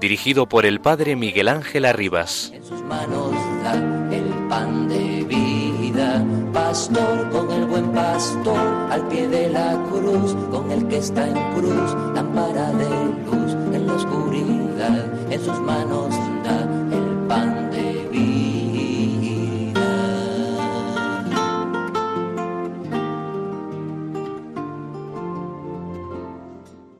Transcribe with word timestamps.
dirigido 0.00 0.46
por 0.46 0.66
el 0.66 0.80
Padre 0.80 1.16
Miguel 1.16 1.48
Ángel 1.48 1.84
Arribas. 1.84 2.52
En 2.54 2.64
sus 2.64 2.82
manos 2.82 3.32
da 3.62 3.74
el 4.14 4.48
pan 4.48 4.88
de 4.88 5.24
vida, 5.24 6.24
pastor 6.52 7.30
con 7.30 7.50
el 7.50 7.64
buen 7.64 7.92
pastor, 7.92 8.58
al 8.90 9.08
pie 9.08 9.26
de 9.28 9.48
la 9.48 9.82
cruz, 9.90 10.34
con 10.50 10.70
el 10.70 10.86
que 10.88 10.98
está 10.98 11.26
en 11.26 11.54
cruz, 11.54 11.94
lámpara 12.14 12.72
de 12.72 12.88
luz 13.24 13.52
en 13.72 13.86
la 13.86 13.94
oscuridad, 13.94 15.32
en 15.32 15.40
sus 15.44 15.58
manos 15.60 16.14
da 16.44 16.60
el 16.92 17.26
pan 17.26 17.70
de 17.70 18.08
vida. 18.10 18.26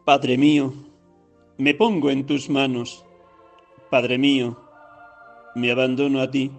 Padre 0.04 0.38
mío, 0.38 0.72
me 1.58 1.72
pongo 1.72 2.10
en 2.10 2.26
tus 2.26 2.50
manos. 2.50 3.04
Padre 3.90 4.18
mío, 4.18 4.58
me 5.54 5.70
abandono 5.70 6.20
a 6.20 6.30
ti, 6.30 6.50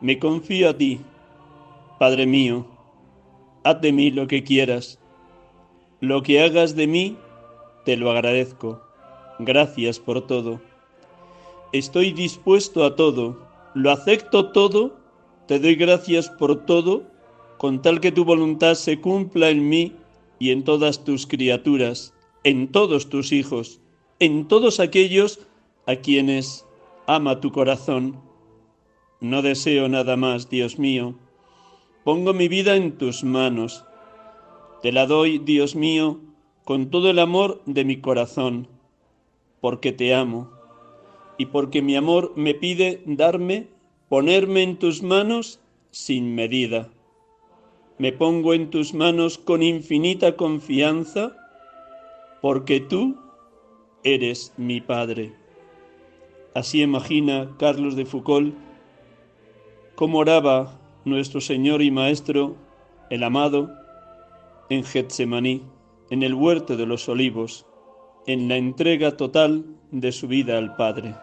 me 0.00 0.18
confío 0.18 0.70
a 0.70 0.76
ti. 0.76 1.00
Padre 1.98 2.26
mío, 2.26 2.66
haz 3.62 3.80
de 3.80 3.92
mí 3.92 4.10
lo 4.10 4.26
que 4.26 4.44
quieras. 4.44 4.98
Lo 6.00 6.22
que 6.22 6.42
hagas 6.42 6.76
de 6.76 6.86
mí, 6.86 7.16
te 7.86 7.96
lo 7.96 8.10
agradezco. 8.10 8.82
Gracias 9.38 9.98
por 9.98 10.26
todo. 10.26 10.60
Estoy 11.72 12.12
dispuesto 12.12 12.84
a 12.84 12.96
todo, 12.96 13.48
lo 13.74 13.90
acepto 13.90 14.52
todo, 14.52 14.96
te 15.48 15.58
doy 15.58 15.76
gracias 15.76 16.28
por 16.28 16.66
todo, 16.66 17.04
con 17.56 17.80
tal 17.80 18.00
que 18.00 18.12
tu 18.12 18.24
voluntad 18.24 18.74
se 18.74 19.00
cumpla 19.00 19.48
en 19.48 19.68
mí 19.68 19.96
y 20.38 20.50
en 20.50 20.62
todas 20.62 21.04
tus 21.04 21.26
criaturas, 21.26 22.12
en 22.44 22.70
todos 22.70 23.08
tus 23.08 23.32
hijos, 23.32 23.80
en 24.18 24.46
todos 24.48 24.80
aquellos 24.80 25.40
a 25.86 25.96
quienes 25.96 26.66
ama 27.06 27.40
tu 27.40 27.52
corazón. 27.52 28.20
No 29.20 29.42
deseo 29.42 29.88
nada 29.88 30.16
más, 30.16 30.48
Dios 30.48 30.78
mío. 30.78 31.14
Pongo 32.04 32.32
mi 32.34 32.48
vida 32.48 32.76
en 32.76 32.98
tus 32.98 33.24
manos. 33.24 33.84
Te 34.82 34.92
la 34.92 35.06
doy, 35.06 35.38
Dios 35.38 35.74
mío, 35.74 36.20
con 36.64 36.90
todo 36.90 37.10
el 37.10 37.18
amor 37.18 37.62
de 37.66 37.84
mi 37.84 38.00
corazón, 38.00 38.68
porque 39.60 39.92
te 39.92 40.14
amo 40.14 40.50
y 41.38 41.46
porque 41.46 41.82
mi 41.82 41.96
amor 41.96 42.32
me 42.36 42.54
pide 42.54 43.02
darme, 43.06 43.68
ponerme 44.08 44.62
en 44.62 44.76
tus 44.78 45.02
manos 45.02 45.60
sin 45.90 46.34
medida. 46.34 46.90
Me 47.98 48.12
pongo 48.12 48.54
en 48.54 48.70
tus 48.70 48.92
manos 48.92 49.38
con 49.38 49.62
infinita 49.62 50.36
confianza, 50.36 51.36
porque 52.40 52.80
tú 52.80 53.16
eres 54.04 54.52
mi 54.56 54.80
Padre. 54.80 55.32
Así 56.54 56.82
imagina 56.82 57.50
Carlos 57.58 57.96
de 57.96 58.06
Foucault 58.06 58.54
cómo 59.94 60.18
oraba 60.18 60.78
nuestro 61.04 61.40
Señor 61.40 61.82
y 61.82 61.90
Maestro, 61.90 62.56
el 63.10 63.22
amado, 63.22 63.70
en 64.70 64.84
Getsemaní, 64.84 65.62
en 66.10 66.22
el 66.22 66.34
huerto 66.34 66.76
de 66.76 66.86
los 66.86 67.08
olivos, 67.08 67.66
en 68.26 68.48
la 68.48 68.56
entrega 68.56 69.16
total 69.16 69.64
de 69.90 70.12
su 70.12 70.28
vida 70.28 70.58
al 70.58 70.76
Padre. 70.76 71.14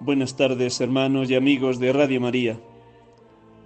Buenas 0.00 0.36
tardes 0.36 0.80
hermanos 0.80 1.30
y 1.30 1.34
amigos 1.34 1.78
de 1.78 1.92
Radio 1.92 2.20
María. 2.20 2.58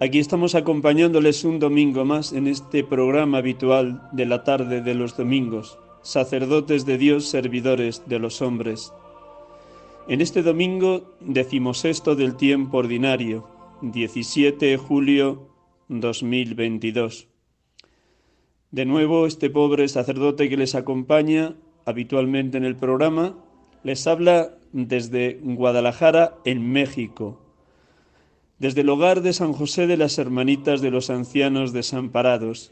Aquí 0.05 0.19
estamos 0.19 0.53
acompañándoles 0.53 1.43
un 1.45 1.57
domingo 1.57 2.05
más 2.05 2.31
en 2.31 2.45
este 2.45 2.83
programa 2.83 3.39
habitual 3.39 4.07
de 4.11 4.27
la 4.27 4.43
tarde 4.43 4.83
de 4.83 4.93
los 4.93 5.17
domingos, 5.17 5.79
sacerdotes 6.03 6.85
de 6.85 6.99
Dios, 6.99 7.25
servidores 7.25 8.03
de 8.05 8.19
los 8.19 8.43
hombres. 8.43 8.93
En 10.07 10.21
este 10.21 10.43
domingo 10.43 11.15
decimosexto 11.21 12.15
del 12.15 12.35
tiempo 12.35 12.77
ordinario, 12.77 13.47
17 13.81 14.63
de 14.67 14.77
julio 14.77 15.49
2022. 15.87 17.27
De 18.69 18.85
nuevo, 18.85 19.25
este 19.25 19.49
pobre 19.49 19.87
sacerdote 19.87 20.49
que 20.49 20.57
les 20.57 20.75
acompaña 20.75 21.55
habitualmente 21.83 22.59
en 22.59 22.65
el 22.65 22.75
programa 22.75 23.43
les 23.81 24.05
habla 24.05 24.55
desde 24.71 25.39
Guadalajara, 25.41 26.35
en 26.45 26.71
México, 26.71 27.44
desde 28.57 28.81
el 28.81 28.89
hogar 28.89 29.21
de 29.21 29.33
San 29.33 29.53
José 29.53 29.85
de 29.87 29.97
las 29.97 30.17
Hermanitas 30.17 30.81
de 30.81 30.91
los 30.91 31.09
Ancianos 31.09 31.73
Desamparados. 31.73 32.71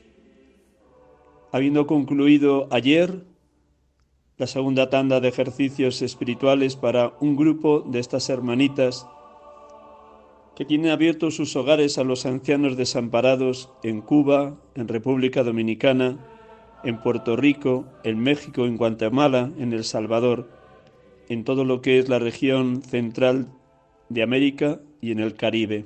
Habiendo 1.52 1.86
concluido 1.88 2.68
ayer 2.72 3.26
la 4.38 4.48
segunda 4.48 4.90
tanda 4.90 5.20
de 5.20 5.28
ejercicios 5.28 6.02
espirituales 6.02 6.76
para 6.76 7.14
un 7.20 7.36
grupo 7.36 7.82
de 7.82 8.00
estas 8.00 8.30
hermanitas 8.30 9.06
que 10.56 10.66
tienen 10.66 10.92
abiertos 10.92 11.36
sus 11.36 11.56
hogares 11.56 11.98
a 11.98 12.04
los 12.04 12.26
ancianos 12.26 12.78
desamparados 12.78 13.70
en 13.84 14.02
Cuba, 14.02 14.56
en 14.76 14.88
República 14.88 15.44
Dominicana, 15.44 16.18
en 16.84 17.02
Puerto 17.02 17.36
Rico, 17.36 17.86
en 18.04 18.20
México, 18.20 18.66
en 18.66 18.78
Guatemala, 18.78 19.52
en 19.58 19.74
El 19.74 19.84
Salvador, 19.84 20.50
en 21.28 21.44
todo 21.44 21.66
lo 21.66 21.82
que 21.82 22.00
es 22.00 22.10
la 22.10 22.20
región 22.20 22.82
central 22.82 23.48
de 24.10 24.24
América 24.24 24.80
y 25.04 25.12
en 25.12 25.20
el 25.20 25.36
Caribe. 25.36 25.86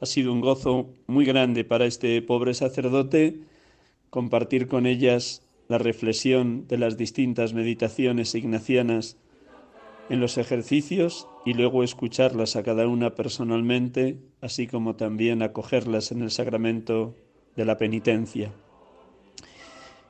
Ha 0.00 0.06
sido 0.06 0.30
un 0.30 0.42
gozo 0.42 0.90
muy 1.06 1.24
grande 1.24 1.64
para 1.64 1.86
este 1.86 2.20
pobre 2.20 2.52
sacerdote 2.52 3.40
compartir 4.10 4.68
con 4.68 4.84
ellas 4.84 5.42
la 5.68 5.78
reflexión 5.78 6.68
de 6.68 6.76
las 6.76 6.98
distintas 6.98 7.54
meditaciones 7.54 8.34
ignacianas 8.34 9.16
en 10.10 10.20
los 10.20 10.36
ejercicios 10.36 11.26
y 11.46 11.54
luego 11.54 11.82
escucharlas 11.82 12.56
a 12.56 12.62
cada 12.62 12.86
una 12.86 13.14
personalmente, 13.14 14.18
así 14.42 14.66
como 14.66 14.96
también 14.96 15.40
acogerlas 15.40 16.12
en 16.12 16.20
el 16.20 16.30
sacramento 16.30 17.16
de 17.56 17.64
la 17.64 17.78
penitencia. 17.78 18.52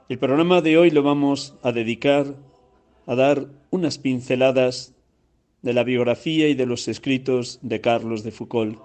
El 0.08 0.18
programa 0.18 0.62
de 0.62 0.78
hoy 0.78 0.90
lo 0.90 1.04
vamos 1.04 1.54
a 1.62 1.70
dedicar 1.70 2.34
a 3.06 3.14
dar 3.14 3.46
unas 3.70 3.98
pinceladas 3.98 4.93
de 5.64 5.72
la 5.72 5.82
biografía 5.82 6.46
y 6.48 6.54
de 6.54 6.66
los 6.66 6.88
escritos 6.88 7.58
de 7.62 7.80
Carlos 7.80 8.22
de 8.22 8.32
Foucault. 8.32 8.78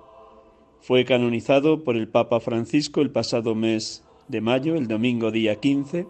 Fue 0.80 1.04
canonizado 1.04 1.84
por 1.84 1.98
el 1.98 2.08
Papa 2.08 2.40
Francisco 2.40 3.02
el 3.02 3.12
pasado 3.12 3.54
mes 3.54 4.06
de 4.30 4.40
mayo, 4.40 4.76
el 4.76 4.88
domingo 4.88 5.30
día 5.30 5.58
15, 5.60 6.08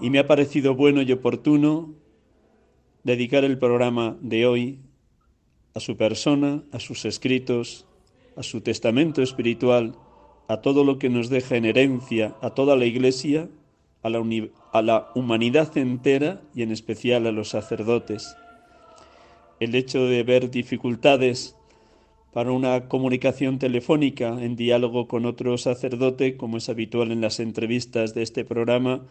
y 0.00 0.10
me 0.10 0.20
ha 0.20 0.28
parecido 0.28 0.76
bueno 0.76 1.02
y 1.02 1.10
oportuno 1.10 1.92
dedicar 3.02 3.42
el 3.42 3.58
programa 3.58 4.16
de 4.20 4.46
hoy 4.46 4.78
a 5.74 5.80
su 5.80 5.96
persona, 5.96 6.62
a 6.70 6.78
sus 6.78 7.04
escritos, 7.04 7.86
a 8.36 8.44
su 8.44 8.60
testamento 8.60 9.20
espiritual, 9.20 9.96
a 10.46 10.60
todo 10.60 10.84
lo 10.84 11.00
que 11.00 11.08
nos 11.08 11.28
deja 11.28 11.56
en 11.56 11.64
herencia, 11.64 12.36
a 12.40 12.50
toda 12.50 12.76
la 12.76 12.84
Iglesia, 12.84 13.48
a 14.02 14.10
la, 14.10 14.22
a 14.72 14.82
la 14.82 15.10
humanidad 15.16 15.76
entera 15.76 16.40
y 16.54 16.62
en 16.62 16.70
especial 16.70 17.26
a 17.26 17.32
los 17.32 17.48
sacerdotes. 17.48 18.36
El 19.60 19.74
hecho 19.74 20.06
de 20.06 20.22
ver 20.22 20.50
dificultades 20.50 21.54
para 22.32 22.50
una 22.50 22.88
comunicación 22.88 23.58
telefónica 23.58 24.42
en 24.42 24.56
diálogo 24.56 25.06
con 25.06 25.26
otro 25.26 25.58
sacerdote, 25.58 26.38
como 26.38 26.56
es 26.56 26.70
habitual 26.70 27.12
en 27.12 27.20
las 27.20 27.40
entrevistas 27.40 28.14
de 28.14 28.22
este 28.22 28.46
programa, 28.46 29.02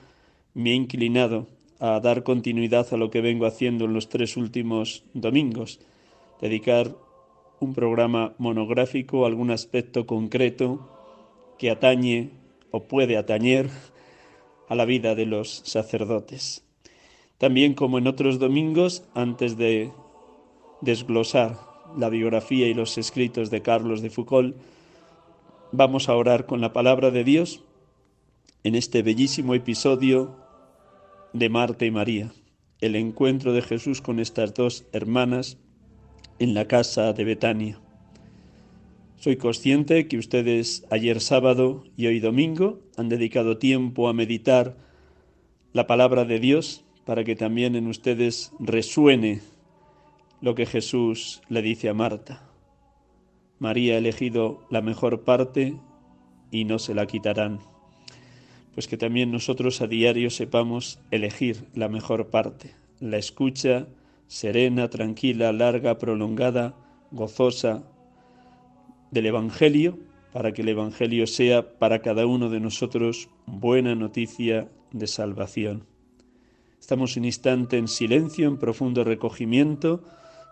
me 0.56 0.72
ha 0.72 0.74
inclinado 0.74 1.46
a 1.80 2.00
dar 2.00 2.24
continuidad 2.24 2.92
a 2.92 2.98
lo 2.98 3.12
que 3.12 3.22
vengo 3.22 3.46
haciendo 3.46 3.86
en 3.86 3.94
los 3.94 4.10
tres 4.10 4.38
últimos 4.38 5.04
domingos, 5.13 5.81
dedicar 6.42 6.95
un 7.60 7.75
programa 7.75 8.34
monográfico 8.40 9.25
a 9.25 9.28
algún 9.28 9.52
aspecto 9.52 10.07
concreto 10.07 10.90
que 11.60 11.69
atañe 11.69 12.31
o 12.72 12.86
puede 12.86 13.18
atañer 13.18 13.69
a 14.68 14.74
la 14.74 14.86
vida 14.86 15.13
de 15.13 15.28
los 15.28 15.62
sacerdotes. 15.66 16.66
También 17.38 17.75
como 17.75 18.00
en 18.00 18.07
otros 18.07 18.40
domingos, 18.40 19.04
antes 19.13 19.56
de 19.56 19.92
desglosar 20.81 21.58
la 21.98 22.10
biografía 22.10 22.68
y 22.68 22.74
los 22.74 22.98
escritos 22.98 23.50
de 23.50 23.62
Carlos 23.62 24.02
de 24.02 24.10
Foucault, 24.10 24.56
vamos 25.72 26.10
a 26.10 26.16
orar 26.16 26.46
con 26.46 26.62
la 26.62 26.74
palabra 26.74 27.12
de 27.12 27.24
Dios 27.24 27.64
en 28.64 28.76
este 28.76 29.02
bellísimo 29.02 29.54
episodio 29.54 30.36
de 31.34 31.50
Marta 31.50 31.86
y 31.86 31.92
María, 31.92 32.31
el 32.81 32.96
encuentro 32.96 33.54
de 33.54 33.62
Jesús 33.62 34.02
con 34.02 34.20
estas 34.20 34.54
dos 34.54 34.86
hermanas 34.92 35.58
en 36.40 36.54
la 36.54 36.68
casa 36.68 37.14
de 37.14 37.24
Betania. 37.24 37.80
Soy 39.18 39.36
consciente 39.36 40.08
que 40.08 40.18
ustedes 40.18 40.86
ayer 40.90 41.20
sábado 41.20 41.84
y 41.98 42.08
hoy 42.08 42.20
domingo 42.20 42.80
han 42.96 43.10
dedicado 43.10 43.58
tiempo 43.58 44.08
a 44.08 44.14
meditar 44.14 44.78
la 45.74 45.88
palabra 45.88 46.24
de 46.24 46.40
Dios 46.40 46.86
para 47.06 47.24
que 47.24 47.36
también 47.36 47.76
en 47.76 47.88
ustedes 47.88 48.54
resuene 48.60 49.42
lo 50.42 50.56
que 50.56 50.66
Jesús 50.66 51.42
le 51.50 51.62
dice 51.62 51.90
a 51.90 51.94
Marta. 51.94 52.50
María 53.60 53.96
ha 53.96 53.98
elegido 53.98 54.62
la 54.70 54.82
mejor 54.82 55.24
parte 55.24 55.76
y 56.52 56.64
no 56.66 56.80
se 56.80 56.94
la 56.94 57.06
quitarán. 57.06 57.60
Pues 58.74 58.88
que 58.88 58.98
también 58.98 59.32
nosotros 59.32 59.82
a 59.82 59.88
diario 59.88 60.30
sepamos 60.30 61.00
elegir 61.12 61.66
la 61.74 61.90
mejor 61.90 62.28
parte, 62.28 62.76
la 63.00 63.18
escucha 63.18 63.88
serena, 64.28 64.90
tranquila, 64.90 65.52
larga, 65.52 65.98
prolongada, 65.98 66.76
gozosa 67.12 67.84
del 69.12 69.26
Evangelio, 69.26 69.98
para 70.32 70.54
que 70.54 70.62
el 70.62 70.70
Evangelio 70.70 71.26
sea 71.26 71.80
para 71.80 72.02
cada 72.02 72.28
uno 72.28 72.50
de 72.50 72.60
nosotros 72.60 73.30
buena 73.48 73.96
noticia 73.96 74.70
de 74.92 75.08
salvación. 75.08 75.86
Estamos 76.80 77.18
un 77.18 77.26
instante 77.26 77.78
en 77.78 77.88
silencio, 77.88 78.48
en 78.48 78.58
profundo 78.58 79.04
recogimiento, 79.04 80.04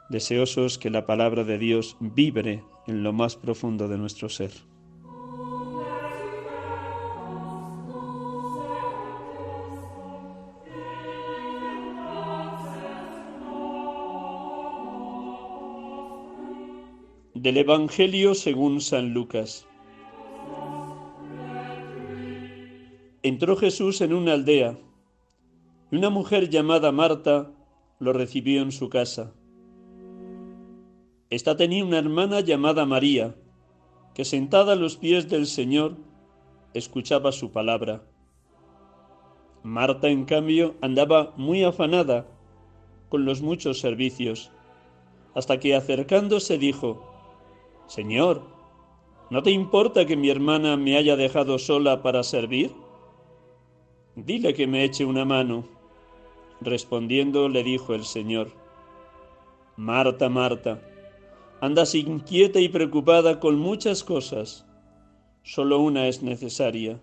deseosos 0.09 0.77
que 0.77 0.89
la 0.89 1.05
palabra 1.05 1.43
de 1.43 1.57
Dios 1.57 1.97
vibre 1.99 2.63
en 2.87 3.03
lo 3.03 3.13
más 3.13 3.35
profundo 3.35 3.87
de 3.87 3.97
nuestro 3.97 4.29
ser. 4.29 4.51
Del 17.33 17.57
Evangelio 17.57 18.33
según 18.33 18.81
San 18.81 19.13
Lucas. 19.13 19.67
Entró 23.23 23.55
Jesús 23.55 24.01
en 24.01 24.13
una 24.13 24.33
aldea 24.33 24.77
y 25.91 25.97
una 25.97 26.09
mujer 26.09 26.49
llamada 26.49 26.91
Marta 26.91 27.51
lo 27.99 28.13
recibió 28.13 28.61
en 28.61 28.71
su 28.71 28.89
casa. 28.89 29.33
Esta 31.29 31.57
tenía 31.57 31.83
una 31.83 31.97
hermana 31.97 32.39
llamada 32.39 32.85
María, 32.85 33.35
que 34.13 34.23
sentada 34.23 34.73
a 34.73 34.75
los 34.77 34.95
pies 34.95 35.27
del 35.27 35.45
Señor 35.45 35.97
escuchaba 36.73 37.33
su 37.33 37.51
palabra. 37.51 38.01
Marta, 39.61 40.07
en 40.07 40.23
cambio, 40.23 40.75
andaba 40.79 41.33
muy 41.35 41.65
afanada 41.65 42.27
con 43.09 43.25
los 43.25 43.41
muchos 43.41 43.79
servicios, 43.81 44.51
hasta 45.35 45.59
que 45.59 45.75
acercándose 45.75 46.57
dijo, 46.57 47.05
Señor, 47.87 48.43
¿no 49.29 49.43
te 49.43 49.51
importa 49.51 50.05
que 50.05 50.15
mi 50.15 50.29
hermana 50.29 50.77
me 50.77 50.95
haya 50.95 51.17
dejado 51.17 51.59
sola 51.59 52.01
para 52.01 52.23
servir? 52.23 52.71
Dile 54.15 54.53
que 54.53 54.65
me 54.65 54.85
eche 54.85 55.03
una 55.03 55.25
mano. 55.25 55.65
Respondiendo 56.61 57.49
le 57.49 57.63
dijo 57.63 57.93
el 57.93 58.03
Señor, 58.05 58.51
Marta, 59.75 60.27
Marta, 60.27 60.81
andas 61.61 61.95
inquieta 61.95 62.59
y 62.59 62.69
preocupada 62.69 63.39
con 63.39 63.57
muchas 63.57 64.03
cosas, 64.03 64.65
solo 65.43 65.79
una 65.79 66.07
es 66.07 66.21
necesaria. 66.21 66.99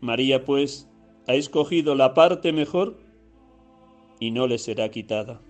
María, 0.00 0.44
pues, 0.44 0.88
ha 1.26 1.34
escogido 1.34 1.94
la 1.94 2.14
parte 2.14 2.52
mejor 2.52 2.98
y 4.20 4.30
no 4.30 4.46
le 4.46 4.58
será 4.58 4.90
quitada. 4.90 5.40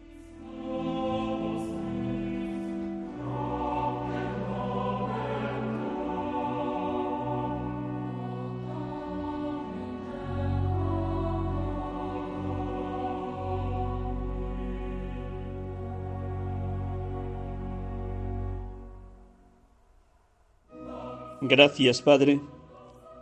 Gracias, 21.45 22.03
Padre, 22.03 22.41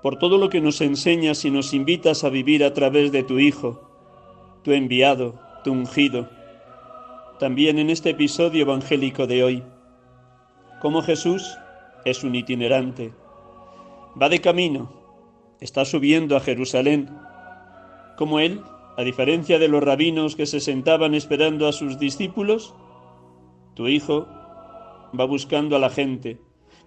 por 0.02 0.18
todo 0.18 0.36
lo 0.36 0.50
que 0.50 0.60
nos 0.60 0.82
enseñas 0.82 1.46
y 1.46 1.50
nos 1.50 1.72
invitas 1.72 2.22
a 2.22 2.28
vivir 2.28 2.62
a 2.64 2.74
través 2.74 3.12
de 3.12 3.22
tu 3.22 3.38
Hijo, 3.38 3.80
tu 4.62 4.72
enviado, 4.72 5.40
tu 5.64 5.72
ungido. 5.72 6.28
También 7.38 7.78
en 7.78 7.88
este 7.88 8.10
episodio 8.10 8.60
evangélico 8.60 9.26
de 9.26 9.42
hoy, 9.42 9.62
como 10.82 11.00
Jesús 11.00 11.56
es 12.04 12.22
un 12.22 12.34
itinerante, 12.34 13.14
va 14.20 14.28
de 14.28 14.42
camino, 14.42 14.92
está 15.58 15.86
subiendo 15.86 16.36
a 16.36 16.40
Jerusalén, 16.40 17.08
como 18.18 18.38
Él, 18.38 18.60
a 18.98 19.02
diferencia 19.02 19.58
de 19.58 19.68
los 19.68 19.82
rabinos 19.82 20.36
que 20.36 20.44
se 20.44 20.60
sentaban 20.60 21.14
esperando 21.14 21.66
a 21.66 21.72
sus 21.72 21.98
discípulos, 21.98 22.74
tu 23.72 23.88
Hijo 23.88 24.28
va 25.18 25.24
buscando 25.24 25.74
a 25.74 25.78
la 25.78 25.88
gente, 25.88 26.38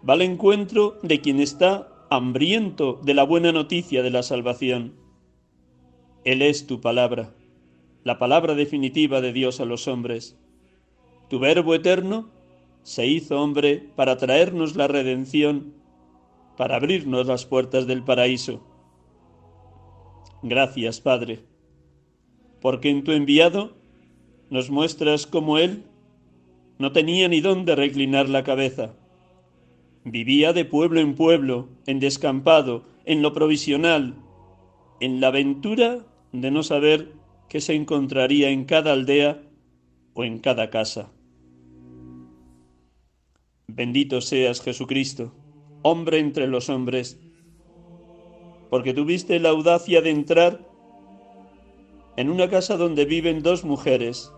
va 0.07 0.13
al 0.13 0.21
encuentro 0.21 0.97
de 1.01 1.21
quien 1.21 1.39
está 1.39 1.88
hambriento 2.09 3.00
de 3.03 3.13
la 3.13 3.24
buena 3.24 3.51
noticia 3.51 4.03
de 4.03 4.12
la 4.12 4.22
salvación. 4.22 4.93
Él 6.25 6.41
es 6.41 6.67
tu 6.67 6.81
palabra, 6.81 7.33
la 8.03 8.19
palabra 8.19 8.53
definitiva 8.53 9.22
de 9.22 9.33
Dios 9.33 9.60
a 9.60 9.65
los 9.65 9.88
hombres. 9.88 10.38
Tu 11.29 11.39
Verbo 11.39 11.74
eterno 11.74 12.29
se 12.83 13.07
hizo 13.07 13.41
hombre 13.41 13.89
para 13.95 14.17
traernos 14.17 14.75
la 14.75 14.88
redención, 14.88 15.74
para 16.57 16.75
abrirnos 16.75 17.25
las 17.27 17.45
puertas 17.45 17.88
del 17.88 18.03
paraíso. 18.03 18.62
Gracias, 20.41 21.00
Padre, 21.00 21.39
porque 22.62 22.89
en 22.89 23.05
tu 23.05 23.13
enviado 23.13 23.74
nos 24.50 24.69
muestras 24.69 25.25
cómo 25.25 25.57
Él 25.57 25.86
no 26.77 26.91
tenía 26.91 27.29
ni 27.29 27.39
dónde 27.39 27.75
reclinar 27.75 28.27
la 28.27 28.43
cabeza 28.43 28.93
Vivía 30.05 30.51
de 30.51 30.65
pueblo 30.65 31.00
en 31.00 31.15
pueblo, 31.15 31.69
en 31.86 32.00
descampado, 32.00 32.83
en 33.05 33.22
lo 33.22 33.33
provisional, 33.33 34.15
en 35.00 35.22
la 35.22 35.27
aventura 35.27 36.05
de 36.33 36.51
no 36.51 36.63
saber 36.63 37.13
qué 37.48 37.62
se 37.62 37.74
encontraría 37.74 38.50
en 38.50 38.65
cada 38.65 38.91
aldea 38.91 39.41
o 40.13 40.24
en 40.25 40.39
cada 40.39 40.69
casa. 40.69 41.12
Bendito 43.67 44.19
seas 44.19 44.62
Jesucristo, 44.62 45.33
hombre 45.83 46.19
entre 46.19 46.48
los 46.48 46.69
hombres, 46.69 47.19
porque 48.69 48.93
tuviste 48.93 49.39
la 49.39 49.50
audacia 49.50 50.01
de 50.01 50.10
entrar 50.10 50.67
en 52.17 52.29
una 52.29 52.50
casa 52.50 52.75
donde 52.75 53.05
viven 53.05 53.41
dos 53.41 53.63
mujeres, 53.63 54.31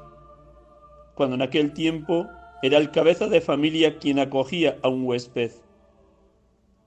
cuando 1.16 1.36
en 1.36 1.42
aquel 1.42 1.74
tiempo 1.74 2.28
era 2.66 2.80
el 2.80 2.90
cabeza 2.90 3.28
de 3.28 3.42
familia 3.42 4.00
quien 4.00 4.18
acogía 4.18 4.80
a 4.82 4.88
un 4.88 5.06
huésped. 5.06 5.52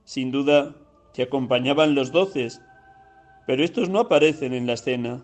Sin 0.03 0.29
duda, 0.29 0.75
te 1.13 1.23
acompañaban 1.23 1.95
los 1.95 2.11
doces, 2.11 2.61
pero 3.47 3.63
estos 3.63 3.87
no 3.87 3.99
aparecen 3.99 4.53
en 4.53 4.67
la 4.67 4.73
escena. 4.73 5.23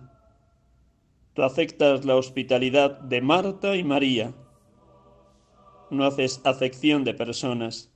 Tú 1.34 1.44
aceptas 1.44 2.06
la 2.06 2.16
hospitalidad 2.16 3.00
de 3.02 3.22
Marta 3.22 3.76
y 3.76 3.84
María. 3.84 4.34
No 5.92 6.06
haces 6.06 6.40
acepción 6.46 7.04
de 7.04 7.14
personas. 7.14 7.92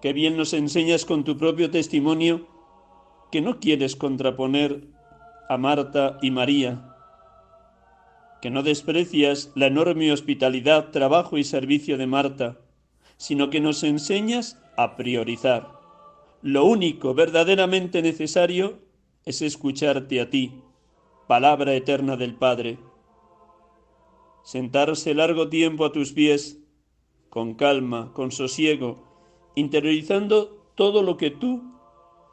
Qué 0.00 0.14
bien 0.14 0.38
nos 0.38 0.54
enseñas 0.54 1.04
con 1.04 1.24
tu 1.24 1.36
propio 1.36 1.70
testimonio 1.70 2.48
que 3.30 3.42
no 3.42 3.60
quieres 3.60 3.96
contraponer 3.96 4.88
a 5.50 5.58
Marta 5.58 6.18
y 6.22 6.30
María, 6.30 6.95
que 8.40 8.50
no 8.50 8.62
desprecias 8.62 9.50
la 9.54 9.66
enorme 9.66 10.12
hospitalidad, 10.12 10.90
trabajo 10.90 11.38
y 11.38 11.44
servicio 11.44 11.96
de 11.98 12.06
Marta, 12.06 12.60
sino 13.16 13.50
que 13.50 13.60
nos 13.60 13.82
enseñas 13.82 14.60
a 14.76 14.96
priorizar. 14.96 15.80
Lo 16.42 16.64
único 16.64 17.14
verdaderamente 17.14 18.02
necesario 18.02 18.78
es 19.24 19.42
escucharte 19.42 20.20
a 20.20 20.30
ti, 20.30 20.62
palabra 21.26 21.74
eterna 21.74 22.16
del 22.16 22.34
Padre. 22.34 22.78
Sentarse 24.44 25.14
largo 25.14 25.48
tiempo 25.48 25.84
a 25.84 25.92
tus 25.92 26.12
pies, 26.12 26.60
con 27.30 27.54
calma, 27.54 28.12
con 28.12 28.30
sosiego, 28.30 29.02
interiorizando 29.56 30.70
todo 30.76 31.02
lo 31.02 31.16
que 31.16 31.30
tú 31.30 31.64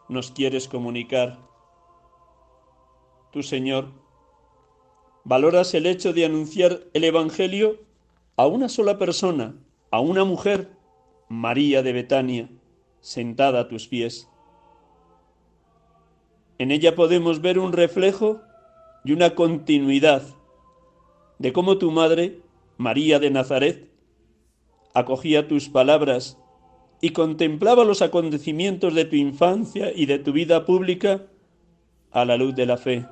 nos 0.10 0.32
quieres 0.32 0.68
comunicar. 0.68 1.40
Tú, 3.32 3.42
Señor, 3.42 4.03
valoras 5.24 5.74
el 5.74 5.86
hecho 5.86 6.14
de 6.14 6.26
anunciar 6.26 6.82
el 6.94 7.04
Evangelio 7.04 7.80
a 8.36 8.48
una 8.48 8.70
sola 8.70 8.98
persona, 8.98 9.56
a 9.92 10.00
una 10.00 10.24
mujer, 10.26 10.70
María 11.30 11.82
de 11.82 11.94
Betania, 11.94 12.50
sentada 13.00 13.62
a 13.62 13.68
tus 13.68 13.88
pies. 13.88 14.30
En 16.58 16.72
ella 16.72 16.96
podemos 16.96 17.42
ver 17.42 17.60
un 17.60 17.74
reflejo 17.74 18.42
y 19.04 19.12
una 19.14 19.36
continuidad 19.36 20.24
de 21.40 21.54
cómo 21.54 21.78
tu 21.78 21.92
madre, 21.92 22.42
María 22.78 23.20
de 23.20 23.30
Nazaret, 23.30 23.90
acogía 24.94 25.48
tus 25.48 25.70
palabras 25.70 26.38
y 27.02 27.10
contemplaba 27.10 27.84
los 27.84 28.02
acontecimientos 28.02 28.94
de 28.94 29.06
tu 29.06 29.16
infancia 29.16 29.92
y 29.94 30.06
de 30.06 30.20
tu 30.20 30.32
vida 30.32 30.66
pública 30.66 31.24
a 32.12 32.26
la 32.26 32.38
luz 32.38 32.56
de 32.56 32.66
la 32.66 32.78
fe. 32.78 33.06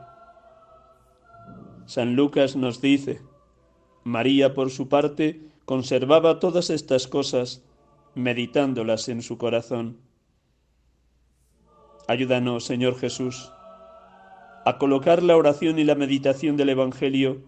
San 1.92 2.16
Lucas 2.16 2.56
nos 2.56 2.80
dice, 2.80 3.20
María 4.06 4.54
por 4.54 4.72
su 4.72 4.88
parte 4.88 5.42
conservaba 5.66 6.40
todas 6.40 6.70
estas 6.70 7.06
cosas, 7.06 7.66
meditándolas 8.16 9.10
en 9.10 9.22
su 9.22 9.38
corazón. 9.38 9.98
Ayúdanos, 12.08 12.64
Señor 12.64 12.98
Jesús, 12.98 13.52
a 14.66 14.78
colocar 14.78 15.22
la 15.22 15.36
oración 15.36 15.80
y 15.80 15.84
la 15.84 15.96
meditación 15.96 16.56
del 16.56 16.70
Evangelio 16.70 17.42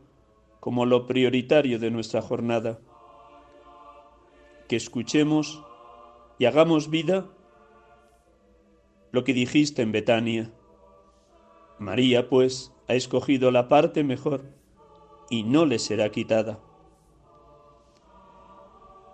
como 0.60 0.86
lo 0.86 1.08
prioritario 1.08 1.80
de 1.80 1.90
nuestra 1.90 2.22
jornada. 2.22 2.82
Que 4.68 4.76
escuchemos 4.76 5.64
y 6.38 6.48
hagamos 6.48 6.90
vida 6.90 7.30
lo 9.14 9.24
que 9.24 9.34
dijiste 9.34 9.84
en 9.84 9.94
Betania. 9.94 10.52
María, 11.80 12.28
pues, 12.28 12.73
ha 12.88 12.96
escogido 12.96 13.52
la 13.52 13.68
parte 13.70 14.04
mejor 14.04 14.44
y 15.30 15.44
no 15.44 15.66
le 15.66 15.80
será 15.80 16.10
quitada. 16.10 16.60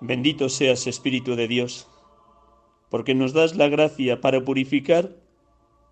Bendito 0.02 0.50
seas, 0.50 0.88
Espíritu 0.88 1.36
de 1.36 1.48
Dios, 1.48 1.88
porque 2.90 3.16
nos 3.16 3.34
das 3.34 3.56
la 3.56 3.68
gracia 3.68 4.22
para 4.22 4.44
purificar 4.44 5.16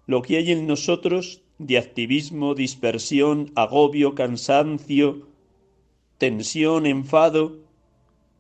lo 0.06 0.22
que 0.22 0.38
hay 0.38 0.52
en 0.52 0.66
nosotros 0.66 1.42
de 1.58 1.78
activismo, 1.78 2.56
dispersión, 2.56 3.52
agobio, 3.56 4.16
cansancio, 4.16 5.28
tensión, 6.18 6.86
enfado, 6.86 7.58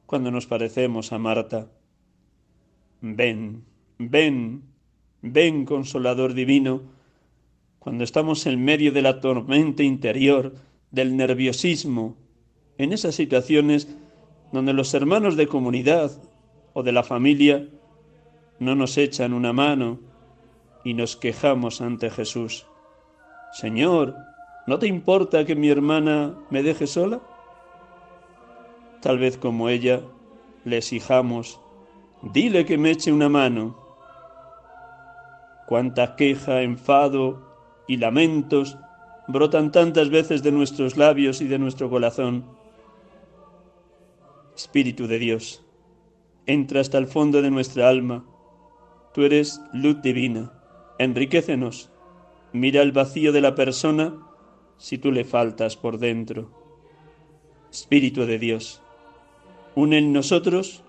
cuando 0.05 0.31
nos 0.31 0.47
parecemos 0.47 1.11
a 1.11 1.17
Marta. 1.17 1.69
Ven, 3.01 3.65
ven, 3.97 4.63
ven, 5.21 5.65
consolador 5.65 6.33
divino, 6.33 6.81
cuando 7.79 8.03
estamos 8.03 8.45
en 8.45 8.63
medio 8.63 8.91
de 8.91 9.01
la 9.01 9.19
tormenta 9.19 9.83
interior, 9.83 10.53
del 10.91 11.17
nerviosismo, 11.17 12.17
en 12.77 12.93
esas 12.93 13.15
situaciones 13.15 13.87
donde 14.51 14.73
los 14.73 14.93
hermanos 14.93 15.35
de 15.35 15.47
comunidad 15.47 16.11
o 16.73 16.83
de 16.83 16.91
la 16.91 17.03
familia 17.03 17.67
no 18.59 18.75
nos 18.75 18.97
echan 18.97 19.33
una 19.33 19.53
mano 19.53 19.99
y 20.83 20.93
nos 20.93 21.15
quejamos 21.15 21.81
ante 21.81 22.09
Jesús. 22.09 22.65
Señor, 23.51 24.15
¿no 24.67 24.79
te 24.79 24.87
importa 24.87 25.45
que 25.45 25.55
mi 25.55 25.69
hermana 25.69 26.35
me 26.49 26.63
deje 26.63 26.87
sola? 26.87 27.21
Tal 29.01 29.17
vez 29.17 29.37
como 29.37 29.69
ella 29.69 30.01
le 30.65 30.77
exijamos, 30.77 31.59
dile 32.21 32.65
que 32.65 32.77
me 32.77 32.91
eche 32.91 33.11
una 33.11 33.29
mano. 33.29 33.77
Cuánta 35.67 36.15
queja, 36.15 36.61
enfado 36.61 37.46
y 37.87 37.97
lamentos 37.97 38.77
brotan 39.27 39.71
tantas 39.71 40.09
veces 40.09 40.43
de 40.43 40.51
nuestros 40.51 40.97
labios 40.97 41.41
y 41.41 41.47
de 41.47 41.59
nuestro 41.59 41.89
corazón 41.89 42.45
Espíritu 44.55 45.05
de 45.05 45.19
Dios, 45.19 45.63
entra 46.47 46.81
hasta 46.81 46.97
el 46.97 47.05
fondo 47.05 47.43
de 47.43 47.51
nuestra 47.51 47.89
alma. 47.89 48.25
Tú 49.13 49.21
eres 49.21 49.61
luz 49.71 50.01
divina, 50.01 50.51
enriquecenos. 50.97 51.91
Mira 52.53 52.81
el 52.81 52.91
vacío 52.91 53.31
de 53.31 53.41
la 53.41 53.53
persona 53.53 54.15
si 54.77 54.97
tú 54.97 55.11
le 55.11 55.25
faltas 55.25 55.77
por 55.77 55.99
dentro. 55.99 56.49
Espíritu 57.71 58.25
de 58.25 58.39
Dios, 58.39 58.81
une 59.75 59.99
en 59.99 60.11
nosotros 60.11 60.83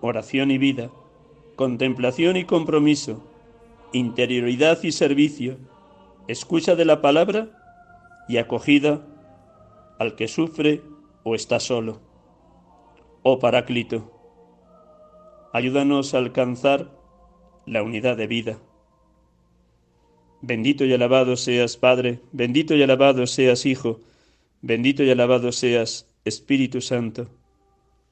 oración 0.00 0.50
y 0.50 0.58
vida, 0.58 0.90
contemplación 1.54 2.36
y 2.36 2.44
compromiso, 2.44 3.22
interioridad 3.92 4.82
y 4.82 4.90
servicio, 4.90 5.58
escucha 6.28 6.74
de 6.74 6.84
la 6.84 7.00
palabra 7.00 7.48
y 8.28 8.38
acogida 8.38 9.00
al 9.98 10.14
que 10.16 10.28
sufre 10.28 10.82
o 11.22 11.34
está 11.34 11.60
solo 11.60 12.12
oh 13.22 13.38
Paráclito, 13.38 14.10
ayúdanos 15.52 16.14
a 16.14 16.18
alcanzar 16.18 16.90
la 17.66 17.82
unidad 17.82 18.16
de 18.16 18.26
vida. 18.26 18.58
Bendito 20.40 20.84
y 20.84 20.92
alabado 20.92 21.36
seas 21.36 21.76
Padre, 21.76 22.20
bendito 22.32 22.74
y 22.74 22.82
alabado 22.82 23.28
seas 23.28 23.64
Hijo, 23.64 24.00
bendito 24.60 25.04
y 25.04 25.10
alabado 25.10 25.52
seas 25.52 26.08
Espíritu 26.24 26.80
Santo, 26.80 27.28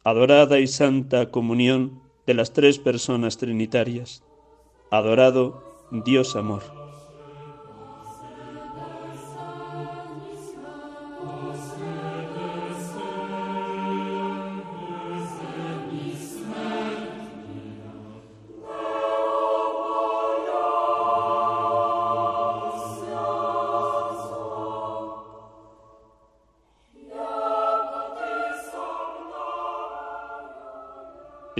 adorada 0.05 0.61
y 0.61 0.69
santa 0.69 1.31
comunión 1.31 2.01
de 2.27 2.35
las 2.35 2.53
tres 2.53 2.79
personas 2.79 3.37
trinitarias, 3.37 4.23
adorado 4.93 5.89
Dios 5.91 6.37
amor. 6.37 6.80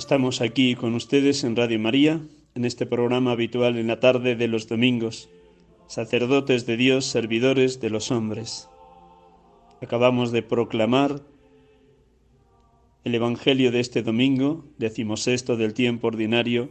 Estamos 0.01 0.41
aquí 0.41 0.77
con 0.77 0.95
ustedes 0.95 1.45
en 1.45 1.57
Radio 1.57 1.79
María, 1.79 2.23
en 2.55 2.65
este 2.65 2.87
programa 2.87 3.33
habitual 3.33 3.77
en 3.77 3.87
la 3.87 4.01
tarde 4.01 4.35
de 4.35 4.49
los 4.49 4.67
domingos, 4.67 5.29
sacerdotes 5.89 6.65
de 6.65 6.79
Dios, 6.79 7.05
servidores 7.05 7.81
de 7.83 7.91
los 7.91 8.11
hombres. 8.11 8.71
Acabamos 9.83 10.33
de 10.33 10.43
proclamar 10.43 11.21
el 13.05 13.15
Evangelio 13.15 13.71
de 13.71 13.81
este 13.81 14.03
domingo, 14.03 14.65
decimosexto 14.79 15.59
del 15.59 15.75
tiempo 15.75 16.07
ordinario, 16.07 16.71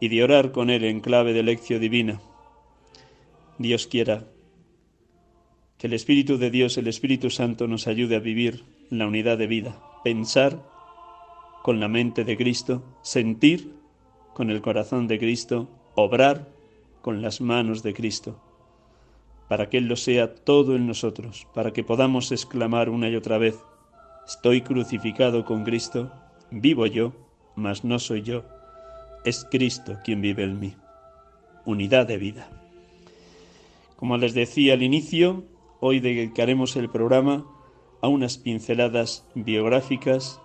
y 0.00 0.08
de 0.08 0.24
orar 0.24 0.50
con 0.50 0.70
él 0.70 0.84
en 0.84 1.00
clave 1.00 1.34
de 1.34 1.42
lección 1.42 1.82
divina. 1.82 2.18
Dios 3.58 3.86
quiera 3.86 4.24
que 5.76 5.86
el 5.86 5.92
Espíritu 5.92 6.38
de 6.38 6.50
Dios, 6.50 6.78
el 6.78 6.88
Espíritu 6.88 7.28
Santo, 7.28 7.68
nos 7.68 7.86
ayude 7.86 8.16
a 8.16 8.20
vivir 8.20 8.64
la 8.88 9.06
unidad 9.06 9.36
de 9.36 9.48
vida, 9.48 9.82
pensar 10.02 10.77
con 11.62 11.80
la 11.80 11.88
mente 11.88 12.24
de 12.24 12.36
Cristo, 12.36 12.82
sentir 13.02 13.74
con 14.34 14.50
el 14.50 14.62
corazón 14.62 15.08
de 15.08 15.18
Cristo, 15.18 15.68
obrar 15.94 16.48
con 17.02 17.22
las 17.22 17.40
manos 17.40 17.82
de 17.82 17.94
Cristo, 17.94 18.40
para 19.48 19.68
que 19.68 19.78
Él 19.78 19.86
lo 19.86 19.96
sea 19.96 20.34
todo 20.34 20.76
en 20.76 20.86
nosotros, 20.86 21.46
para 21.54 21.72
que 21.72 21.84
podamos 21.84 22.30
exclamar 22.32 22.88
una 22.90 23.08
y 23.08 23.16
otra 23.16 23.38
vez, 23.38 23.58
estoy 24.26 24.62
crucificado 24.62 25.44
con 25.44 25.64
Cristo, 25.64 26.12
vivo 26.50 26.86
yo, 26.86 27.12
mas 27.56 27.84
no 27.84 27.98
soy 27.98 28.22
yo, 28.22 28.44
es 29.24 29.46
Cristo 29.50 29.98
quien 30.04 30.20
vive 30.20 30.44
en 30.44 30.60
mí. 30.60 30.74
Unidad 31.64 32.06
de 32.06 32.18
vida. 32.18 32.48
Como 33.96 34.16
les 34.16 34.32
decía 34.32 34.74
al 34.74 34.82
inicio, 34.82 35.44
hoy 35.80 35.98
dedicaremos 35.98 36.76
el 36.76 36.88
programa 36.88 37.44
a 38.00 38.08
unas 38.08 38.38
pinceladas 38.38 39.26
biográficas 39.34 40.40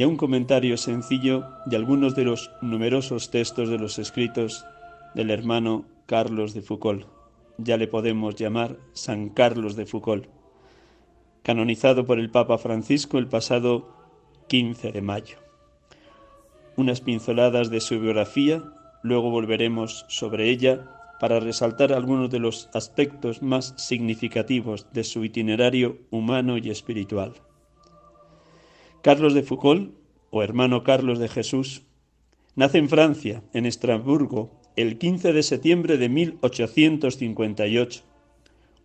y 0.00 0.02
a 0.02 0.08
un 0.08 0.16
comentario 0.16 0.78
sencillo 0.78 1.46
de 1.66 1.76
algunos 1.76 2.14
de 2.14 2.24
los 2.24 2.50
numerosos 2.62 3.30
textos 3.30 3.68
de 3.68 3.76
los 3.76 3.98
escritos 3.98 4.64
del 5.14 5.28
hermano 5.28 5.84
Carlos 6.06 6.54
de 6.54 6.62
Foucault. 6.62 7.04
Ya 7.58 7.76
le 7.76 7.86
podemos 7.86 8.34
llamar 8.34 8.78
San 8.94 9.28
Carlos 9.28 9.76
de 9.76 9.84
Foucault, 9.84 10.24
canonizado 11.42 12.06
por 12.06 12.18
el 12.18 12.30
Papa 12.30 12.56
Francisco 12.56 13.18
el 13.18 13.28
pasado 13.28 13.94
15 14.48 14.90
de 14.90 15.02
mayo. 15.02 15.36
Unas 16.76 17.02
pinceladas 17.02 17.68
de 17.68 17.82
su 17.82 18.00
biografía, 18.00 18.62
luego 19.02 19.28
volveremos 19.28 20.06
sobre 20.08 20.48
ella 20.48 21.18
para 21.20 21.40
resaltar 21.40 21.92
algunos 21.92 22.30
de 22.30 22.38
los 22.38 22.70
aspectos 22.72 23.42
más 23.42 23.74
significativos 23.76 24.86
de 24.94 25.04
su 25.04 25.26
itinerario 25.26 25.98
humano 26.10 26.56
y 26.56 26.70
espiritual. 26.70 27.34
Carlos 29.02 29.32
de 29.32 29.42
Foucault, 29.42 29.94
o 30.30 30.42
hermano 30.42 30.84
Carlos 30.84 31.18
de 31.18 31.28
Jesús, 31.28 31.82
nace 32.54 32.78
en 32.78 32.88
Francia, 32.88 33.42
en 33.54 33.64
Estrasburgo, 33.64 34.50
el 34.76 34.98
15 34.98 35.32
de 35.32 35.42
septiembre 35.42 35.96
de 35.96 36.08
1858. 36.08 38.02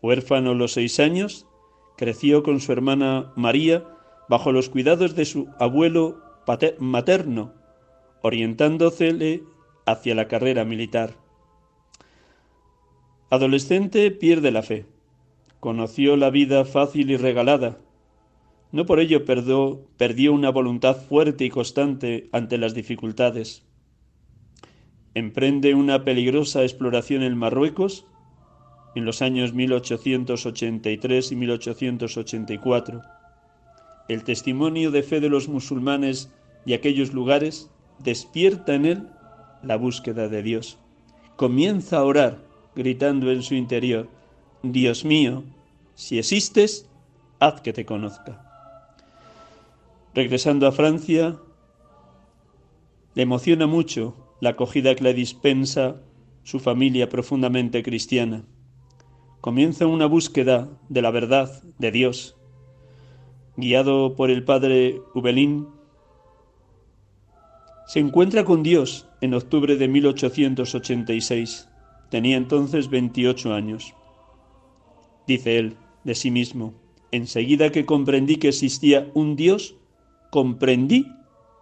Huérfano 0.02 0.52
a 0.52 0.56
los 0.56 0.72
seis 0.72 1.00
años, 1.00 1.48
creció 1.98 2.44
con 2.44 2.62
su 2.62 2.72
hermana 2.72 3.34
María 3.36 3.84
bajo 4.30 4.52
los 4.52 4.70
cuidados 4.70 5.16
de 5.16 5.26
su 5.26 5.48
abuelo 5.60 6.22
materno, 6.80 7.54
orientándosele 8.22 9.44
hacia 9.86 10.16
la 10.16 10.28
carrera 10.28 10.64
militar. 10.64 11.14
Adolescente 13.30 14.12
pierde 14.12 14.52
la 14.52 14.64
fe. 14.64 14.86
Conoció 15.60 16.16
la 16.16 16.30
vida 16.30 16.64
fácil 16.64 17.12
y 17.12 17.18
regalada. 17.18 17.80
No 18.76 18.86
por 18.86 19.00
ello 19.00 19.24
perdió 19.24 20.34
una 20.34 20.50
voluntad 20.50 20.98
fuerte 20.98 21.46
y 21.46 21.50
constante 21.50 22.28
ante 22.34 22.58
las 22.58 22.74
dificultades. 22.74 23.64
Emprende 25.14 25.74
una 25.76 26.04
peligrosa 26.04 26.62
exploración 26.64 27.24
en 27.24 27.38
Marruecos 27.38 28.06
en 28.94 29.06
los 29.06 29.22
años 29.22 29.54
1883 29.54 31.32
y 31.32 31.36
1884. 31.38 33.02
El 34.10 34.26
testimonio 34.26 34.92
de 34.92 35.04
fe 35.04 35.22
de 35.22 35.30
los 35.30 35.48
musulmanes 35.48 36.30
de 36.66 36.74
aquellos 36.74 37.14
lugares 37.14 37.72
despierta 38.00 38.76
en 38.76 38.86
él 38.88 39.08
la 39.64 39.78
búsqueda 39.78 40.28
de 40.28 40.44
Dios. 40.44 40.80
Comienza 41.38 42.00
a 42.00 42.04
orar, 42.04 42.40
gritando 42.76 43.32
en 43.32 43.42
su 43.42 43.56
interior, 43.56 44.10
Dios 44.64 45.06
mío, 45.06 45.46
si 45.94 46.20
existes, 46.20 46.90
haz 47.40 47.62
que 47.62 47.72
te 47.72 47.86
conozca. 47.86 48.45
Regresando 50.16 50.66
a 50.66 50.72
Francia, 50.72 51.42
le 53.16 53.24
emociona 53.24 53.68
mucho 53.68 54.16
la 54.40 54.52
acogida 54.52 54.96
que 54.96 55.04
le 55.04 55.14
dispensa 55.14 56.02
su 56.44 56.62
familia 56.62 57.10
profundamente 57.10 57.84
cristiana. 57.84 58.46
Comienza 59.42 59.88
una 59.88 60.06
búsqueda 60.06 60.70
de 60.88 61.02
la 61.02 61.12
verdad 61.12 61.62
de 61.80 61.92
Dios. 61.92 62.38
Guiado 63.58 64.16
por 64.16 64.32
el 64.32 64.46
padre 64.46 65.02
Ubelín, 65.14 65.68
se 67.86 68.00
encuentra 68.00 68.46
con 68.46 68.64
Dios 68.64 69.10
en 69.20 69.34
octubre 69.34 69.76
de 69.76 69.90
1886. 69.90 71.68
Tenía 72.10 72.38
entonces 72.38 72.90
28 72.90 73.54
años. 73.54 73.94
Dice 75.28 75.58
él 75.58 75.76
de 76.06 76.16
sí 76.16 76.32
mismo, 76.32 76.74
enseguida 77.12 77.74
que 77.74 77.86
comprendí 77.86 78.38
que 78.38 78.48
existía 78.48 79.12
un 79.14 79.36
Dios, 79.36 79.76
comprendí 80.36 81.08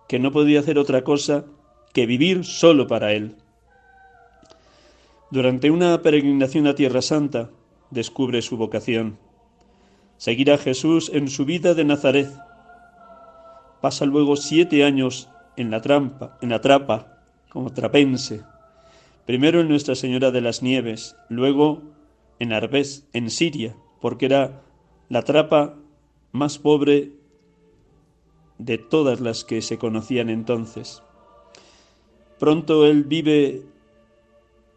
que 0.07 0.17
no 0.17 0.31
podía 0.31 0.59
hacer 0.59 0.79
otra 0.79 1.03
cosa 1.03 1.45
que 1.93 2.07
vivir 2.07 2.43
solo 2.43 2.87
para 2.87 3.13
Él. 3.13 3.35
Durante 5.29 5.69
una 5.69 6.01
peregrinación 6.01 6.65
a 6.65 6.73
Tierra 6.73 7.03
Santa, 7.03 7.51
descubre 7.91 8.41
su 8.41 8.57
vocación. 8.57 9.19
Seguir 10.17 10.51
a 10.51 10.57
Jesús 10.57 11.11
en 11.13 11.27
su 11.27 11.45
vida 11.45 11.75
de 11.75 11.85
Nazaret. 11.85 12.31
Pasa 13.79 14.07
luego 14.07 14.37
siete 14.37 14.83
años 14.83 15.29
en 15.55 15.69
la 15.69 15.79
trampa, 15.81 16.39
en 16.41 16.49
la 16.49 16.59
trapa, 16.59 17.19
como 17.49 17.73
trapense. 17.73 18.41
Primero 19.27 19.61
en 19.61 19.69
Nuestra 19.69 19.93
Señora 19.93 20.31
de 20.31 20.41
las 20.41 20.63
Nieves, 20.63 21.15
luego 21.29 21.83
en 22.39 22.53
Arbés, 22.53 23.05
en 23.13 23.29
Siria, 23.29 23.75
porque 24.01 24.25
era 24.25 24.63
la 25.09 25.21
trapa 25.21 25.75
más 26.31 26.57
pobre 26.57 27.11
de 28.57 28.77
todas 28.77 29.19
las 29.19 29.43
que 29.43 29.61
se 29.61 29.77
conocían 29.77 30.29
entonces. 30.29 31.03
Pronto 32.39 32.85
él 32.85 33.03
vive 33.03 33.63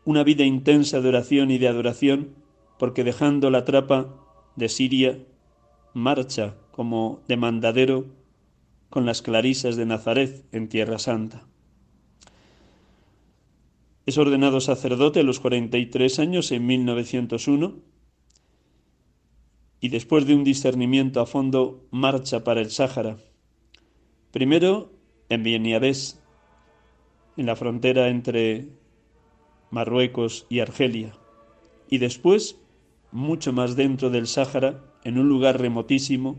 una 0.04 0.22
vida 0.22 0.44
intensa 0.44 1.00
de 1.00 1.08
oración 1.08 1.50
y 1.50 1.58
de 1.58 1.68
adoración, 1.68 2.34
porque 2.78 3.04
dejando 3.04 3.50
la 3.50 3.64
trapa 3.64 4.14
de 4.54 4.68
Siria, 4.68 5.18
marcha 5.94 6.54
como 6.70 7.22
demandadero 7.26 8.06
con 8.90 9.04
las 9.04 9.22
clarisas 9.22 9.76
de 9.76 9.86
Nazaret 9.86 10.44
en 10.52 10.68
Tierra 10.68 10.98
Santa. 10.98 11.46
Es 14.06 14.18
ordenado 14.18 14.60
sacerdote 14.60 15.20
a 15.20 15.22
los 15.24 15.40
43 15.40 16.20
años 16.20 16.52
en 16.52 16.64
1901 16.66 17.74
y 19.80 19.88
después 19.88 20.26
de 20.26 20.34
un 20.34 20.44
discernimiento 20.44 21.20
a 21.20 21.26
fondo 21.26 21.86
marcha 21.90 22.44
para 22.44 22.60
el 22.60 22.70
Sáhara. 22.70 23.16
Primero 24.37 24.90
en 25.31 25.42
Bieniabés, 25.44 26.20
en 27.38 27.46
la 27.46 27.57
frontera 27.57 28.09
entre 28.09 28.66
Marruecos 29.70 30.44
y 30.51 30.61
Argelia, 30.61 31.14
y 31.88 31.96
después, 31.96 32.61
mucho 33.12 33.55
más 33.55 33.77
dentro 33.77 34.11
del 34.11 34.27
Sáhara, 34.27 34.85
en 35.05 35.18
un 35.18 35.31
lugar 35.31 35.59
remotísimo, 35.59 36.37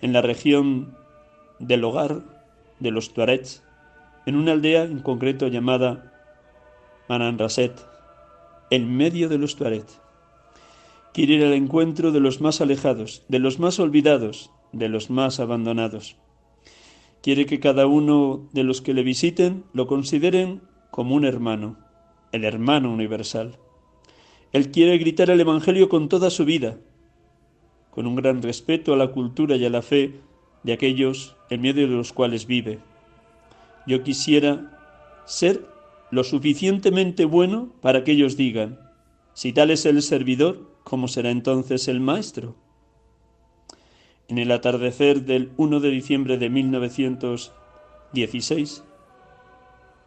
en 0.00 0.12
la 0.12 0.22
región 0.22 0.96
del 1.58 1.82
hogar 1.82 2.22
de 2.78 2.92
los 2.92 3.12
Tuaregs, 3.12 3.64
en 4.24 4.36
una 4.36 4.52
aldea 4.52 4.84
en 4.84 5.00
concreto 5.00 5.48
llamada 5.48 6.12
Mananraset, 7.08 7.72
en 8.70 8.96
medio 8.96 9.28
de 9.28 9.38
los 9.38 9.56
Tuaregs. 9.56 10.00
Quiere 11.12 11.34
ir 11.34 11.44
al 11.44 11.54
encuentro 11.54 12.12
de 12.12 12.20
los 12.20 12.40
más 12.40 12.60
alejados, 12.60 13.24
de 13.26 13.40
los 13.40 13.58
más 13.58 13.80
olvidados, 13.80 14.52
de 14.70 14.88
los 14.88 15.10
más 15.10 15.40
abandonados. 15.40 16.16
Quiere 17.22 17.44
que 17.46 17.60
cada 17.60 17.86
uno 17.86 18.48
de 18.52 18.64
los 18.64 18.80
que 18.80 18.94
le 18.94 19.02
visiten 19.02 19.64
lo 19.72 19.86
consideren 19.86 20.62
como 20.90 21.14
un 21.14 21.24
hermano, 21.24 21.76
el 22.32 22.44
hermano 22.44 22.92
universal. 22.92 23.58
Él 24.52 24.70
quiere 24.70 24.98
gritar 24.98 25.30
el 25.30 25.40
Evangelio 25.40 25.88
con 25.88 26.08
toda 26.08 26.30
su 26.30 26.44
vida, 26.44 26.78
con 27.90 28.06
un 28.06 28.16
gran 28.16 28.40
respeto 28.40 28.92
a 28.92 28.96
la 28.96 29.08
cultura 29.08 29.56
y 29.56 29.64
a 29.64 29.70
la 29.70 29.82
fe 29.82 30.14
de 30.62 30.72
aquellos 30.72 31.36
en 31.50 31.60
medio 31.60 31.88
de 31.88 31.94
los 31.94 32.12
cuales 32.12 32.46
vive. 32.46 32.78
Yo 33.86 34.02
quisiera 34.02 34.78
ser 35.26 35.66
lo 36.10 36.24
suficientemente 36.24 37.24
bueno 37.24 37.68
para 37.80 38.02
que 38.02 38.12
ellos 38.12 38.36
digan, 38.36 38.78
si 39.34 39.52
tal 39.52 39.70
es 39.70 39.86
el 39.86 40.02
servidor, 40.02 40.70
¿cómo 40.84 41.06
será 41.06 41.30
entonces 41.30 41.86
el 41.86 42.00
maestro? 42.00 42.56
En 44.30 44.38
el 44.38 44.50
atardecer 44.52 45.24
del 45.24 45.50
1 45.56 45.80
de 45.80 45.90
diciembre 45.90 46.38
de 46.38 46.48
1916 46.50 48.84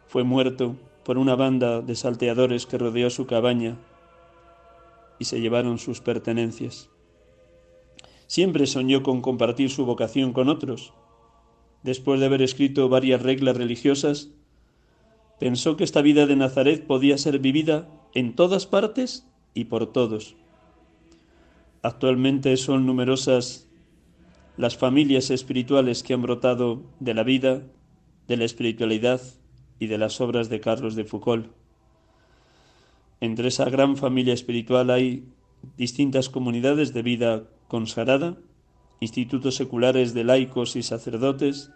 fue 0.06 0.24
muerto 0.24 0.76
por 1.04 1.18
una 1.18 1.34
banda 1.34 1.82
de 1.82 1.94
salteadores 1.94 2.64
que 2.64 2.78
rodeó 2.78 3.10
su 3.10 3.26
cabaña 3.26 3.76
y 5.18 5.26
se 5.26 5.42
llevaron 5.42 5.78
sus 5.78 6.00
pertenencias. 6.00 6.88
Siempre 8.26 8.66
soñó 8.66 9.02
con 9.02 9.20
compartir 9.20 9.68
su 9.68 9.84
vocación 9.84 10.32
con 10.32 10.48
otros. 10.48 10.94
Después 11.82 12.18
de 12.18 12.24
haber 12.24 12.40
escrito 12.40 12.88
varias 12.88 13.20
reglas 13.20 13.58
religiosas, 13.58 14.30
pensó 15.38 15.76
que 15.76 15.84
esta 15.84 16.00
vida 16.00 16.24
de 16.24 16.36
Nazaret 16.36 16.86
podía 16.86 17.18
ser 17.18 17.40
vivida 17.40 17.90
en 18.14 18.34
todas 18.34 18.64
partes 18.64 19.28
y 19.52 19.64
por 19.64 19.92
todos. 19.92 20.34
Actualmente 21.82 22.56
son 22.56 22.86
numerosas 22.86 23.68
las 24.56 24.76
familias 24.76 25.30
espirituales 25.30 26.02
que 26.02 26.14
han 26.14 26.22
brotado 26.22 26.82
de 27.00 27.14
la 27.14 27.24
vida, 27.24 27.62
de 28.28 28.36
la 28.36 28.44
espiritualidad 28.44 29.20
y 29.78 29.88
de 29.88 29.98
las 29.98 30.20
obras 30.20 30.48
de 30.48 30.60
Carlos 30.60 30.94
de 30.94 31.04
Foucault. 31.04 31.48
Entre 33.20 33.48
esa 33.48 33.64
gran 33.68 33.96
familia 33.96 34.34
espiritual 34.34 34.90
hay 34.90 35.24
distintas 35.76 36.28
comunidades 36.28 36.94
de 36.94 37.02
vida 37.02 37.44
consagrada, 37.68 38.36
institutos 39.00 39.56
seculares 39.56 40.14
de 40.14 40.24
laicos 40.24 40.76
y 40.76 40.82
sacerdotes 40.82 41.70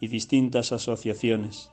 y 0.00 0.08
distintas 0.08 0.72
asociaciones. 0.72 1.70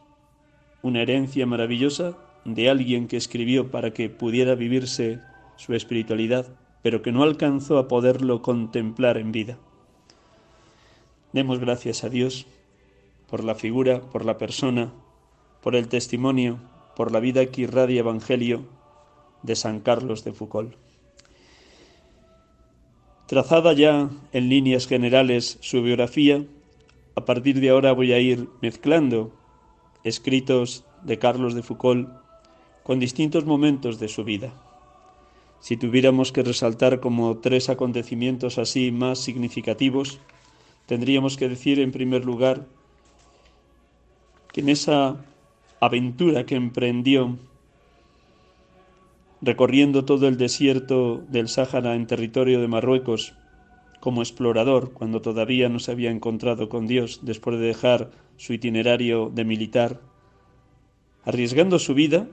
Una 0.81 1.01
herencia 1.01 1.45
maravillosa 1.45 2.17
de 2.43 2.69
alguien 2.69 3.07
que 3.07 3.17
escribió 3.17 3.71
para 3.71 3.91
que 3.91 4.09
pudiera 4.09 4.55
vivirse 4.55 5.19
su 5.55 5.73
espiritualidad, 5.75 6.47
pero 6.81 7.01
que 7.01 7.11
no 7.11 7.23
alcanzó 7.23 7.77
a 7.77 7.87
poderlo 7.87 8.41
contemplar 8.41 9.17
en 9.17 9.31
vida. 9.31 9.59
Demos 11.33 11.59
gracias 11.59 12.03
a 12.03 12.09
Dios 12.09 12.45
por 13.29 13.43
la 13.43 13.55
figura, 13.55 14.01
por 14.01 14.25
la 14.25 14.37
persona, 14.37 14.91
por 15.61 15.75
el 15.75 15.87
testimonio, 15.87 16.59
por 16.95 17.11
la 17.11 17.19
vida 17.21 17.45
que 17.45 17.61
irradia 17.61 17.99
Evangelio 17.99 18.65
de 19.41 19.55
San 19.55 19.79
Carlos 19.79 20.23
de 20.23 20.33
Foucault. 20.33 20.75
Trazada 23.27 23.71
ya 23.71 24.09
en 24.33 24.49
líneas 24.49 24.87
generales 24.87 25.57
su 25.61 25.81
biografía, 25.81 26.43
a 27.15 27.23
partir 27.23 27.61
de 27.61 27.69
ahora 27.69 27.93
voy 27.93 28.11
a 28.11 28.19
ir 28.19 28.49
mezclando 28.61 29.31
escritos 30.03 30.83
de 31.03 31.17
Carlos 31.17 31.55
de 31.55 31.63
Foucault 31.63 32.09
con 32.83 32.99
distintos 32.99 33.45
momentos 33.45 33.99
de 33.99 34.09
su 34.09 34.25
vida. 34.25 34.53
Si 35.61 35.77
tuviéramos 35.77 36.31
que 36.31 36.43
resaltar 36.43 36.99
como 36.99 37.37
tres 37.37 37.69
acontecimientos 37.69 38.57
así 38.57 38.91
más 38.91 39.19
significativos, 39.19 40.19
tendríamos 40.85 41.37
que 41.37 41.49
decir 41.49 41.79
en 41.79 41.91
primer 41.91 42.25
lugar 42.25 42.65
que 44.51 44.61
en 44.61 44.69
esa 44.69 45.17
aventura 45.79 46.45
que 46.45 46.55
emprendió 46.55 47.37
recorriendo 49.41 50.05
todo 50.05 50.27
el 50.27 50.37
desierto 50.37 51.23
del 51.29 51.47
Sáhara 51.47 51.95
en 51.95 52.05
territorio 52.05 52.61
de 52.61 52.67
Marruecos 52.67 53.33
como 53.99 54.21
explorador, 54.21 54.93
cuando 54.93 55.21
todavía 55.21 55.69
no 55.69 55.79
se 55.79 55.91
había 55.91 56.11
encontrado 56.11 56.69
con 56.69 56.87
Dios, 56.87 57.19
después 57.21 57.59
de 57.59 57.67
dejar 57.67 58.11
su 58.37 58.53
itinerario 58.53 59.31
de 59.33 59.45
militar, 59.45 59.99
arriesgando 61.23 61.77
su 61.77 61.93
vida, 61.93 62.27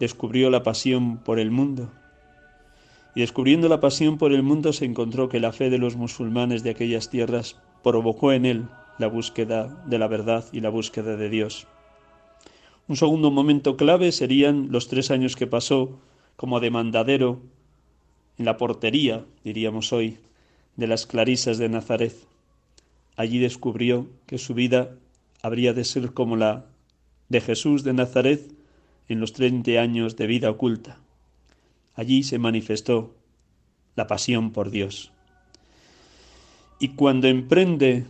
descubrió 0.00 0.48
la 0.50 0.62
pasión 0.62 1.18
por 1.18 1.38
el 1.38 1.50
mundo. 1.50 1.90
Y 3.18 3.20
descubriendo 3.20 3.68
la 3.68 3.80
pasión 3.80 4.16
por 4.16 4.32
el 4.32 4.44
mundo 4.44 4.72
se 4.72 4.84
encontró 4.84 5.28
que 5.28 5.40
la 5.40 5.50
fe 5.50 5.70
de 5.70 5.78
los 5.78 5.96
musulmanes 5.96 6.62
de 6.62 6.70
aquellas 6.70 7.10
tierras 7.10 7.56
provocó 7.82 8.30
en 8.30 8.46
él 8.46 8.68
la 8.96 9.08
búsqueda 9.08 9.82
de 9.88 9.98
la 9.98 10.06
verdad 10.06 10.44
y 10.52 10.60
la 10.60 10.68
búsqueda 10.68 11.16
de 11.16 11.28
Dios. 11.28 11.66
Un 12.86 12.94
segundo 12.94 13.32
momento 13.32 13.76
clave 13.76 14.12
serían 14.12 14.70
los 14.70 14.86
tres 14.86 15.10
años 15.10 15.34
que 15.34 15.48
pasó 15.48 15.98
como 16.36 16.60
demandadero 16.60 17.40
en 18.38 18.44
la 18.44 18.56
portería, 18.56 19.24
diríamos 19.42 19.92
hoy, 19.92 20.18
de 20.76 20.86
las 20.86 21.04
clarisas 21.04 21.58
de 21.58 21.68
Nazaret. 21.68 22.14
Allí 23.16 23.40
descubrió 23.40 24.06
que 24.26 24.38
su 24.38 24.54
vida 24.54 24.94
habría 25.42 25.72
de 25.72 25.84
ser 25.84 26.14
como 26.14 26.36
la 26.36 26.66
de 27.28 27.40
Jesús 27.40 27.82
de 27.82 27.94
Nazaret 27.94 28.48
en 29.08 29.18
los 29.18 29.32
treinta 29.32 29.72
años 29.80 30.14
de 30.14 30.28
vida 30.28 30.50
oculta. 30.50 31.00
Allí 31.98 32.22
se 32.22 32.38
manifestó 32.38 33.16
la 33.96 34.06
pasión 34.06 34.52
por 34.52 34.70
Dios. 34.70 35.10
Y 36.78 36.90
cuando 36.90 37.26
emprende 37.26 38.06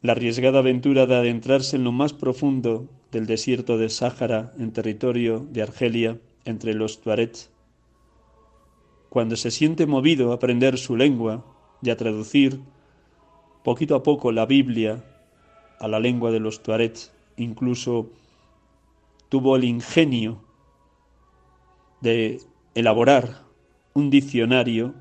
la 0.00 0.12
arriesgada 0.12 0.60
aventura 0.60 1.06
de 1.06 1.16
adentrarse 1.16 1.74
en 1.74 1.82
lo 1.82 1.90
más 1.90 2.12
profundo 2.12 2.88
del 3.10 3.26
desierto 3.26 3.78
de 3.78 3.88
Sáhara, 3.88 4.52
en 4.60 4.70
territorio 4.70 5.44
de 5.50 5.62
Argelia, 5.62 6.20
entre 6.44 6.72
los 6.74 7.00
Tuarets, 7.00 7.50
cuando 9.08 9.34
se 9.34 9.50
siente 9.50 9.86
movido 9.86 10.30
a 10.30 10.36
aprender 10.36 10.78
su 10.78 10.96
lengua 10.96 11.44
y 11.82 11.90
a 11.90 11.96
traducir 11.96 12.60
poquito 13.64 13.96
a 13.96 14.04
poco 14.04 14.30
la 14.30 14.46
Biblia 14.46 15.04
a 15.80 15.88
la 15.88 15.98
lengua 15.98 16.30
de 16.30 16.38
los 16.38 16.62
Tuarets, 16.62 17.12
incluso 17.36 18.08
tuvo 19.28 19.56
el 19.56 19.64
ingenio 19.64 20.48
de 22.00 22.40
elaborar 22.74 23.42
un 23.94 24.10
diccionario 24.10 24.94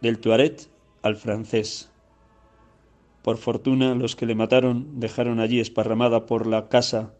del 0.00 0.18
Tuaret 0.18 0.68
al 1.02 1.16
francés. 1.16 1.90
Por 3.22 3.38
fortuna, 3.38 3.94
los 3.94 4.16
que 4.16 4.26
le 4.26 4.34
mataron 4.34 5.00
dejaron 5.00 5.40
allí 5.40 5.60
esparramada 5.60 6.26
por 6.26 6.46
la 6.46 6.68
casa 6.68 7.14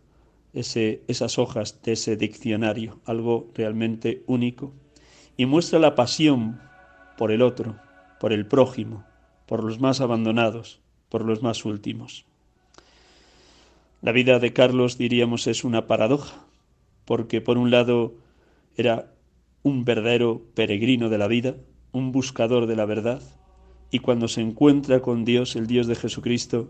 ese, 0.52 1.02
esas 1.08 1.38
hojas 1.38 1.80
de 1.82 1.92
ese 1.92 2.16
diccionario, 2.16 3.00
algo 3.04 3.50
realmente 3.54 4.22
único 4.26 4.72
y 5.36 5.46
muestra 5.46 5.78
la 5.78 5.94
pasión 5.94 6.60
por 7.16 7.32
el 7.32 7.42
otro, 7.42 7.76
por 8.20 8.32
el 8.32 8.46
prójimo, 8.46 9.04
por 9.46 9.64
los 9.64 9.80
más 9.80 10.00
abandonados, 10.00 10.80
por 11.08 11.24
los 11.24 11.42
más 11.42 11.64
últimos. 11.64 12.26
La 14.00 14.12
vida 14.12 14.38
de 14.38 14.52
Carlos, 14.52 14.98
diríamos, 14.98 15.46
es 15.46 15.64
una 15.64 15.86
paradoja, 15.86 16.44
porque 17.04 17.40
por 17.40 17.58
un 17.58 17.70
lado 17.70 18.14
era 18.76 19.12
un 19.62 19.84
verdadero 19.84 20.42
peregrino 20.54 21.08
de 21.08 21.18
la 21.18 21.28
vida, 21.28 21.56
un 21.92 22.12
buscador 22.12 22.66
de 22.66 22.76
la 22.76 22.86
verdad, 22.86 23.22
y 23.90 23.98
cuando 23.98 24.28
se 24.28 24.40
encuentra 24.40 25.00
con 25.00 25.24
Dios, 25.24 25.54
el 25.56 25.66
Dios 25.66 25.86
de 25.86 25.94
Jesucristo, 25.94 26.68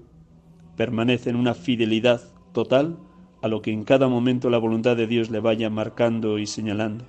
permanece 0.76 1.30
en 1.30 1.36
una 1.36 1.54
fidelidad 1.54 2.20
total 2.52 2.98
a 3.42 3.48
lo 3.48 3.62
que 3.62 3.72
en 3.72 3.84
cada 3.84 4.08
momento 4.08 4.50
la 4.50 4.58
voluntad 4.58 4.96
de 4.96 5.06
Dios 5.06 5.30
le 5.30 5.40
vaya 5.40 5.70
marcando 5.70 6.38
y 6.38 6.46
señalando. 6.46 7.06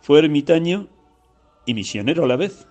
Fue 0.00 0.20
ermitaño 0.20 0.88
y 1.66 1.74
misionero 1.74 2.24
a 2.24 2.28
la 2.28 2.36
vez, 2.36 2.66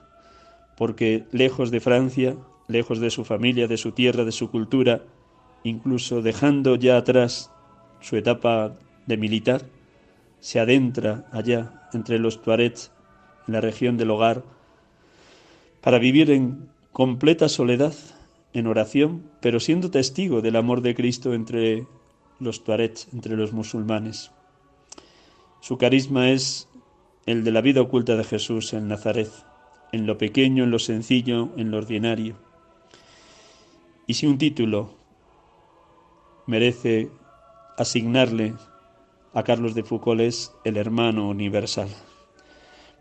porque 0.78 1.26
lejos 1.32 1.72
de 1.72 1.80
Francia, 1.80 2.36
lejos 2.68 3.00
de 3.00 3.10
su 3.10 3.26
familia, 3.26 3.68
de 3.68 3.78
su 3.78 3.92
tierra, 3.92 4.24
de 4.24 4.32
su 4.32 4.50
cultura, 4.50 5.04
incluso 5.64 6.22
dejando 6.22 6.76
ya 6.76 6.98
atrás 6.98 7.52
su 8.00 8.16
etapa 8.16 8.74
de 9.08 9.18
militar, 9.18 9.66
se 10.40 10.60
adentra 10.60 11.26
allá 11.32 11.90
entre 11.94 12.20
los 12.20 12.42
Tuarets, 12.42 12.92
en 13.48 13.54
la 13.54 13.62
región 13.62 13.98
del 13.98 14.12
hogar, 14.12 14.44
para 15.82 16.00
vivir 16.00 16.30
en 16.32 16.70
completa 16.92 17.50
soledad, 17.50 17.94
en 18.54 18.68
oración, 18.68 19.24
pero 19.42 19.60
siendo 19.60 19.90
testigo 19.90 20.42
del 20.42 20.56
amor 20.56 20.82
de 20.82 20.96
Cristo 20.96 21.34
entre 21.34 21.88
los 22.40 22.64
Tuarets, 22.64 23.08
entre 23.14 23.36
los 23.36 23.54
musulmanes. 23.54 24.32
Su 25.62 25.78
carisma 25.78 26.30
es 26.30 26.68
el 27.26 27.44
de 27.44 27.52
la 27.52 27.62
vida 27.62 27.82
oculta 27.82 28.16
de 28.16 28.24
Jesús 28.24 28.74
en 28.74 28.88
Nazaret, 28.88 29.30
en 29.92 30.06
lo 30.06 30.18
pequeño, 30.18 30.64
en 30.64 30.72
lo 30.72 30.80
sencillo, 30.80 31.50
en 31.58 31.72
lo 31.72 31.78
ordinario. 31.78 32.36
Y 34.06 34.14
si 34.14 34.28
un 34.28 34.38
título 34.38 34.96
merece 36.46 37.10
asignarle 37.78 38.54
a 39.38 39.44
Carlos 39.44 39.76
de 39.76 39.84
Foucault 39.84 40.20
es 40.22 40.52
el 40.64 40.78
hermano 40.78 41.30
universal. 41.30 41.90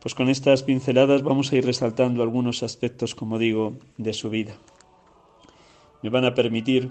Pues 0.03 0.15
con 0.15 0.29
estas 0.29 0.63
pinceladas 0.63 1.23
vamos 1.23 1.51
a 1.51 1.57
ir 1.57 1.65
resaltando 1.65 2.23
algunos 2.23 2.63
aspectos, 2.63 3.15
como 3.15 3.39
digo, 3.39 3.79
de 3.97 4.13
su 4.13 4.29
vida. 4.29 4.55
Me 6.03 6.11
van 6.11 6.27
a 6.27 6.35
permitir 6.35 6.91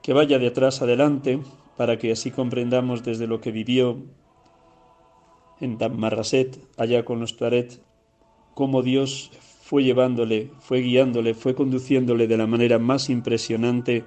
que 0.00 0.14
vaya 0.14 0.38
de 0.38 0.46
atrás 0.46 0.80
adelante 0.80 1.38
para 1.76 1.98
que 1.98 2.12
así 2.12 2.30
comprendamos 2.30 3.04
desde 3.04 3.26
lo 3.26 3.42
que 3.42 3.52
vivió 3.52 3.98
en 5.60 5.76
Tamarraset, 5.76 6.58
allá 6.78 7.04
con 7.04 7.20
los 7.20 7.36
Tuaret, 7.36 7.78
cómo 8.54 8.80
Dios 8.80 9.32
fue 9.60 9.84
llevándole, 9.84 10.50
fue 10.60 10.80
guiándole, 10.80 11.34
fue 11.34 11.54
conduciéndole 11.54 12.26
de 12.26 12.38
la 12.38 12.46
manera 12.46 12.78
más 12.78 13.10
impresionante 13.10 14.02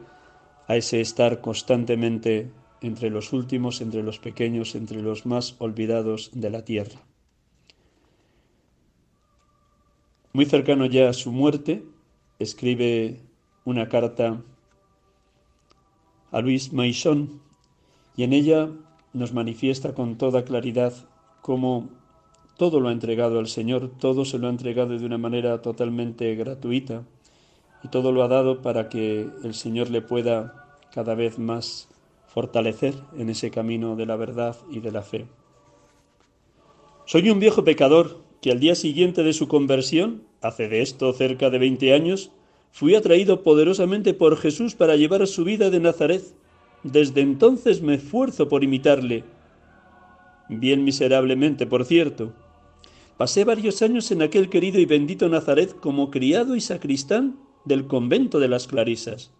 a 0.68 0.76
ese 0.76 1.02
estar 1.02 1.40
constantemente 1.40 2.50
entre 2.82 3.10
los 3.10 3.34
últimos, 3.34 3.82
entre 3.82 4.04
los 4.04 4.20
pequeños, 4.20 4.76
entre 4.76 5.02
los 5.02 5.26
más 5.26 5.56
olvidados 5.60 6.32
de 6.34 6.50
la 6.50 6.64
tierra. 6.64 7.00
Muy 10.32 10.46
cercano 10.46 10.86
ya 10.86 11.10
a 11.10 11.14
su 11.14 11.32
muerte, 11.32 11.84
escribe 12.38 13.22
una 13.66 13.90
carta 13.90 14.42
a 16.32 16.42
Luis 16.42 16.72
Maison 16.72 17.42
y 18.16 18.24
en 18.24 18.34
ella 18.34 18.70
nos 19.14 19.34
manifiesta 19.34 19.94
con 19.94 20.18
toda 20.18 20.46
claridad 20.46 20.94
como 21.42 21.90
todo 22.58 22.80
lo 22.80 22.90
ha 22.90 22.92
entregado 22.92 23.40
al 23.40 23.48
Señor, 23.48 23.90
todo 24.00 24.26
se 24.26 24.38
lo 24.38 24.48
ha 24.48 24.52
entregado 24.52 24.98
de 24.98 25.06
una 25.06 25.18
manera 25.18 25.62
totalmente 25.62 26.36
gratuita 26.36 27.04
y 27.84 27.88
todo 27.88 28.12
lo 28.12 28.24
ha 28.24 28.28
dado 28.28 28.62
para 28.62 28.90
que 28.90 29.28
el 29.44 29.54
Señor 29.54 29.90
le 29.90 30.02
pueda 30.02 30.78
cada 30.94 31.16
vez 31.16 31.40
más 31.40 31.88
fortalecer 32.34 32.94
en 33.18 33.30
ese 33.30 33.52
camino 33.52 33.96
de 33.96 34.06
la 34.06 34.16
verdad 34.16 34.56
y 34.72 34.80
de 34.80 34.92
la 34.92 35.02
fe. 35.02 35.26
Soy 37.06 37.30
un 37.30 37.40
viejo 37.40 37.64
pecador 37.64 38.20
que 38.42 38.52
al 38.52 38.60
día 38.60 38.76
siguiente 38.76 39.24
de 39.24 39.34
su 39.34 39.48
conversión, 39.48 40.24
hace 40.42 40.70
de 40.70 40.82
esto 40.82 41.12
cerca 41.14 41.50
de 41.50 41.58
veinte 41.58 41.94
años, 41.94 42.32
fui 42.72 42.96
atraído 42.96 43.44
poderosamente 43.44 44.14
por 44.14 44.38
Jesús 44.38 44.76
para 44.76 44.96
llevar 44.96 45.26
su 45.28 45.44
vida 45.44 45.70
de 45.70 45.80
Nazaret. 45.80 46.24
Desde 46.84 47.22
entonces 47.22 47.82
me 47.82 47.96
esfuerzo 47.96 48.48
por 48.48 48.64
imitarle 48.64 49.24
bien 50.50 50.84
miserablemente, 50.84 51.66
por 51.68 51.84
cierto. 51.86 52.34
Pasé 53.18 53.44
varios 53.44 53.82
años 53.82 54.12
en 54.12 54.22
aquel 54.22 54.50
querido 54.50 54.80
y 54.80 54.86
bendito 54.86 55.28
Nazaret 55.30 55.76
como 55.80 56.10
criado 56.10 56.56
y 56.56 56.62
sacristán 56.62 57.38
del 57.66 57.88
convento 57.88 58.40
de 58.40 58.48
las 58.48 58.68
Clarisas. 58.68 59.32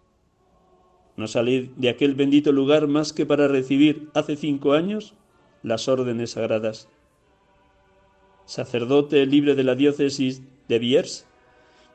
No 1.16 1.26
salí 1.26 1.72
de 1.76 1.88
aquel 1.88 2.14
bendito 2.14 2.52
lugar 2.52 2.86
más 2.86 3.12
que 3.12 3.26
para 3.26 3.48
recibir 3.48 4.08
hace 4.14 4.36
cinco 4.36 4.72
años 4.72 5.14
las 5.62 5.88
órdenes 5.88 6.32
sagradas. 6.32 6.88
Sacerdote 8.46 9.26
libre 9.26 9.54
de 9.54 9.64
la 9.64 9.74
diócesis 9.74 10.42
de 10.68 10.78
Biers, 10.78 11.26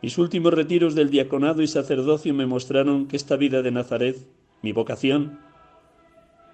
mis 0.02 0.18
últimos 0.18 0.54
retiros 0.54 0.94
del 0.94 1.10
diaconado 1.10 1.62
y 1.62 1.68
sacerdocio 1.68 2.34
me 2.34 2.46
mostraron 2.46 3.08
que 3.08 3.16
esta 3.16 3.38
vida 3.38 3.62
de 3.62 3.72
Nazaret, 3.72 4.18
mi 4.62 4.72
vocación, 4.72 5.40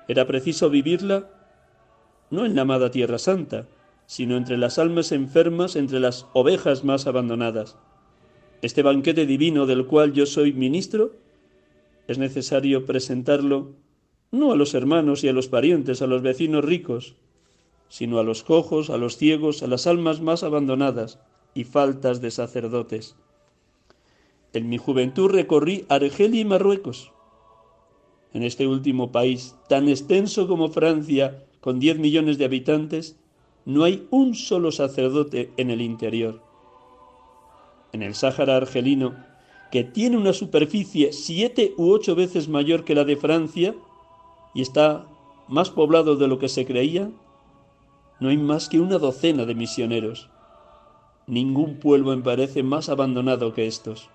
era 0.07 0.25
preciso 0.25 0.69
vivirla 0.69 1.29
no 2.29 2.45
en 2.45 2.55
la 2.55 2.61
amada 2.61 2.91
Tierra 2.91 3.19
Santa, 3.19 3.67
sino 4.05 4.37
entre 4.37 4.57
las 4.57 4.79
almas 4.79 5.11
enfermas, 5.11 5.75
entre 5.75 5.99
las 5.99 6.25
ovejas 6.33 6.83
más 6.83 7.07
abandonadas. 7.07 7.77
Este 8.61 8.83
banquete 8.83 9.25
divino 9.25 9.65
del 9.65 9.85
cual 9.85 10.13
yo 10.13 10.25
soy 10.25 10.53
ministro, 10.53 11.13
es 12.11 12.17
necesario 12.17 12.85
presentarlo 12.85 13.73
no 14.31 14.51
a 14.51 14.55
los 14.55 14.73
hermanos 14.73 15.23
y 15.23 15.27
a 15.27 15.33
los 15.33 15.47
parientes, 15.47 16.01
a 16.01 16.07
los 16.07 16.21
vecinos 16.21 16.63
ricos, 16.63 17.15
sino 17.89 18.19
a 18.19 18.23
los 18.23 18.43
cojos, 18.43 18.89
a 18.89 18.97
los 18.97 19.17
ciegos, 19.17 19.63
a 19.63 19.67
las 19.67 19.87
almas 19.87 20.21
más 20.21 20.43
abandonadas 20.43 21.19
y 21.53 21.65
faltas 21.65 22.21
de 22.21 22.31
sacerdotes. 22.31 23.15
En 24.53 24.69
mi 24.69 24.77
juventud 24.77 25.29
recorrí 25.29 25.85
Argelia 25.89 26.41
y 26.41 26.45
Marruecos. 26.45 27.11
en 28.33 28.43
este 28.43 28.65
último 28.65 29.11
país, 29.11 29.55
tan 29.67 29.89
extenso 29.89 30.47
como 30.47 30.69
Francia, 30.69 31.43
con 31.59 31.81
10 31.81 31.99
millones 31.99 32.37
de 32.37 32.45
habitantes, 32.45 33.17
no 33.65 33.83
hay 33.83 34.07
un 34.09 34.35
solo 34.35 34.71
sacerdote 34.71 35.51
en 35.57 35.69
el 35.69 35.81
interior. 35.81 36.41
En 37.91 38.01
el 38.01 38.15
Sáhara 38.15 38.55
argelino, 38.55 39.15
que 39.71 39.83
tiene 39.83 40.17
una 40.17 40.33
superficie 40.33 41.13
siete 41.13 41.73
u 41.77 41.91
ocho 41.91 42.15
veces 42.15 42.49
mayor 42.49 42.83
que 42.83 42.95
la 42.95 43.05
de 43.05 43.15
Francia 43.15 43.75
y 44.53 44.61
está 44.61 45.07
más 45.47 45.69
poblado 45.69 46.15
de 46.15 46.27
lo 46.27 46.39
que 46.39 46.49
se 46.49 46.65
creía, 46.65 47.09
no 48.19 48.29
hay 48.29 48.37
más 48.37 48.69
que 48.69 48.79
una 48.79 48.97
docena 48.97 49.45
de 49.45 49.55
misioneros. 49.55 50.29
Ningún 51.25 51.79
pueblo 51.79 52.15
me 52.15 52.21
parece 52.21 52.63
más 52.63 52.89
abandonado 52.89 53.53
que 53.53 53.67
estos. 53.67 54.09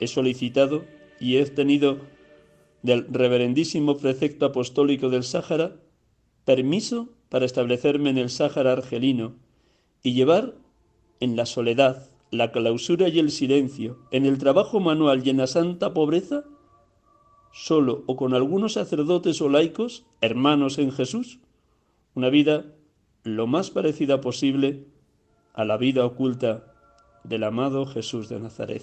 He 0.00 0.06
solicitado 0.06 0.84
y 1.20 1.36
he 1.36 1.42
obtenido 1.42 1.98
del 2.82 3.06
reverendísimo 3.08 3.98
precepto 3.98 4.46
apostólico 4.46 5.10
del 5.10 5.22
Sáhara 5.22 5.76
permiso 6.44 7.08
para 7.28 7.44
establecerme 7.44 8.10
en 8.10 8.18
el 8.18 8.30
Sáhara 8.30 8.72
argelino 8.72 9.34
y 10.02 10.14
llevar 10.14 10.54
en 11.20 11.36
la 11.36 11.46
soledad, 11.46 12.09
la 12.30 12.52
clausura 12.52 13.08
y 13.08 13.18
el 13.18 13.30
silencio, 13.30 13.98
en 14.10 14.24
el 14.24 14.38
trabajo 14.38 14.80
manual 14.80 15.26
y 15.26 15.30
en 15.30 15.38
la 15.38 15.46
santa 15.46 15.92
pobreza, 15.92 16.44
solo 17.52 18.04
o 18.06 18.16
con 18.16 18.34
algunos 18.34 18.74
sacerdotes 18.74 19.40
o 19.40 19.48
laicos, 19.48 20.04
hermanos 20.20 20.78
en 20.78 20.92
Jesús, 20.92 21.40
una 22.14 22.30
vida 22.30 22.66
lo 23.24 23.46
más 23.46 23.70
parecida 23.70 24.20
posible 24.20 24.84
a 25.52 25.64
la 25.64 25.76
vida 25.76 26.04
oculta 26.04 26.72
del 27.24 27.44
amado 27.44 27.86
Jesús 27.86 28.28
de 28.28 28.40
Nazaret. 28.40 28.82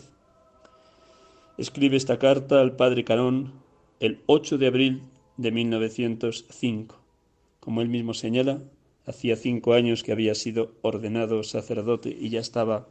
Escribe 1.57 1.97
esta 1.97 2.19
carta 2.19 2.61
al 2.61 2.75
padre 2.75 3.03
Carón 3.03 3.53
el 3.99 4.21
8 4.27 4.57
de 4.57 4.67
abril 4.67 5.01
de 5.37 5.51
1905. 5.51 6.95
Como 7.59 7.81
él 7.81 7.89
mismo 7.89 8.13
señala, 8.13 8.61
hacía 9.05 9.35
cinco 9.35 9.73
años 9.73 10.03
que 10.03 10.11
había 10.11 10.35
sido 10.35 10.73
ordenado 10.81 11.43
sacerdote 11.43 12.15
y 12.17 12.29
ya 12.29 12.39
estaba 12.39 12.87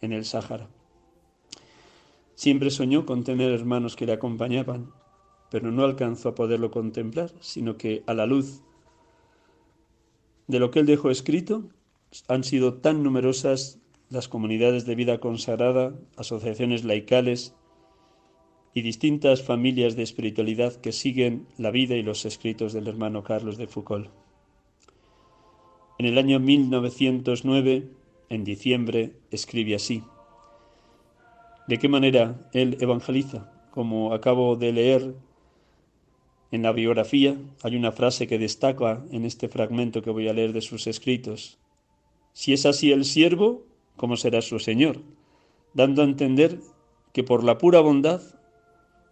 en 0.00 0.12
el 0.12 0.24
Sáhara. 0.24 0.68
Siempre 2.34 2.70
soñó 2.70 3.04
con 3.04 3.24
tener 3.24 3.52
hermanos 3.52 3.96
que 3.96 4.06
le 4.06 4.12
acompañaban, 4.12 4.92
pero 5.50 5.70
no 5.72 5.84
alcanzó 5.84 6.30
a 6.30 6.34
poderlo 6.34 6.70
contemplar, 6.70 7.32
sino 7.40 7.76
que 7.76 8.04
a 8.06 8.14
la 8.14 8.26
luz 8.26 8.62
de 10.46 10.58
lo 10.58 10.70
que 10.70 10.80
él 10.80 10.86
dejó 10.86 11.10
escrito, 11.10 11.64
han 12.26 12.42
sido 12.42 12.74
tan 12.74 13.02
numerosas 13.02 13.78
las 14.08 14.28
comunidades 14.28 14.86
de 14.86 14.94
vida 14.94 15.20
consagrada, 15.20 15.94
asociaciones 16.16 16.84
laicales 16.84 17.54
y 18.72 18.80
distintas 18.80 19.42
familias 19.42 19.94
de 19.94 20.02
espiritualidad 20.02 20.74
que 20.76 20.92
siguen 20.92 21.46
la 21.58 21.70
vida 21.70 21.96
y 21.96 22.02
los 22.02 22.24
escritos 22.24 22.72
del 22.72 22.88
hermano 22.88 23.22
Carlos 23.22 23.58
de 23.58 23.66
Foucault. 23.66 24.08
En 25.98 26.06
el 26.06 26.16
año 26.16 26.40
1909, 26.40 27.90
en 28.28 28.44
diciembre, 28.44 29.12
escribe 29.30 29.74
así. 29.74 30.02
¿De 31.66 31.78
qué 31.78 31.88
manera 31.88 32.48
él 32.52 32.78
evangeliza? 32.80 33.52
Como 33.70 34.12
acabo 34.14 34.56
de 34.56 34.72
leer 34.72 35.14
en 36.50 36.62
la 36.62 36.72
biografía, 36.72 37.36
hay 37.62 37.76
una 37.76 37.92
frase 37.92 38.26
que 38.26 38.38
destaca 38.38 39.04
en 39.10 39.24
este 39.24 39.48
fragmento 39.48 40.02
que 40.02 40.10
voy 40.10 40.28
a 40.28 40.32
leer 40.32 40.52
de 40.52 40.62
sus 40.62 40.86
escritos. 40.86 41.58
Si 42.32 42.52
es 42.52 42.64
así 42.66 42.92
el 42.92 43.04
siervo, 43.04 43.64
¿cómo 43.96 44.16
será 44.16 44.40
su 44.42 44.58
Señor? 44.58 45.00
Dando 45.74 46.02
a 46.02 46.06
entender 46.06 46.58
que 47.12 47.22
por 47.22 47.44
la 47.44 47.58
pura 47.58 47.80
bondad 47.80 48.22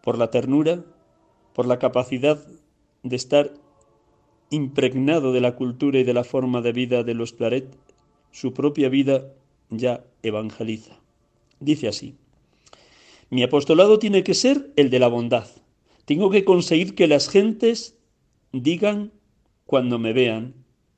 por 0.07 0.18
la 0.18 0.31
ternura, 0.31 0.85
por 1.52 1.66
la 1.66 1.81
capacidad 1.81 2.38
de 3.02 3.16
estar 3.16 3.50
impregnado 4.50 5.33
de 5.33 5.40
la 5.40 5.57
cultura 5.57 5.98
y 5.98 6.05
de 6.05 6.14
la 6.14 6.22
forma 6.22 6.61
de 6.61 6.70
vida 6.70 7.02
de 7.02 7.14
los 7.14 7.33
Claret, 7.33 7.76
su 8.37 8.53
propia 8.53 8.90
vida 8.90 9.33
ya 9.70 10.05
evangeliza. 10.22 11.01
Dice 11.59 11.88
así, 11.88 12.16
mi 13.31 13.42
apostolado 13.42 13.99
tiene 13.99 14.25
que 14.25 14.35
ser 14.35 14.70
el 14.77 14.90
de 14.90 14.99
la 14.99 15.09
bondad. 15.09 15.46
Tengo 16.05 16.29
que 16.29 16.44
conseguir 16.44 16.94
que 16.94 17.07
las 17.07 17.31
gentes 17.31 17.96
digan 18.53 19.11
cuando 19.64 19.99
me 19.99 20.12
vean, 20.12 20.53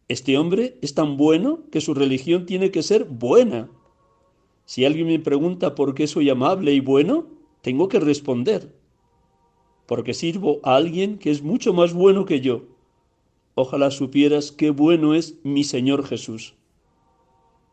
este 0.09 0.37
hombre 0.37 0.79
es 0.83 0.95
tan 0.95 1.17
bueno 1.17 1.61
que 1.71 1.81
su 1.81 1.95
religión 1.95 2.45
tiene 2.45 2.73
que 2.73 2.83
ser 2.83 3.05
buena. 3.05 3.71
Si 4.65 4.85
alguien 4.85 5.07
me 5.07 5.21
pregunta 5.21 5.77
por 5.77 5.95
qué 5.95 6.09
soy 6.09 6.31
amable 6.31 6.73
y 6.73 6.81
bueno, 6.81 7.29
tengo 7.63 7.89
que 7.89 8.01
responder, 8.01 8.75
porque 9.87 10.13
sirvo 10.13 10.59
a 10.65 10.75
alguien 10.75 11.19
que 11.19 11.31
es 11.31 11.43
mucho 11.43 11.73
más 11.73 11.95
bueno 11.95 12.25
que 12.25 12.41
yo. 12.41 12.65
Ojalá 13.55 13.93
supieras 13.93 14.51
qué 14.51 14.71
bueno 14.71 15.15
es 15.15 15.37
mi 15.45 15.63
Señor 15.63 16.05
Jesús. 16.05 16.58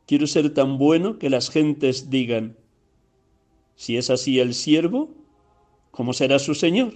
Quiero 0.05 0.27
ser 0.27 0.53
tan 0.53 0.77
bueno 0.77 1.17
que 1.17 1.29
las 1.29 1.49
gentes 1.49 2.09
digan, 2.09 2.57
si 3.75 3.97
es 3.97 4.09
así 4.09 4.39
el 4.39 4.53
siervo, 4.53 5.09
¿cómo 5.91 6.13
será 6.13 6.39
su 6.39 6.55
Señor? 6.55 6.93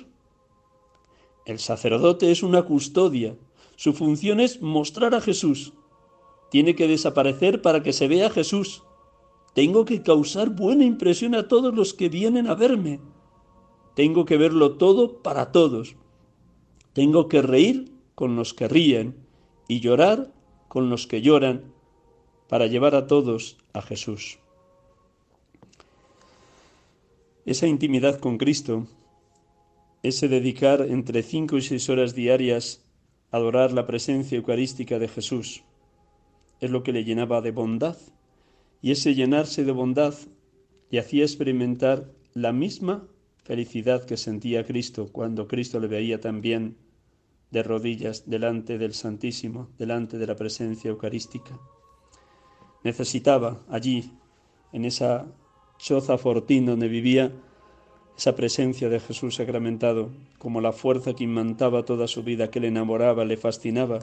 El 1.45 1.59
sacerdote 1.59 2.31
es 2.31 2.43
una 2.43 2.63
custodia. 2.63 3.35
Su 3.75 3.93
función 3.93 4.39
es 4.39 4.61
mostrar 4.61 5.15
a 5.15 5.21
Jesús. 5.21 5.73
Tiene 6.51 6.75
que 6.75 6.87
desaparecer 6.87 7.61
para 7.61 7.81
que 7.81 7.93
se 7.93 8.07
vea 8.07 8.29
Jesús. 8.29 8.83
Tengo 9.55 9.85
que 9.85 10.03
causar 10.03 10.51
buena 10.51 10.85
impresión 10.85 11.33
a 11.35 11.47
todos 11.47 11.73
los 11.73 11.93
que 11.93 12.09
vienen 12.09 12.47
a 12.47 12.55
verme. 12.55 12.99
Tengo 13.95 14.25
que 14.25 14.37
verlo 14.37 14.77
todo 14.77 15.21
para 15.21 15.51
todos. 15.51 15.95
Tengo 16.93 17.27
que 17.27 17.41
reír 17.41 17.91
con 18.15 18.35
los 18.35 18.53
que 18.53 18.67
ríen 18.67 19.15
y 19.67 19.79
llorar 19.79 20.31
con 20.67 20.89
los 20.89 21.07
que 21.07 21.21
lloran 21.21 21.73
para 22.49 22.65
llevar 22.65 22.95
a 22.95 23.07
todos 23.07 23.57
a 23.73 23.81
Jesús. 23.81 24.39
Esa 27.45 27.67
intimidad 27.67 28.19
con 28.19 28.37
Cristo, 28.37 28.87
ese 30.03 30.27
dedicar 30.27 30.81
entre 30.81 31.23
cinco 31.23 31.57
y 31.57 31.61
seis 31.61 31.89
horas 31.89 32.15
diarias 32.15 32.83
a 33.31 33.37
adorar 33.37 33.71
la 33.71 33.85
presencia 33.85 34.35
eucarística 34.35 34.97
de 34.97 35.07
Jesús, 35.07 35.63
es 36.59 36.71
lo 36.71 36.83
que 36.83 36.91
le 36.91 37.03
llenaba 37.03 37.41
de 37.41 37.51
bondad, 37.51 37.97
y 38.81 38.91
ese 38.91 39.13
llenarse 39.13 39.63
de 39.63 39.71
bondad 39.71 40.15
le 40.89 40.99
hacía 40.99 41.23
experimentar 41.23 42.11
la 42.33 42.51
misma 42.51 43.07
felicidad 43.43 44.05
que 44.05 44.17
sentía 44.17 44.65
Cristo 44.65 45.09
cuando 45.11 45.47
Cristo 45.47 45.79
le 45.79 45.87
veía 45.87 46.19
también 46.19 46.77
de 47.51 47.61
rodillas 47.63 48.29
delante 48.29 48.77
del 48.77 48.93
Santísimo, 48.93 49.69
delante 49.77 50.17
de 50.17 50.27
la 50.27 50.35
presencia 50.35 50.89
eucarística. 50.89 51.59
Necesitaba 52.83 53.59
allí, 53.69 54.11
en 54.71 54.85
esa 54.85 55.27
choza 55.77 56.17
fortín 56.17 56.65
donde 56.65 56.87
vivía, 56.87 57.31
esa 58.17 58.35
presencia 58.35 58.89
de 58.89 58.99
Jesús 58.99 59.35
sacramentado, 59.35 60.09
como 60.37 60.59
la 60.61 60.73
fuerza 60.73 61.13
que 61.13 61.23
imantaba 61.23 61.85
toda 61.85 62.07
su 62.07 62.23
vida, 62.23 62.51
que 62.51 62.59
le 62.59 62.67
enamoraba, 62.67 63.23
le 63.25 63.37
fascinaba, 63.37 63.99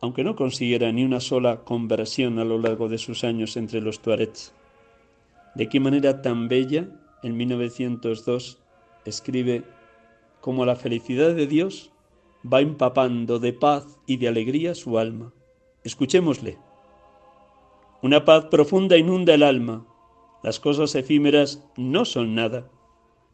aunque 0.00 0.24
no 0.24 0.34
consiguiera 0.34 0.90
ni 0.92 1.04
una 1.04 1.20
sola 1.20 1.60
conversión 1.64 2.38
a 2.38 2.44
lo 2.44 2.58
largo 2.58 2.88
de 2.88 2.98
sus 2.98 3.22
años 3.22 3.56
entre 3.56 3.80
los 3.80 4.00
tuarets. 4.00 4.52
De 5.54 5.68
qué 5.68 5.78
manera 5.78 6.22
tan 6.22 6.48
bella 6.48 6.88
en 7.22 7.36
1902, 7.36 8.58
escribe 9.04 9.64
como 10.40 10.64
la 10.64 10.76
felicidad 10.76 11.34
de 11.34 11.46
Dios 11.46 11.92
va 12.50 12.60
empapando 12.60 13.38
de 13.38 13.52
paz 13.52 13.98
y 14.06 14.16
de 14.16 14.28
alegría 14.28 14.74
su 14.74 14.98
alma. 14.98 15.32
Escuchémosle. 15.84 16.58
Una 18.02 18.24
paz 18.24 18.46
profunda 18.46 18.98
inunda 18.98 19.34
el 19.34 19.42
alma. 19.42 19.86
Las 20.42 20.60
cosas 20.60 20.94
efímeras 20.94 21.64
no 21.76 22.04
son 22.04 22.34
nada. 22.34 22.70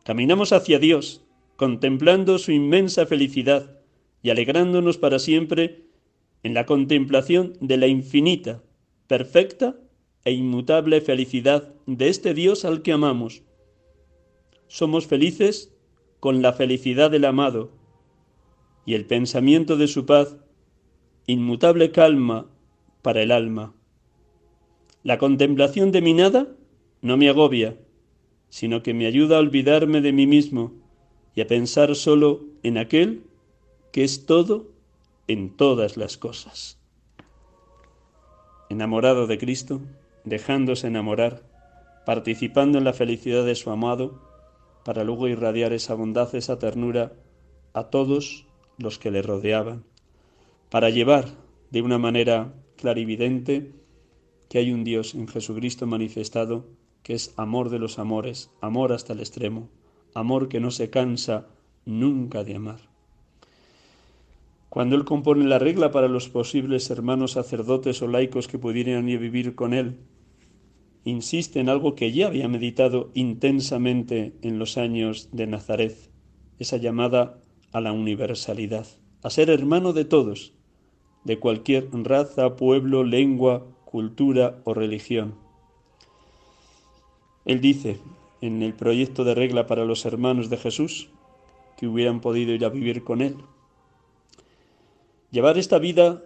Caminamos 0.04 0.52
hacia 0.52 0.78
Dios, 0.78 1.24
contemplando 1.56 2.38
su 2.38 2.52
inmensa 2.52 3.06
felicidad 3.06 3.80
y 4.22 4.30
alegrándonos 4.30 4.98
para 4.98 5.18
siempre 5.18 5.84
en 6.42 6.54
la 6.54 6.66
contemplación 6.66 7.54
de 7.60 7.78
la 7.78 7.86
infinita, 7.86 8.62
perfecta 9.06 9.76
e 10.24 10.32
inmutable 10.32 11.00
felicidad 11.00 11.74
de 11.86 12.08
este 12.08 12.34
Dios 12.34 12.64
al 12.64 12.82
que 12.82 12.92
amamos 12.92 13.42
somos 14.68 15.06
felices 15.06 15.74
con 16.20 16.42
la 16.42 16.52
felicidad 16.52 17.10
del 17.10 17.24
amado 17.24 17.72
y 18.84 18.94
el 18.94 19.06
pensamiento 19.06 19.76
de 19.76 19.88
su 19.88 20.06
paz, 20.06 20.36
inmutable 21.26 21.90
calma 21.90 22.46
para 23.02 23.22
el 23.22 23.32
alma. 23.32 23.74
La 25.08 25.16
contemplación 25.16 25.90
de 25.90 26.02
mi 26.02 26.12
nada 26.12 26.48
no 27.00 27.16
me 27.16 27.30
agobia, 27.30 27.78
sino 28.50 28.82
que 28.82 28.92
me 28.92 29.06
ayuda 29.06 29.38
a 29.38 29.40
olvidarme 29.40 30.02
de 30.02 30.12
mí 30.12 30.26
mismo 30.26 30.74
y 31.34 31.40
a 31.40 31.46
pensar 31.46 31.96
solo 31.96 32.44
en 32.62 32.76
aquel 32.76 33.24
que 33.90 34.04
es 34.04 34.26
todo 34.26 34.66
en 35.26 35.56
todas 35.56 35.96
las 35.96 36.18
cosas. 36.18 36.78
Enamorado 38.68 39.26
de 39.26 39.38
Cristo, 39.38 39.80
dejándose 40.24 40.88
enamorar, 40.88 41.42
participando 42.04 42.76
en 42.76 42.84
la 42.84 42.92
felicidad 42.92 43.46
de 43.46 43.54
su 43.54 43.70
amado, 43.70 44.20
para 44.84 45.04
luego 45.04 45.26
irradiar 45.26 45.72
esa 45.72 45.94
bondad, 45.94 46.34
esa 46.34 46.58
ternura 46.58 47.14
a 47.72 47.84
todos 47.84 48.44
los 48.76 48.98
que 48.98 49.10
le 49.10 49.22
rodeaban, 49.22 49.84
para 50.68 50.90
llevar 50.90 51.28
de 51.70 51.80
una 51.80 51.96
manera 51.96 52.52
clarividente 52.76 53.77
que 54.48 54.58
hay 54.58 54.72
un 54.72 54.84
Dios 54.84 55.14
en 55.14 55.28
Jesucristo 55.28 55.86
manifestado 55.86 56.66
que 57.02 57.14
es 57.14 57.32
amor 57.36 57.70
de 57.70 57.78
los 57.78 57.98
amores, 57.98 58.50
amor 58.60 58.92
hasta 58.92 59.12
el 59.12 59.20
extremo, 59.20 59.68
amor 60.14 60.48
que 60.48 60.60
no 60.60 60.70
se 60.70 60.90
cansa 60.90 61.46
nunca 61.84 62.44
de 62.44 62.56
amar. 62.56 62.80
Cuando 64.68 64.96
él 64.96 65.04
compone 65.04 65.46
la 65.46 65.58
regla 65.58 65.90
para 65.90 66.08
los 66.08 66.28
posibles 66.28 66.90
hermanos 66.90 67.32
sacerdotes 67.32 68.02
o 68.02 68.08
laicos 68.08 68.48
que 68.48 68.58
pudieran 68.58 69.08
ir 69.08 69.18
vivir 69.18 69.54
con 69.54 69.72
él, 69.72 69.96
insiste 71.04 71.60
en 71.60 71.70
algo 71.70 71.94
que 71.94 72.12
ya 72.12 72.26
había 72.26 72.48
meditado 72.48 73.10
intensamente 73.14 74.34
en 74.42 74.58
los 74.58 74.76
años 74.76 75.30
de 75.32 75.46
Nazaret, 75.46 75.96
esa 76.58 76.76
llamada 76.76 77.40
a 77.72 77.80
la 77.80 77.92
universalidad, 77.92 78.86
a 79.22 79.30
ser 79.30 79.48
hermano 79.48 79.94
de 79.94 80.04
todos, 80.04 80.52
de 81.24 81.38
cualquier 81.38 81.88
raza, 82.04 82.56
pueblo, 82.56 83.04
lengua, 83.04 83.66
cultura 83.90 84.60
o 84.64 84.74
religión. 84.74 85.34
Él 87.46 87.62
dice 87.62 87.98
en 88.42 88.62
el 88.62 88.74
proyecto 88.74 89.24
de 89.24 89.34
regla 89.34 89.66
para 89.66 89.86
los 89.86 90.04
hermanos 90.04 90.50
de 90.50 90.58
Jesús 90.58 91.08
que 91.78 91.88
hubieran 91.88 92.20
podido 92.20 92.52
ir 92.52 92.66
a 92.66 92.68
vivir 92.68 93.02
con 93.02 93.22
él. 93.22 93.36
Llevar 95.30 95.56
esta 95.56 95.78
vida 95.78 96.22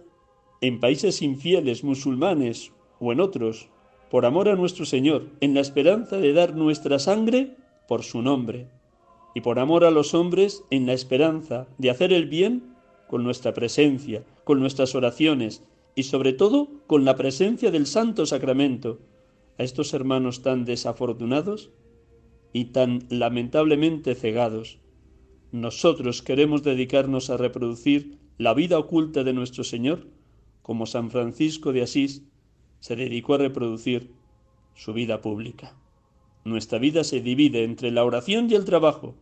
en 0.59 0.81
países 0.81 1.21
infieles, 1.21 1.85
musulmanes 1.85 2.73
o 2.99 3.13
en 3.13 3.21
otros, 3.21 3.69
por 4.11 4.25
amor 4.25 4.49
a 4.49 4.55
nuestro 4.55 4.85
Señor, 4.85 5.29
en 5.39 5.53
la 5.53 5.61
esperanza 5.61 6.17
de 6.17 6.33
dar 6.33 6.55
nuestra 6.55 6.99
sangre 6.99 7.55
por 7.87 8.03
su 8.03 8.21
nombre, 8.21 8.67
y 9.33 9.39
por 9.39 9.57
amor 9.59 9.85
a 9.85 9.91
los 9.91 10.13
hombres, 10.13 10.65
en 10.69 10.85
la 10.85 10.93
esperanza 10.93 11.67
de 11.77 11.89
hacer 11.89 12.11
el 12.11 12.27
bien 12.27 12.75
con 13.07 13.23
nuestra 13.23 13.53
presencia, 13.53 14.25
con 14.43 14.59
nuestras 14.59 14.95
oraciones 14.95 15.63
y 15.95 16.03
sobre 16.03 16.33
todo 16.33 16.69
con 16.87 17.05
la 17.05 17.15
presencia 17.15 17.71
del 17.71 17.85
Santo 17.85 18.25
Sacramento, 18.25 18.99
a 19.57 19.63
estos 19.63 19.93
hermanos 19.93 20.41
tan 20.41 20.65
desafortunados 20.65 21.69
y 22.51 22.65
tan 22.65 23.05
lamentablemente 23.09 24.15
cegados. 24.15 24.79
Nosotros 25.51 26.21
queremos 26.21 26.63
dedicarnos 26.63 27.29
a 27.29 27.37
reproducir 27.37 28.17
la 28.37 28.53
vida 28.53 28.79
oculta 28.79 29.23
de 29.23 29.33
nuestro 29.33 29.63
Señor, 29.63 30.07
como 30.61 30.85
San 30.85 31.11
Francisco 31.11 31.73
de 31.73 31.83
Asís 31.83 32.23
se 32.79 32.95
dedicó 32.95 33.35
a 33.35 33.37
reproducir 33.37 34.11
su 34.75 34.93
vida 34.93 35.21
pública. 35.21 35.75
Nuestra 36.43 36.79
vida 36.79 37.03
se 37.03 37.21
divide 37.21 37.63
entre 37.63 37.91
la 37.91 38.03
oración 38.03 38.49
y 38.49 38.55
el 38.55 38.65
trabajo, 38.65 39.15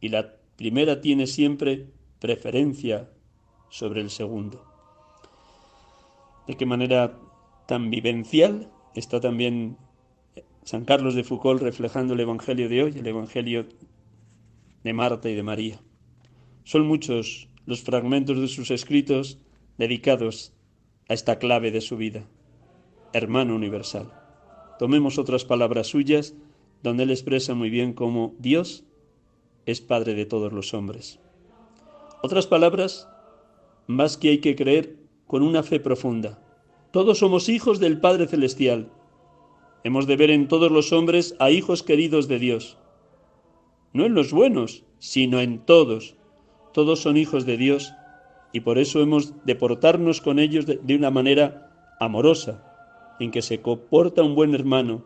y 0.00 0.10
la 0.10 0.36
primera 0.56 1.00
tiene 1.00 1.26
siempre 1.26 1.88
preferencia 2.20 3.10
sobre 3.70 4.00
el 4.00 4.10
segundo. 4.10 4.71
De 6.46 6.56
qué 6.56 6.66
manera 6.66 7.18
tan 7.66 7.90
vivencial 7.90 8.70
está 8.94 9.20
también 9.20 9.76
San 10.64 10.84
Carlos 10.84 11.14
de 11.14 11.24
Foucault 11.24 11.62
reflejando 11.62 12.14
el 12.14 12.20
Evangelio 12.20 12.68
de 12.68 12.82
hoy, 12.82 12.92
el 12.96 13.06
Evangelio 13.06 13.66
de 14.84 14.92
Marta 14.92 15.28
y 15.28 15.34
de 15.34 15.42
María. 15.42 15.80
Son 16.64 16.86
muchos 16.86 17.48
los 17.66 17.82
fragmentos 17.82 18.40
de 18.40 18.48
sus 18.48 18.70
escritos 18.70 19.38
dedicados 19.78 20.52
a 21.08 21.14
esta 21.14 21.38
clave 21.38 21.70
de 21.70 21.80
su 21.80 21.96
vida, 21.96 22.24
hermano 23.12 23.54
universal. 23.54 24.12
Tomemos 24.78 25.18
otras 25.18 25.44
palabras 25.44 25.88
suyas 25.88 26.34
donde 26.82 27.04
él 27.04 27.10
expresa 27.10 27.54
muy 27.54 27.70
bien 27.70 27.92
cómo 27.92 28.34
Dios 28.38 28.84
es 29.66 29.80
Padre 29.80 30.14
de 30.14 30.26
todos 30.26 30.52
los 30.52 30.74
hombres. 30.74 31.20
Otras 32.22 32.46
palabras, 32.46 33.08
más 33.86 34.16
que 34.16 34.30
hay 34.30 34.38
que 34.38 34.56
creer 34.56 35.01
con 35.32 35.42
una 35.42 35.62
fe 35.62 35.80
profunda. 35.80 36.38
Todos 36.90 37.20
somos 37.20 37.48
hijos 37.48 37.80
del 37.80 37.98
Padre 37.98 38.26
Celestial. 38.26 38.92
Hemos 39.82 40.06
de 40.06 40.16
ver 40.16 40.30
en 40.30 40.46
todos 40.46 40.70
los 40.70 40.92
hombres 40.92 41.34
a 41.38 41.50
hijos 41.50 41.82
queridos 41.82 42.28
de 42.28 42.38
Dios. 42.38 42.76
No 43.94 44.04
en 44.04 44.12
los 44.12 44.30
buenos, 44.30 44.84
sino 44.98 45.40
en 45.40 45.60
todos. 45.60 46.16
Todos 46.74 47.00
son 47.00 47.16
hijos 47.16 47.46
de 47.46 47.56
Dios 47.56 47.94
y 48.52 48.60
por 48.60 48.76
eso 48.76 49.00
hemos 49.00 49.32
de 49.46 49.54
portarnos 49.54 50.20
con 50.20 50.38
ellos 50.38 50.66
de, 50.66 50.94
una 50.94 51.10
manera 51.10 51.96
amorosa, 51.98 53.16
en 53.18 53.30
que 53.30 53.40
se 53.40 53.62
comporta 53.62 54.22
un 54.22 54.34
buen 54.34 54.54
hermano, 54.54 55.02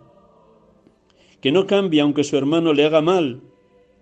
que 1.41 1.53
no 1.53 1.69
cambia 1.69 2.03
aunque 2.03 2.25
su 2.25 2.37
hermano 2.37 2.73
le 2.73 2.85
haga 2.85 3.01
mal 3.01 3.43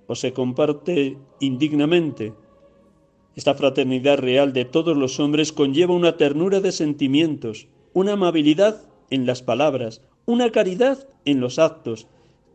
o 0.07 0.15
se 0.15 0.33
comparte 0.33 1.19
indignamente, 1.41 2.33
esta 3.37 3.55
fraternidad 3.55 4.18
real 4.18 4.53
de 4.53 4.64
todos 4.64 4.97
los 4.97 5.18
hombres 5.20 5.53
conlleva 5.53 5.94
una 5.94 6.16
ternura 6.16 6.61
de 6.61 6.73
sentimientos, 6.73 7.68
una 7.92 8.12
amabilidad 8.12 8.83
en 9.11 9.27
las 9.27 9.42
palabras, 9.42 10.03
una 10.27 10.51
caridad 10.51 11.09
en 11.25 11.40
los 11.40 11.59
actos, 11.59 12.07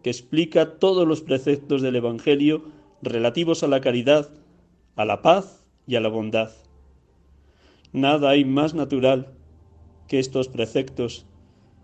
que 0.04 0.10
explica 0.10 0.80
todos 0.80 1.08
los 1.08 1.22
preceptos 1.22 1.82
del 1.82 1.98
Evangelio 1.98 2.64
relativos 3.02 3.64
a 3.64 3.68
la 3.68 3.82
caridad, 3.82 4.30
a 4.96 5.06
la 5.06 5.22
paz 5.22 5.66
y 5.86 5.96
a 5.96 6.02
la 6.02 6.10
bondad. 6.10 6.52
Nada 7.92 8.30
hay 8.30 8.46
más 8.46 8.74
natural 8.74 9.34
que 10.08 10.20
estos 10.20 10.48
preceptos 10.48 11.26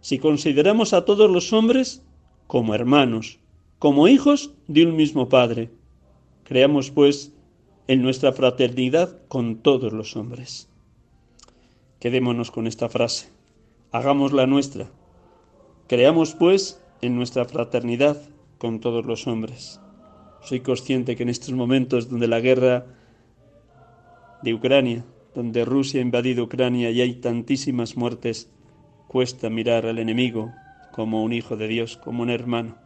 si 0.02 0.20
consideramos 0.20 0.94
a 0.94 1.04
todos 1.04 1.32
los 1.32 1.52
hombres 1.52 2.04
como 2.46 2.76
hermanos, 2.76 3.40
como 3.80 4.08
hijos 4.08 4.54
de 4.68 4.86
un 4.86 4.96
mismo 4.96 5.30
Padre. 5.30 5.72
Creamos, 6.44 6.92
pues, 6.92 7.35
en 7.88 8.02
nuestra 8.02 8.32
fraternidad 8.34 9.20
con 9.28 9.58
todos 9.58 9.94
los 9.94 10.16
hombres. 10.16 10.70
Quedémonos 12.00 12.50
con 12.50 12.66
esta 12.66 12.90
frase, 12.90 13.30
hagámosla 13.92 14.48
nuestra. 14.48 14.90
Creamos, 15.88 16.34
pues, 16.34 16.82
en 17.02 17.16
nuestra 17.16 17.46
fraternidad 17.46 18.20
con 18.58 18.80
todos 18.80 19.06
los 19.06 19.28
hombres. 19.28 19.80
Soy 20.42 20.62
consciente 20.62 21.16
que 21.16 21.24
en 21.24 21.30
estos 21.30 21.54
momentos 21.54 22.10
donde 22.10 22.28
la 22.28 22.40
guerra 22.40 22.86
de 24.42 24.54
Ucrania, 24.54 25.06
donde 25.36 25.66
Rusia 25.66 26.00
ha 26.00 26.04
invadido 26.04 26.46
Ucrania 26.46 26.90
y 26.90 27.02
hay 27.02 27.16
tantísimas 27.16 27.98
muertes, 27.98 28.50
cuesta 29.08 29.50
mirar 29.50 29.86
al 29.86 30.00
enemigo 30.00 30.52
como 30.92 31.24
un 31.24 31.34
hijo 31.34 31.56
de 31.56 31.68
Dios, 31.68 31.98
como 31.98 32.24
un 32.24 32.30
hermano. 32.30 32.78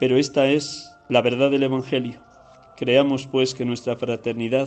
Pero 0.00 0.16
esta 0.16 0.48
es 0.48 0.90
la 1.08 1.22
verdad 1.22 1.50
del 1.50 1.62
Evangelio. 1.62 2.29
Creamos 2.80 3.26
pues 3.26 3.52
que 3.52 3.66
nuestra 3.66 3.94
fraternidad 3.96 4.66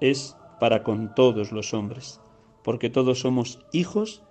es 0.00 0.36
para 0.58 0.82
con 0.82 1.14
todos 1.14 1.52
los 1.52 1.74
hombres, 1.74 2.20
porque 2.64 2.90
todos 2.90 3.20
somos 3.20 3.60
hijos 3.72 4.24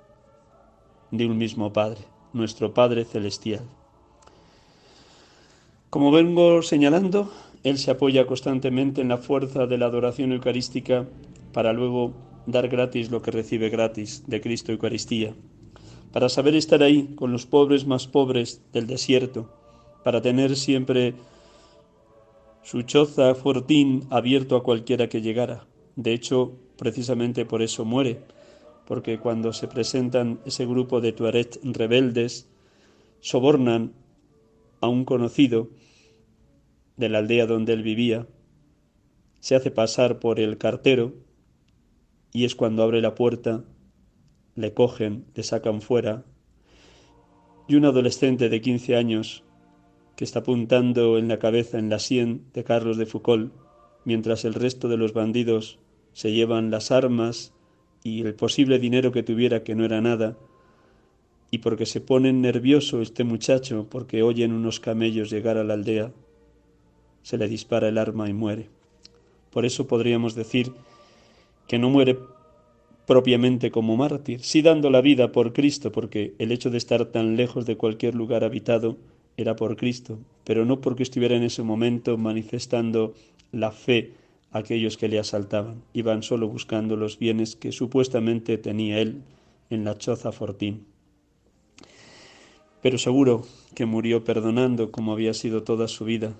de 1.12 1.28
un 1.28 1.38
mismo 1.38 1.72
Padre, 1.72 2.02
nuestro 2.34 2.74
Padre 2.74 3.06
Celestial. 3.06 3.62
Como 5.89 6.12
vengo 6.12 6.62
señalando, 6.62 7.32
Él 7.63 7.78
se 7.78 7.91
apoya 7.91 8.28
constantemente 8.28 9.00
en 9.00 9.08
la 9.08 9.17
fuerza 9.17 9.65
de 9.65 9.78
la 9.78 9.86
adoración 9.86 10.34
eucarística 10.34 11.08
para 11.54 11.72
luego 11.72 12.12
dar 12.48 12.67
gratis 12.67 13.12
lo 13.12 13.22
que 13.22 13.32
recibe 13.32 13.70
gratis 13.70 14.26
de 14.28 14.41
Cristo 14.41 14.74
Eucaristía, 14.74 15.34
para 16.12 16.28
saber 16.28 16.56
estar 16.56 16.84
ahí 16.84 17.15
con 17.15 17.32
los 17.32 17.46
pobres 17.46 17.88
más 17.88 18.08
pobres 18.08 18.62
del 18.73 18.88
desierto, 18.88 19.50
para 20.04 20.21
tener 20.21 20.58
siempre 20.58 21.13
su 22.63 22.83
choza 22.83 23.33
fortín 23.35 24.07
abierto 24.09 24.55
a 24.55 24.63
cualquiera 24.63 25.09
que 25.09 25.21
llegara. 25.21 25.67
De 25.95 26.13
hecho, 26.13 26.57
precisamente 26.77 27.45
por 27.45 27.62
eso 27.62 27.85
muere, 27.85 28.23
porque 28.85 29.19
cuando 29.19 29.53
se 29.53 29.67
presentan 29.67 30.39
ese 30.45 30.65
grupo 30.65 31.01
de 31.01 31.13
tuareg 31.13 31.59
rebeldes, 31.63 32.49
sobornan 33.19 33.93
a 34.79 34.87
un 34.87 35.05
conocido 35.05 35.69
de 36.97 37.09
la 37.09 37.19
aldea 37.19 37.45
donde 37.45 37.73
él 37.73 37.83
vivía, 37.83 38.27
se 39.39 39.55
hace 39.55 39.71
pasar 39.71 40.19
por 40.19 40.39
el 40.39 40.57
cartero 40.57 41.13
y 42.31 42.45
es 42.45 42.55
cuando 42.55 42.83
abre 42.83 43.01
la 43.01 43.15
puerta, 43.15 43.63
le 44.55 44.73
cogen, 44.73 45.25
le 45.33 45.43
sacan 45.43 45.81
fuera 45.81 46.25
y 47.67 47.75
un 47.75 47.85
adolescente 47.85 48.49
de 48.49 48.62
15 48.62 48.95
años 48.95 49.43
que 50.22 50.26
está 50.26 50.42
apuntando 50.42 51.17
en 51.17 51.28
la 51.28 51.40
cabeza 51.40 51.80
en 51.80 51.90
la 51.90 51.98
sien 51.98 52.44
de 52.54 52.63
Carlos 52.63 52.98
de 52.98 53.08
Foucault, 53.08 53.52
mientras 54.06 54.46
el 54.46 54.54
resto 54.54 54.88
de 54.88 54.96
los 54.96 55.13
bandidos 55.13 55.80
se 56.13 56.32
llevan 56.32 56.69
las 56.69 56.92
armas 56.92 57.54
y 58.04 58.22
el 58.22 58.36
posible 58.36 58.78
dinero 58.78 59.12
que 59.12 59.24
tuviera 59.24 59.63
que 59.63 59.74
no 59.74 59.84
era 59.84 60.00
nada, 60.00 60.38
y 61.50 61.58
porque 61.58 61.88
se 61.88 62.02
pone 62.02 62.32
nervioso 62.34 63.02
este 63.02 63.24
muchacho 63.24 63.88
porque 63.90 64.22
oyen 64.22 64.54
unos 64.54 64.80
camellos 64.80 65.32
llegar 65.32 65.58
a 65.58 65.63
la 65.63 65.74
aldea, 65.74 66.12
se 67.24 67.40
le 67.40 67.48
dispara 67.48 67.88
el 67.88 67.98
arma 67.98 68.30
y 68.30 68.34
muere. 68.34 68.69
Por 69.50 69.65
eso 69.65 69.88
podríamos 69.88 70.36
decir 70.36 70.72
que 71.67 71.80
no 71.80 71.90
muere 71.90 72.19
propiamente 73.08 73.72
como 73.72 73.98
mártir, 73.98 74.42
sí 74.42 74.62
dando 74.62 74.92
la 74.92 75.02
vida 75.02 75.32
por 75.32 75.52
Cristo, 75.52 75.92
porque 75.92 76.36
el 76.38 76.52
hecho 76.52 76.69
de 76.69 76.78
estar 76.78 77.06
tan 77.06 77.38
lejos 77.38 77.65
de 77.65 77.76
cualquier 77.76 78.13
lugar 78.13 78.44
habitado 78.44 78.98
era 79.42 79.56
por 79.56 79.75
Cristo, 79.75 80.19
pero 80.44 80.65
no 80.65 80.81
porque 80.81 81.04
estuviera 81.04 81.35
en 81.35 81.44
ese 81.44 81.63
momento 81.63 82.17
manifestando 82.17 83.13
la 83.52 83.71
fe 83.71 84.13
aquellos 84.52 84.98
que 84.98 85.08
le 85.08 85.19
asaltaban. 85.19 85.83
Iban 85.94 86.23
solo 86.23 86.48
buscando 86.48 86.96
los 86.96 87.17
bienes 87.17 87.56
que 87.56 87.71
supuestamente 87.71 88.58
tenía 88.58 89.00
él 89.00 89.21
en 89.69 89.83
la 89.83 89.98
choza 89.98 90.31
fortín. 90.31 90.85
Pero 92.81 92.98
seguro 92.98 93.44
que 93.75 93.85
murió 93.85 94.23
perdonando 94.23 94.92
como 94.92 95.13
había 95.13 95.33
sido 95.33 95.63
toda 95.63 95.87
su 95.87 96.06
vida, 96.06 96.33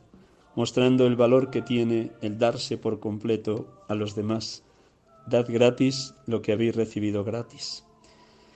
mostrando 0.56 1.06
el 1.06 1.16
valor 1.16 1.50
que 1.50 1.62
tiene 1.62 2.12
el 2.22 2.38
darse 2.38 2.78
por 2.78 3.00
completo 3.00 3.68
a 3.88 3.96
los 3.96 4.16
demás. 4.16 4.64
Dad 5.28 5.46
gratis 5.48 6.16
lo 6.26 6.42
que 6.42 6.52
habéis 6.52 6.76
recibido 6.76 7.24
gratis. 7.24 7.86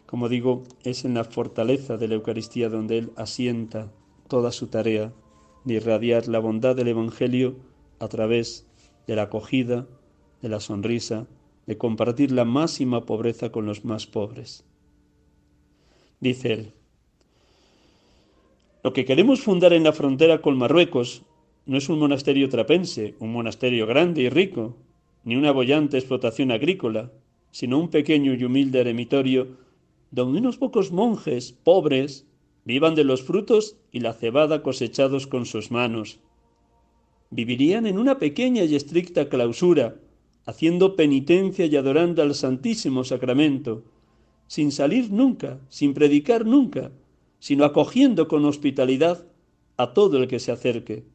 Como 0.05 0.29
digo, 0.29 0.63
es 0.83 1.05
en 1.05 1.13
la 1.13 1.23
fortaleza 1.23 1.97
de 1.97 2.07
la 2.07 2.15
Eucaristía 2.15 2.69
donde 2.69 2.97
Él 2.97 3.11
asienta 3.15 3.91
toda 4.27 4.51
su 4.51 4.67
tarea 4.67 5.13
de 5.63 5.75
irradiar 5.75 6.27
la 6.27 6.39
bondad 6.39 6.75
del 6.75 6.89
Evangelio 6.89 7.55
a 7.99 8.07
través 8.07 8.67
de 9.07 9.15
la 9.15 9.23
acogida, 9.23 9.87
de 10.41 10.49
la 10.49 10.59
sonrisa, 10.59 11.27
de 11.65 11.77
compartir 11.77 12.31
la 12.31 12.45
máxima 12.45 13.05
pobreza 13.05 13.51
con 13.51 13.65
los 13.65 13.85
más 13.85 14.05
pobres. 14.05 14.63
Dice 16.19 16.53
él, 16.53 16.73
lo 18.83 18.93
que 18.93 19.05
queremos 19.05 19.41
fundar 19.41 19.73
en 19.73 19.83
la 19.83 19.93
frontera 19.93 20.41
con 20.41 20.57
Marruecos 20.57 21.23
no 21.65 21.77
es 21.77 21.89
un 21.89 21.97
monasterio 21.97 22.49
trapense, 22.49 23.15
un 23.19 23.31
monasterio 23.31 23.87
grande 23.87 24.21
y 24.21 24.29
rico, 24.29 24.75
ni 25.23 25.35
una 25.35 25.51
bollante 25.51 25.97
explotación 25.97 26.51
agrícola, 26.51 27.11
sino 27.49 27.79
un 27.79 27.89
pequeño 27.89 28.35
y 28.35 28.43
humilde 28.43 28.81
eremitorio 28.81 29.57
donde 30.11 30.39
unos 30.39 30.57
pocos 30.57 30.91
monjes 30.91 31.51
pobres 31.51 32.27
vivan 32.65 32.95
de 32.95 33.03
los 33.03 33.23
frutos 33.23 33.77
y 33.91 34.01
la 34.01 34.13
cebada 34.13 34.61
cosechados 34.61 35.27
con 35.27 35.45
sus 35.45 35.71
manos. 35.71 36.19
Vivirían 37.29 37.85
en 37.85 37.97
una 37.97 38.19
pequeña 38.19 38.63
y 38.63 38.75
estricta 38.75 39.29
clausura, 39.29 39.95
haciendo 40.45 40.95
penitencia 40.95 41.65
y 41.65 41.75
adorando 41.75 42.21
al 42.21 42.35
Santísimo 42.35 43.03
Sacramento, 43.03 43.83
sin 44.47 44.71
salir 44.71 45.11
nunca, 45.11 45.59
sin 45.69 45.93
predicar 45.93 46.45
nunca, 46.45 46.91
sino 47.39 47.63
acogiendo 47.63 48.27
con 48.27 48.43
hospitalidad 48.45 49.25
a 49.77 49.93
todo 49.93 50.17
el 50.17 50.27
que 50.27 50.39
se 50.39 50.51
acerque 50.51 51.05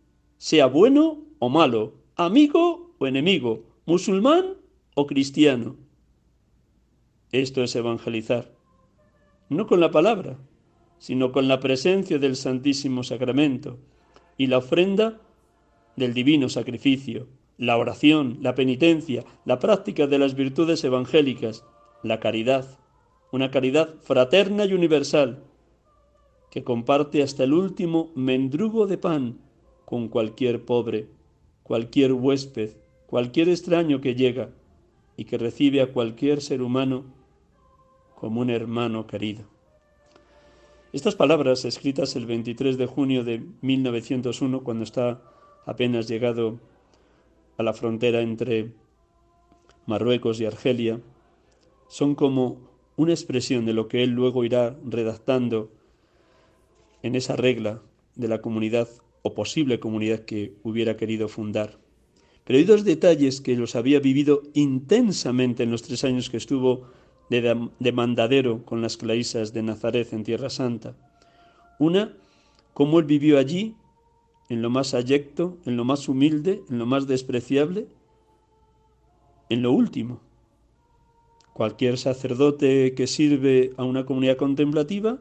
sea 0.40 0.64
bueno 0.64 1.18
o 1.38 1.50
malo, 1.50 1.92
amigo 2.16 2.94
o 2.96 3.06
enemigo, 3.06 3.62
musulmán 3.84 4.56
o 4.94 5.06
cristiano. 5.06 5.76
Esto 7.30 7.62
es 7.62 7.76
evangelizar, 7.76 8.50
no 9.50 9.66
con 9.66 9.80
la 9.80 9.90
palabra, 9.90 10.38
sino 11.00 11.32
con 11.32 11.48
la 11.48 11.58
presencia 11.58 12.18
del 12.18 12.36
Santísimo 12.36 13.02
Sacramento 13.02 13.78
y 14.36 14.46
la 14.46 14.58
ofrenda 14.58 15.18
del 15.96 16.14
divino 16.14 16.48
sacrificio, 16.48 17.26
la 17.56 17.78
oración, 17.78 18.38
la 18.42 18.54
penitencia, 18.54 19.24
la 19.44 19.58
práctica 19.58 20.06
de 20.06 20.18
las 20.18 20.34
virtudes 20.34 20.84
evangélicas, 20.84 21.64
la 22.02 22.20
caridad, 22.20 22.78
una 23.32 23.50
caridad 23.50 23.94
fraterna 24.02 24.66
y 24.66 24.74
universal, 24.74 25.42
que 26.50 26.64
comparte 26.64 27.22
hasta 27.22 27.44
el 27.44 27.54
último 27.54 28.12
mendrugo 28.14 28.86
de 28.86 28.98
pan 28.98 29.38
con 29.86 30.08
cualquier 30.08 30.64
pobre, 30.64 31.08
cualquier 31.62 32.12
huésped, 32.12 32.72
cualquier 33.06 33.48
extraño 33.48 34.02
que 34.02 34.14
llega 34.14 34.50
y 35.16 35.24
que 35.24 35.38
recibe 35.38 35.80
a 35.80 35.92
cualquier 35.92 36.42
ser 36.42 36.60
humano 36.60 37.04
como 38.16 38.42
un 38.42 38.50
hermano 38.50 39.06
querido. 39.06 39.59
Estas 40.92 41.14
palabras, 41.14 41.64
escritas 41.64 42.16
el 42.16 42.26
23 42.26 42.76
de 42.76 42.86
junio 42.86 43.22
de 43.22 43.44
1901, 43.60 44.64
cuando 44.64 44.82
está 44.82 45.22
apenas 45.64 46.08
llegado 46.08 46.58
a 47.56 47.62
la 47.62 47.72
frontera 47.72 48.22
entre 48.22 48.72
Marruecos 49.86 50.40
y 50.40 50.46
Argelia, 50.46 51.00
son 51.88 52.16
como 52.16 52.68
una 52.96 53.12
expresión 53.12 53.66
de 53.66 53.72
lo 53.72 53.86
que 53.86 54.02
él 54.02 54.10
luego 54.10 54.44
irá 54.44 54.76
redactando 54.84 55.70
en 57.04 57.14
esa 57.14 57.36
regla 57.36 57.80
de 58.16 58.26
la 58.26 58.40
comunidad 58.40 58.88
o 59.22 59.32
posible 59.32 59.78
comunidad 59.78 60.24
que 60.24 60.54
hubiera 60.64 60.96
querido 60.96 61.28
fundar. 61.28 61.78
Pero 62.42 62.58
hay 62.58 62.64
dos 62.64 62.84
detalles 62.84 63.40
que 63.40 63.54
los 63.54 63.76
había 63.76 64.00
vivido 64.00 64.42
intensamente 64.54 65.62
en 65.62 65.70
los 65.70 65.82
tres 65.82 66.02
años 66.02 66.30
que 66.30 66.36
estuvo 66.36 66.88
de, 67.30 67.92
mandadero 67.92 68.64
con 68.64 68.82
las 68.82 68.96
clarisas 68.96 69.52
de 69.52 69.62
Nazaret 69.62 70.12
en 70.12 70.24
Tierra 70.24 70.50
Santa. 70.50 70.96
Una, 71.78 72.12
cómo 72.74 72.98
él 72.98 73.04
vivió 73.04 73.38
allí, 73.38 73.76
en 74.48 74.62
lo 74.62 74.70
más 74.70 74.94
ayecto, 74.94 75.56
en 75.64 75.76
lo 75.76 75.84
más 75.84 76.08
humilde, 76.08 76.62
en 76.68 76.78
lo 76.78 76.86
más 76.86 77.06
despreciable, 77.06 77.86
en 79.48 79.62
lo 79.62 79.70
último. 79.70 80.20
Cualquier 81.52 81.98
sacerdote 81.98 82.94
que 82.94 83.06
sirve 83.06 83.72
a 83.76 83.84
una 83.84 84.04
comunidad 84.06 84.36
contemplativa 84.36 85.18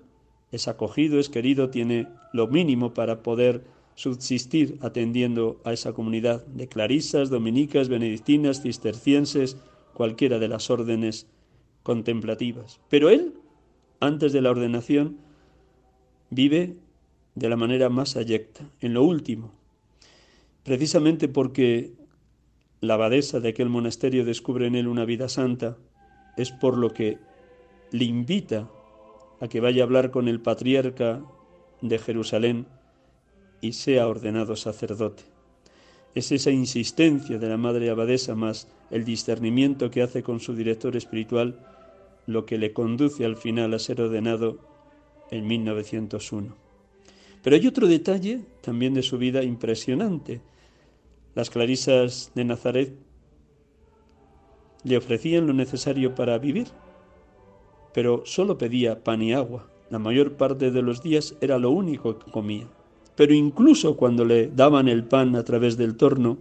es 0.51 0.67
acogido, 0.67 1.19
es 1.19 1.29
querido, 1.29 1.69
tiene 1.69 2.07
lo 2.33 2.47
mínimo 2.47 2.93
para 2.95 3.21
poder 3.21 3.63
subsistir 3.93 4.79
atendiendo 4.81 5.59
a 5.63 5.73
esa 5.73 5.93
comunidad 5.93 6.43
de 6.47 6.67
clarisas, 6.67 7.29
dominicas, 7.29 7.87
benedictinas, 7.87 8.63
cistercienses, 8.63 9.57
cualquiera 9.93 10.39
de 10.39 10.47
las 10.47 10.69
órdenes 10.71 11.27
contemplativas. 11.83 12.79
Pero 12.89 13.09
él, 13.09 13.33
antes 13.99 14.33
de 14.33 14.41
la 14.41 14.51
ordenación, 14.51 15.17
vive 16.29 16.77
de 17.35 17.49
la 17.49 17.55
manera 17.55 17.89
más 17.89 18.15
ayecta, 18.15 18.69
en 18.81 18.93
lo 18.93 19.03
último, 19.03 19.51
precisamente 20.63 21.27
porque 21.27 21.93
la 22.81 22.95
abadesa 22.95 23.39
de 23.39 23.49
aquel 23.49 23.69
monasterio 23.69 24.25
descubre 24.25 24.67
en 24.67 24.75
él 24.75 24.87
una 24.87 25.05
vida 25.05 25.29
santa, 25.29 25.77
es 26.37 26.51
por 26.51 26.77
lo 26.77 26.91
que 26.91 27.17
le 27.91 28.05
invita 28.05 28.69
a 29.41 29.47
que 29.47 29.59
vaya 29.59 29.83
a 29.83 29.85
hablar 29.85 30.11
con 30.11 30.27
el 30.27 30.41
patriarca 30.41 31.21
de 31.81 31.97
Jerusalén, 31.97 32.67
y 33.61 33.73
sea 33.73 34.07
ordenado 34.07 34.55
sacerdote. 34.55 35.23
Es 36.15 36.31
esa 36.31 36.49
insistencia 36.49 37.37
de 37.37 37.47
la 37.47 37.57
Madre 37.57 37.89
Abadesa 37.89 38.33
más 38.33 38.67
el 38.89 39.05
discernimiento 39.05 39.91
que 39.91 40.01
hace 40.01 40.23
con 40.23 40.39
su 40.39 40.55
director 40.55 40.95
espiritual 40.95 41.59
lo 42.25 42.45
que 42.45 42.57
le 42.57 42.73
conduce 42.73 43.25
al 43.25 43.37
final 43.37 43.73
a 43.73 43.79
ser 43.79 44.01
ordenado 44.01 44.57
en 45.29 45.47
1901. 45.47 46.55
Pero 47.43 47.55
hay 47.55 47.67
otro 47.67 47.87
detalle 47.87 48.41
también 48.61 48.93
de 48.93 49.03
su 49.03 49.17
vida 49.17 49.43
impresionante. 49.43 50.41
Las 51.35 51.49
clarisas 51.49 52.31
de 52.33 52.43
Nazaret 52.43 52.93
le 54.83 54.97
ofrecían 54.97 55.47
lo 55.47 55.53
necesario 55.53 56.15
para 56.15 56.37
vivir, 56.39 56.67
pero 57.93 58.23
solo 58.25 58.57
pedía 58.57 59.03
pan 59.03 59.21
y 59.21 59.33
agua. 59.33 59.69
La 59.89 59.99
mayor 59.99 60.37
parte 60.37 60.71
de 60.71 60.81
los 60.81 61.01
días 61.01 61.35
era 61.41 61.59
lo 61.59 61.71
único 61.71 62.19
que 62.19 62.31
comía 62.31 62.67
pero 63.19 63.33
incluso 63.33 63.97
cuando 63.97 64.23
le 64.23 64.47
daban 64.47 64.87
el 64.87 65.03
pan 65.03 65.35
a 65.35 65.43
través 65.43 65.75
del 65.75 65.97
torno, 65.97 66.37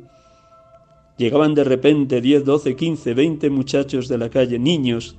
llegaban 1.16 1.53
de 1.53 1.64
repente 1.64 2.20
10, 2.20 2.45
12, 2.45 2.76
15, 2.76 3.14
20 3.14 3.51
muchachos 3.51 4.07
de 4.07 4.16
la 4.16 4.31
calle, 4.31 4.61
niños, 4.61 5.16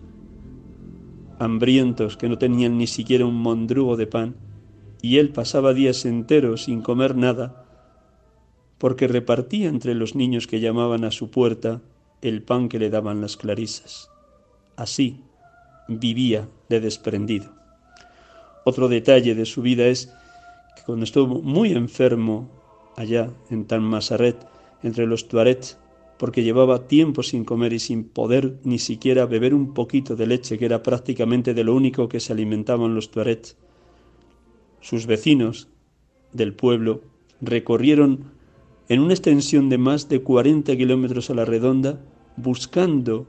hambrientos, 1.37 2.15
que 2.15 2.29
no 2.29 2.37
tenían 2.37 2.77
ni 2.77 2.87
siquiera 2.87 3.25
un 3.25 3.35
mondrugo 3.35 3.97
de 3.97 4.07
pan, 4.07 4.35
y 5.01 5.17
él 5.17 5.31
pasaba 5.31 5.73
días 5.73 6.05
enteros 6.05 6.63
sin 6.63 6.81
comer 6.81 7.17
nada, 7.17 7.65
porque 8.77 9.09
repartía 9.09 9.67
entre 9.67 9.95
los 9.95 10.15
niños 10.15 10.47
que 10.47 10.61
llamaban 10.61 11.03
a 11.03 11.11
su 11.11 11.29
puerta 11.29 11.81
el 12.21 12.41
pan 12.41 12.69
que 12.69 12.79
le 12.79 12.89
daban 12.89 13.19
las 13.19 13.35
clarisas. 13.35 14.09
Así 14.77 15.19
vivía 15.89 16.47
de 16.69 16.79
desprendido. 16.79 17.51
Otro 18.63 18.87
detalle 18.87 19.35
de 19.35 19.45
su 19.45 19.61
vida 19.61 19.87
es 19.87 20.09
cuando 20.85 21.03
estuvo 21.03 21.41
muy 21.41 21.71
enfermo 21.71 22.49
allá 22.95 23.31
en 23.49 23.65
Tanmasaret, 23.65 24.37
entre 24.83 25.07
los 25.07 25.27
Tuarets, 25.27 25.77
porque 26.17 26.43
llevaba 26.43 26.87
tiempo 26.87 27.23
sin 27.23 27.45
comer 27.45 27.73
y 27.73 27.79
sin 27.79 28.03
poder 28.03 28.59
ni 28.63 28.77
siquiera 28.77 29.25
beber 29.25 29.53
un 29.53 29.73
poquito 29.73 30.15
de 30.15 30.27
leche, 30.27 30.57
que 30.57 30.65
era 30.65 30.83
prácticamente 30.83 31.53
de 31.53 31.63
lo 31.63 31.75
único 31.75 32.09
que 32.09 32.19
se 32.19 32.33
alimentaban 32.33 32.93
los 32.93 33.09
Tuarets. 33.09 33.57
Sus 34.81 35.05
vecinos 35.05 35.69
del 36.33 36.53
pueblo 36.53 37.01
recorrieron 37.41 38.31
en 38.89 38.99
una 39.01 39.13
extensión 39.13 39.69
de 39.69 39.77
más 39.77 40.09
de 40.09 40.21
40 40.21 40.75
kilómetros 40.75 41.29
a 41.29 41.35
la 41.35 41.45
redonda, 41.45 42.01
buscando 42.35 43.27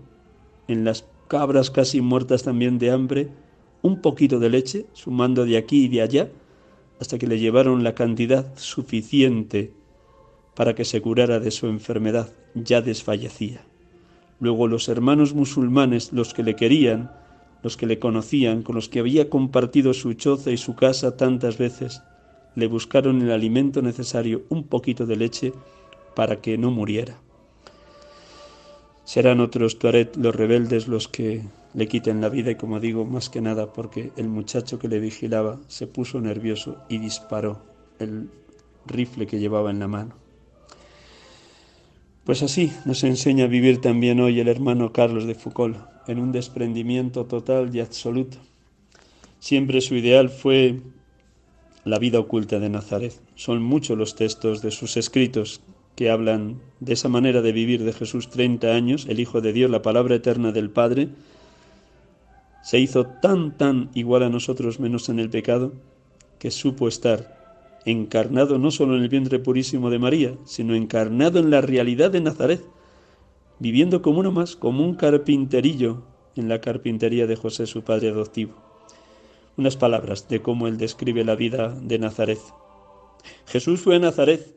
en 0.66 0.84
las 0.84 1.06
cabras 1.28 1.70
casi 1.70 2.00
muertas 2.00 2.42
también 2.42 2.78
de 2.78 2.90
hambre 2.90 3.28
un 3.82 4.00
poquito 4.02 4.38
de 4.38 4.50
leche, 4.50 4.86
sumando 4.92 5.44
de 5.44 5.56
aquí 5.56 5.84
y 5.84 5.88
de 5.88 6.02
allá, 6.02 6.30
hasta 7.00 7.18
que 7.18 7.26
le 7.26 7.38
llevaron 7.38 7.82
la 7.82 7.94
cantidad 7.94 8.46
suficiente 8.56 9.72
para 10.54 10.74
que 10.74 10.84
se 10.84 11.00
curara 11.00 11.40
de 11.40 11.50
su 11.50 11.66
enfermedad, 11.66 12.30
ya 12.54 12.82
desfallecía. 12.82 13.62
Luego 14.38 14.68
los 14.68 14.88
hermanos 14.88 15.34
musulmanes, 15.34 16.12
los 16.12 16.34
que 16.34 16.42
le 16.42 16.56
querían, 16.56 17.10
los 17.62 17.76
que 17.76 17.86
le 17.86 17.98
conocían, 17.98 18.62
con 18.62 18.74
los 18.74 18.88
que 18.88 19.00
había 19.00 19.30
compartido 19.30 19.94
su 19.94 20.12
choza 20.14 20.50
y 20.50 20.56
su 20.56 20.74
casa 20.74 21.16
tantas 21.16 21.56
veces, 21.56 22.02
le 22.54 22.66
buscaron 22.66 23.22
el 23.22 23.30
alimento 23.30 23.80
necesario, 23.80 24.42
un 24.48 24.64
poquito 24.64 25.06
de 25.06 25.16
leche, 25.16 25.52
para 26.14 26.40
que 26.40 26.58
no 26.58 26.70
muriera. 26.70 27.16
Serán 29.04 29.40
otros 29.40 29.78
Tuaret, 29.78 30.16
los 30.16 30.34
rebeldes, 30.34 30.88
los 30.88 31.08
que 31.08 31.42
le 31.74 31.88
quiten 31.88 32.20
la 32.20 32.28
vida 32.28 32.50
y 32.50 32.56
como 32.56 32.80
digo, 32.80 33.04
más 33.04 33.28
que 33.28 33.40
nada 33.40 33.72
porque 33.72 34.12
el 34.16 34.28
muchacho 34.28 34.78
que 34.78 34.88
le 34.88 35.00
vigilaba 35.00 35.60
se 35.68 35.86
puso 35.86 36.20
nervioso 36.20 36.78
y 36.88 36.98
disparó 36.98 37.62
el 37.98 38.28
rifle 38.86 39.26
que 39.26 39.38
llevaba 39.38 39.70
en 39.70 39.78
la 39.78 39.88
mano. 39.88 40.14
Pues 42.24 42.42
así 42.42 42.72
nos 42.84 43.02
enseña 43.04 43.44
a 43.44 43.48
vivir 43.48 43.80
también 43.80 44.20
hoy 44.20 44.40
el 44.40 44.48
hermano 44.48 44.92
Carlos 44.92 45.26
de 45.26 45.34
Foucault, 45.34 45.76
en 46.06 46.18
un 46.18 46.32
desprendimiento 46.32 47.24
total 47.26 47.74
y 47.74 47.80
absoluto. 47.80 48.38
Siempre 49.38 49.80
su 49.80 49.94
ideal 49.94 50.28
fue 50.28 50.80
la 51.84 51.98
vida 51.98 52.18
oculta 52.18 52.58
de 52.58 52.68
Nazaret. 52.68 53.18
Son 53.36 53.62
muchos 53.62 53.96
los 53.96 54.16
textos 54.16 54.60
de 54.60 54.70
sus 54.70 54.96
escritos 54.96 55.60
que 55.96 56.10
hablan 56.10 56.60
de 56.80 56.92
esa 56.92 57.08
manera 57.08 57.42
de 57.42 57.52
vivir 57.52 57.84
de 57.84 57.92
Jesús 57.92 58.28
30 58.28 58.68
años, 58.68 59.06
el 59.08 59.20
Hijo 59.20 59.40
de 59.40 59.52
Dios, 59.52 59.70
la 59.70 59.82
palabra 59.82 60.14
eterna 60.14 60.52
del 60.52 60.70
Padre, 60.70 61.08
se 62.62 62.78
hizo 62.78 63.06
tan, 63.06 63.56
tan 63.56 63.90
igual 63.94 64.22
a 64.22 64.28
nosotros 64.28 64.80
menos 64.80 65.08
en 65.08 65.18
el 65.18 65.30
pecado, 65.30 65.72
que 66.38 66.50
supo 66.50 66.88
estar 66.88 67.40
encarnado 67.84 68.58
no 68.58 68.70
solo 68.70 68.96
en 68.96 69.02
el 69.02 69.08
vientre 69.08 69.38
purísimo 69.38 69.90
de 69.90 69.98
María, 69.98 70.34
sino 70.44 70.74
encarnado 70.74 71.38
en 71.38 71.50
la 71.50 71.60
realidad 71.60 72.10
de 72.10 72.20
Nazaret, 72.20 72.62
viviendo 73.58 74.02
como 74.02 74.20
uno 74.20 74.32
más, 74.32 74.56
como 74.56 74.84
un 74.84 74.94
carpinterillo 74.94 76.02
en 76.36 76.48
la 76.48 76.60
carpintería 76.60 77.26
de 77.26 77.36
José, 77.36 77.66
su 77.66 77.82
padre 77.82 78.08
adoptivo. 78.08 78.54
Unas 79.56 79.76
palabras 79.76 80.28
de 80.28 80.40
cómo 80.40 80.68
él 80.68 80.78
describe 80.78 81.24
la 81.24 81.34
vida 81.34 81.76
de 81.80 81.98
Nazaret. 81.98 82.38
Jesús 83.46 83.80
fue 83.80 83.96
a 83.96 83.98
Nazaret, 83.98 84.56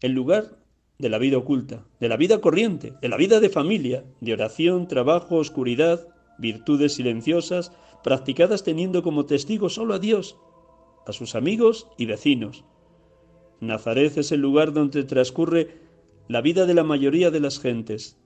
el 0.00 0.12
lugar 0.12 0.58
de 0.98 1.08
la 1.08 1.18
vida 1.18 1.38
oculta, 1.38 1.84
de 2.00 2.08
la 2.08 2.16
vida 2.16 2.40
corriente, 2.40 2.94
de 3.00 3.08
la 3.08 3.16
vida 3.16 3.40
de 3.40 3.50
familia, 3.50 4.04
de 4.20 4.32
oración, 4.32 4.88
trabajo, 4.88 5.36
oscuridad, 5.36 6.08
virtudes 6.38 6.94
silenciosas, 6.94 7.72
practicadas 8.02 8.64
teniendo 8.64 9.02
como 9.02 9.26
testigo 9.26 9.68
solo 9.68 9.94
a 9.94 9.98
Dios 9.98 10.36
a 11.06 11.12
sus 11.12 11.34
amigos 11.34 11.86
y 11.98 12.06
vecinos. 12.06 12.64
Nazaret 13.60 14.16
es 14.16 14.32
el 14.32 14.40
lugar 14.40 14.72
donde 14.72 15.04
transcurre 15.04 15.80
la 16.28 16.40
vida 16.40 16.66
de 16.66 16.74
la 16.74 16.84
mayoría 16.84 17.30
de 17.30 17.40
las 17.40 17.58
gentes. 17.58 18.18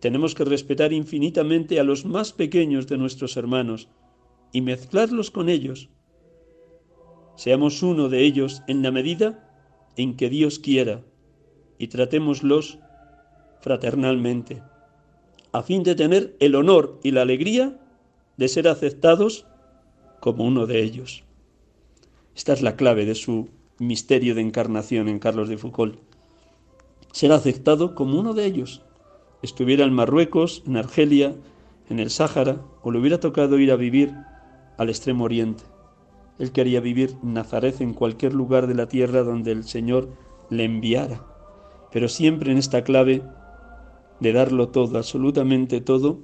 Tenemos 0.00 0.34
que 0.34 0.44
respetar 0.44 0.92
infinitamente 0.92 1.80
a 1.80 1.84
los 1.84 2.04
más 2.04 2.32
pequeños 2.32 2.86
de 2.86 2.98
nuestros 2.98 3.36
hermanos 3.36 3.88
y 4.52 4.60
mezclarlos 4.60 5.30
con 5.30 5.48
ellos. 5.48 5.90
Seamos 7.36 7.82
uno 7.82 8.08
de 8.08 8.22
ellos 8.22 8.62
en 8.66 8.82
la 8.82 8.90
medida 8.90 9.46
en 9.96 10.16
que 10.16 10.28
Dios 10.28 10.58
quiera 10.58 11.02
y 11.78 11.88
tratémoslos 11.88 12.78
fraternalmente, 13.60 14.62
a 15.52 15.62
fin 15.62 15.82
de 15.82 15.94
tener 15.94 16.36
el 16.40 16.54
honor 16.54 16.98
y 17.02 17.10
la 17.10 17.22
alegría 17.22 17.78
de 18.36 18.48
ser 18.48 18.68
aceptados 18.68 19.46
como 20.20 20.44
uno 20.44 20.66
de 20.66 20.82
ellos. 20.82 21.24
Esta 22.36 22.52
es 22.52 22.62
la 22.62 22.76
clave 22.76 23.04
de 23.04 23.14
su 23.14 23.48
misterio 23.78 24.34
de 24.34 24.42
encarnación 24.42 25.08
en 25.08 25.18
Carlos 25.18 25.48
de 25.48 25.58
Foucault. 25.58 25.98
Ser 27.12 27.32
aceptado 27.32 27.94
como 27.94 28.18
uno 28.18 28.34
de 28.34 28.44
ellos. 28.44 28.82
Estuviera 29.42 29.84
en 29.84 29.92
Marruecos, 29.92 30.62
en 30.66 30.76
Argelia, 30.76 31.34
en 31.88 31.98
el 31.98 32.10
Sáhara, 32.10 32.60
o 32.82 32.92
le 32.92 32.98
hubiera 32.98 33.18
tocado 33.18 33.58
ir 33.58 33.72
a 33.72 33.76
vivir 33.76 34.14
al 34.78 34.88
extremo 34.88 35.24
oriente. 35.24 35.64
Él 36.38 36.52
quería 36.52 36.80
vivir 36.80 37.16
en 37.22 37.34
Nazaret, 37.34 37.80
en 37.80 37.94
cualquier 37.94 38.32
lugar 38.32 38.66
de 38.66 38.74
la 38.74 38.86
tierra 38.86 39.22
donde 39.22 39.52
el 39.52 39.64
Señor 39.64 40.08
le 40.48 40.64
enviara, 40.64 41.24
pero 41.92 42.08
siempre 42.08 42.52
en 42.52 42.58
esta 42.58 42.84
clave 42.84 43.22
de 44.20 44.32
darlo 44.32 44.68
todo, 44.68 44.98
absolutamente 44.98 45.80
todo, 45.80 46.20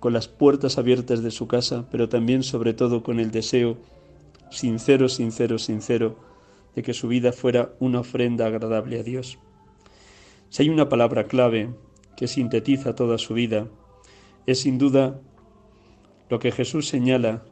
con 0.00 0.12
las 0.12 0.28
puertas 0.28 0.78
abiertas 0.78 1.22
de 1.22 1.30
su 1.30 1.46
casa, 1.46 1.86
pero 1.90 2.08
también 2.08 2.42
sobre 2.42 2.72
todo 2.72 3.02
con 3.02 3.20
el 3.20 3.30
deseo 3.30 3.76
sincero, 4.50 5.08
sincero, 5.08 5.58
sincero, 5.58 6.16
de 6.74 6.82
que 6.82 6.94
su 6.94 7.08
vida 7.08 7.32
fuera 7.32 7.74
una 7.80 8.00
ofrenda 8.00 8.46
agradable 8.46 9.00
a 9.00 9.02
Dios. 9.02 9.38
Si 10.48 10.62
hay 10.62 10.70
una 10.70 10.88
palabra 10.88 11.24
clave 11.24 11.70
que 12.16 12.28
sintetiza 12.28 12.94
toda 12.94 13.18
su 13.18 13.34
vida, 13.34 13.68
es 14.46 14.60
sin 14.60 14.78
duda 14.78 15.20
lo 16.30 16.38
que 16.38 16.52
Jesús 16.52 16.88
señala 16.88 17.42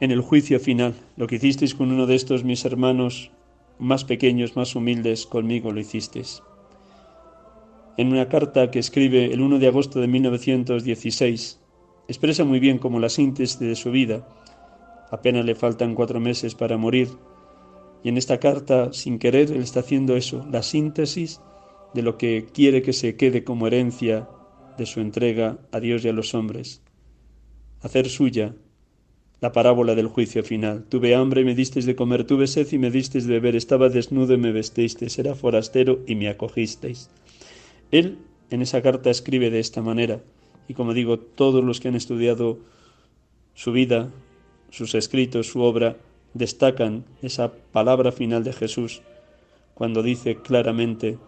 en 0.00 0.10
el 0.10 0.20
juicio 0.20 0.58
final. 0.60 0.94
Lo 1.16 1.26
que 1.26 1.36
hicisteis 1.36 1.74
con 1.74 1.90
uno 1.92 2.06
de 2.06 2.14
estos 2.14 2.44
mis 2.44 2.64
hermanos 2.64 3.30
más 3.78 4.04
pequeños, 4.04 4.56
más 4.56 4.74
humildes, 4.74 5.26
conmigo 5.26 5.72
lo 5.72 5.80
hicisteis. 5.80 6.42
En 7.96 8.08
una 8.08 8.28
carta 8.28 8.70
que 8.70 8.78
escribe 8.78 9.32
el 9.32 9.40
1 9.40 9.58
de 9.58 9.68
agosto 9.68 10.00
de 10.00 10.08
1916, 10.08 11.60
expresa 12.08 12.44
muy 12.44 12.60
bien 12.60 12.78
como 12.78 12.98
la 12.98 13.08
síntesis 13.08 13.58
de 13.58 13.76
su 13.76 13.90
vida 13.90 14.26
apenas 15.12 15.44
le 15.44 15.54
faltan 15.54 15.94
cuatro 15.94 16.18
meses 16.18 16.54
para 16.54 16.78
morir. 16.78 17.08
Y 18.02 18.08
en 18.08 18.16
esta 18.16 18.40
carta, 18.40 18.92
sin 18.92 19.18
querer, 19.18 19.52
él 19.52 19.62
está 19.62 19.80
haciendo 19.80 20.16
eso, 20.16 20.44
la 20.50 20.62
síntesis 20.62 21.40
de 21.94 22.02
lo 22.02 22.16
que 22.16 22.46
quiere 22.52 22.82
que 22.82 22.94
se 22.94 23.14
quede 23.14 23.44
como 23.44 23.66
herencia 23.66 24.26
de 24.78 24.86
su 24.86 25.00
entrega 25.00 25.58
a 25.70 25.78
Dios 25.80 26.04
y 26.04 26.08
a 26.08 26.14
los 26.14 26.34
hombres. 26.34 26.82
Hacer 27.82 28.08
suya 28.08 28.54
la 29.42 29.52
parábola 29.52 29.94
del 29.94 30.06
juicio 30.06 30.42
final. 30.42 30.84
Tuve 30.88 31.14
hambre 31.14 31.42
y 31.42 31.44
me 31.44 31.54
disteis 31.54 31.84
de 31.84 31.94
comer, 31.94 32.24
tuve 32.24 32.46
sed 32.46 32.66
y 32.72 32.78
me 32.78 32.90
disteis 32.90 33.26
de 33.26 33.34
beber, 33.34 33.54
estaba 33.54 33.90
desnudo 33.90 34.34
y 34.34 34.38
me 34.38 34.52
vestisteis, 34.52 35.18
era 35.18 35.34
forastero 35.34 36.00
y 36.06 36.14
me 36.14 36.28
acogisteis. 36.28 37.10
Él 37.92 38.18
en 38.50 38.62
esa 38.62 38.82
carta 38.82 39.10
escribe 39.10 39.50
de 39.50 39.60
esta 39.60 39.82
manera, 39.82 40.22
y 40.66 40.74
como 40.74 40.94
digo, 40.94 41.18
todos 41.18 41.62
los 41.62 41.78
que 41.78 41.88
han 41.88 41.94
estudiado 41.94 42.58
su 43.54 43.70
vida, 43.72 44.10
sus 44.70 44.94
escritos, 44.94 45.46
su 45.48 45.60
obra, 45.60 45.98
destacan 46.34 47.04
esa 47.20 47.52
palabra 47.72 48.10
final 48.10 48.42
de 48.44 48.52
Jesús, 48.52 49.02
cuando 49.74 50.02
dice 50.02 50.36
claramente, 50.36 51.18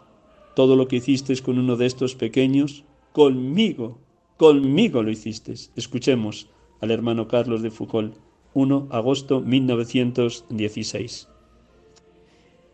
todo 0.57 0.77
lo 0.77 0.89
que 0.89 0.97
hicisteis 0.97 1.43
con 1.43 1.59
uno 1.59 1.77
de 1.77 1.87
estos 1.87 2.15
pequeños, 2.15 2.85
conmigo, 3.13 3.99
conmigo 4.37 5.03
lo 5.03 5.11
hicisteis. 5.11 5.71
Escuchemos 5.77 6.49
al 6.81 6.91
hermano 6.91 7.29
Carlos 7.29 7.63
de 7.63 7.71
Foucault, 7.71 8.17
1 8.55 8.89
agosto 8.91 9.41
1916. 9.41 11.29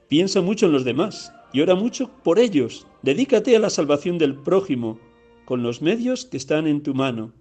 Piensa 0.09 0.43
mucho 0.43 0.67
en 0.67 0.73
los 0.73 0.85
demás 0.85 1.33
y 1.53 1.61
ora 1.61 1.75
mucho 1.75 2.11
por 2.23 2.39
ellos. 2.39 2.87
Dedícate 3.03 3.57
a 3.57 3.61
la 3.61 3.71
salvación 3.71 4.19
del 4.19 4.35
prójimo 4.35 4.99
con 5.45 5.63
los 5.63 5.83
medios 5.83 6.27
que 6.27 6.37
están 6.37 6.67
en 6.67 6.83
tu 6.83 6.95
mano, 6.95 7.33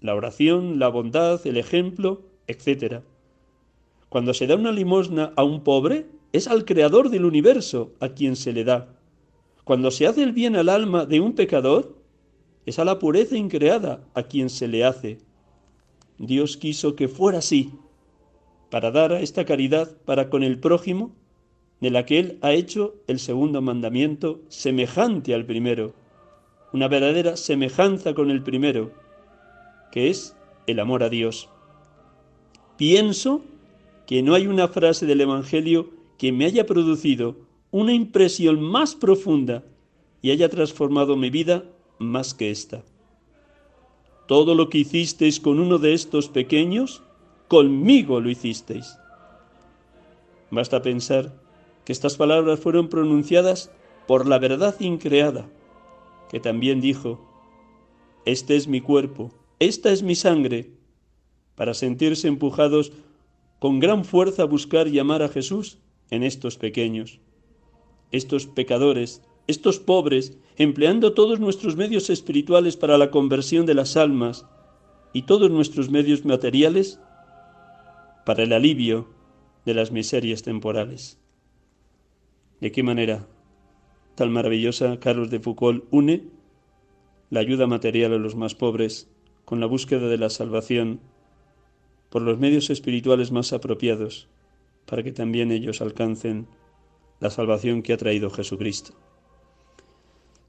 la 0.00 0.14
oración, 0.14 0.78
la 0.78 0.88
bondad, 0.88 1.46
el 1.46 1.56
ejemplo, 1.56 2.22
etc. 2.46 3.02
Cuando 4.08 4.32
se 4.32 4.46
da 4.46 4.56
una 4.56 4.72
limosna 4.72 5.32
a 5.36 5.44
un 5.44 5.62
pobre, 5.62 6.06
es 6.32 6.48
al 6.48 6.64
Creador 6.64 7.10
del 7.10 7.24
universo 7.24 7.92
a 8.00 8.10
quien 8.10 8.36
se 8.36 8.52
le 8.52 8.64
da. 8.64 8.88
Cuando 9.64 9.90
se 9.90 10.06
hace 10.06 10.22
el 10.22 10.32
bien 10.32 10.56
al 10.56 10.68
alma 10.68 11.04
de 11.04 11.20
un 11.20 11.34
pecador, 11.34 11.98
es 12.64 12.78
a 12.78 12.84
la 12.84 12.98
pureza 12.98 13.36
increada 13.36 14.04
a 14.14 14.22
quien 14.22 14.50
se 14.50 14.68
le 14.68 14.84
hace. 14.84 15.18
Dios 16.18 16.56
quiso 16.56 16.96
que 16.96 17.08
fuera 17.08 17.38
así, 17.38 17.72
para 18.70 18.90
dar 18.90 19.12
a 19.12 19.20
esta 19.20 19.44
caridad 19.44 19.96
para 20.04 20.30
con 20.30 20.42
el 20.42 20.58
prójimo, 20.58 21.14
de 21.80 21.90
la 21.90 22.04
que 22.06 22.18
Él 22.18 22.38
ha 22.42 22.52
hecho 22.52 22.96
el 23.06 23.18
segundo 23.18 23.62
mandamiento 23.62 24.40
semejante 24.48 25.34
al 25.34 25.44
primero, 25.44 25.94
una 26.72 26.88
verdadera 26.88 27.36
semejanza 27.36 28.14
con 28.14 28.30
el 28.30 28.42
primero, 28.42 28.92
que 29.92 30.10
es 30.10 30.36
el 30.66 30.80
amor 30.80 31.02
a 31.02 31.08
Dios. 31.08 31.48
Pienso 32.76 33.42
que 34.06 34.22
no 34.22 34.34
hay 34.34 34.46
una 34.46 34.68
frase 34.68 35.06
del 35.06 35.20
Evangelio 35.20 35.90
que 36.18 36.32
me 36.32 36.44
haya 36.44 36.66
producido 36.66 37.36
una 37.70 37.92
impresión 37.92 38.60
más 38.60 38.94
profunda 38.94 39.64
y 40.22 40.30
haya 40.30 40.48
transformado 40.48 41.16
mi 41.16 41.30
vida 41.30 41.64
más 41.98 42.34
que 42.34 42.50
esta. 42.50 42.82
Todo 44.26 44.54
lo 44.54 44.68
que 44.68 44.78
hicisteis 44.78 45.40
con 45.40 45.58
uno 45.58 45.78
de 45.78 45.94
estos 45.94 46.28
pequeños, 46.28 47.02
conmigo 47.46 48.20
lo 48.20 48.30
hicisteis. 48.30 48.98
Basta 50.50 50.82
pensar 50.82 51.32
que 51.88 51.92
estas 51.92 52.18
palabras 52.18 52.60
fueron 52.60 52.90
pronunciadas 52.90 53.70
por 54.06 54.26
la 54.26 54.38
verdad 54.38 54.78
increada, 54.78 55.48
que 56.28 56.38
también 56.38 56.82
dijo, 56.82 57.18
Este 58.26 58.56
es 58.56 58.68
mi 58.68 58.82
cuerpo, 58.82 59.30
esta 59.58 59.90
es 59.90 60.02
mi 60.02 60.14
sangre, 60.14 60.70
para 61.54 61.72
sentirse 61.72 62.28
empujados 62.28 62.92
con 63.58 63.80
gran 63.80 64.04
fuerza 64.04 64.42
a 64.42 64.44
buscar 64.44 64.86
y 64.88 64.98
amar 64.98 65.22
a 65.22 65.30
Jesús 65.30 65.78
en 66.10 66.24
estos 66.24 66.58
pequeños, 66.58 67.20
estos 68.12 68.44
pecadores, 68.44 69.22
estos 69.46 69.78
pobres, 69.78 70.36
empleando 70.58 71.14
todos 71.14 71.40
nuestros 71.40 71.76
medios 71.76 72.10
espirituales 72.10 72.76
para 72.76 72.98
la 72.98 73.10
conversión 73.10 73.64
de 73.64 73.72
las 73.72 73.96
almas 73.96 74.44
y 75.14 75.22
todos 75.22 75.50
nuestros 75.50 75.88
medios 75.88 76.26
materiales 76.26 77.00
para 78.26 78.42
el 78.42 78.52
alivio 78.52 79.08
de 79.64 79.72
las 79.72 79.90
miserias 79.90 80.42
temporales. 80.42 81.18
¿De 82.60 82.72
qué 82.72 82.82
manera 82.82 83.26
tan 84.14 84.32
maravillosa, 84.32 84.98
Carlos 84.98 85.30
de 85.30 85.38
Foucault 85.38 85.84
une 85.92 86.24
la 87.30 87.40
ayuda 87.40 87.68
material 87.68 88.12
a 88.14 88.18
los 88.18 88.34
más 88.34 88.56
pobres 88.56 89.08
con 89.44 89.60
la 89.60 89.66
búsqueda 89.66 90.08
de 90.08 90.18
la 90.18 90.28
salvación 90.28 91.00
por 92.10 92.22
los 92.22 92.38
medios 92.38 92.70
espirituales 92.70 93.30
más 93.30 93.52
apropiados 93.52 94.28
para 94.86 95.04
que 95.04 95.12
también 95.12 95.52
ellos 95.52 95.80
alcancen 95.80 96.48
la 97.20 97.30
salvación 97.30 97.82
que 97.82 97.92
ha 97.92 97.96
traído 97.96 98.30
Jesucristo. 98.30 98.94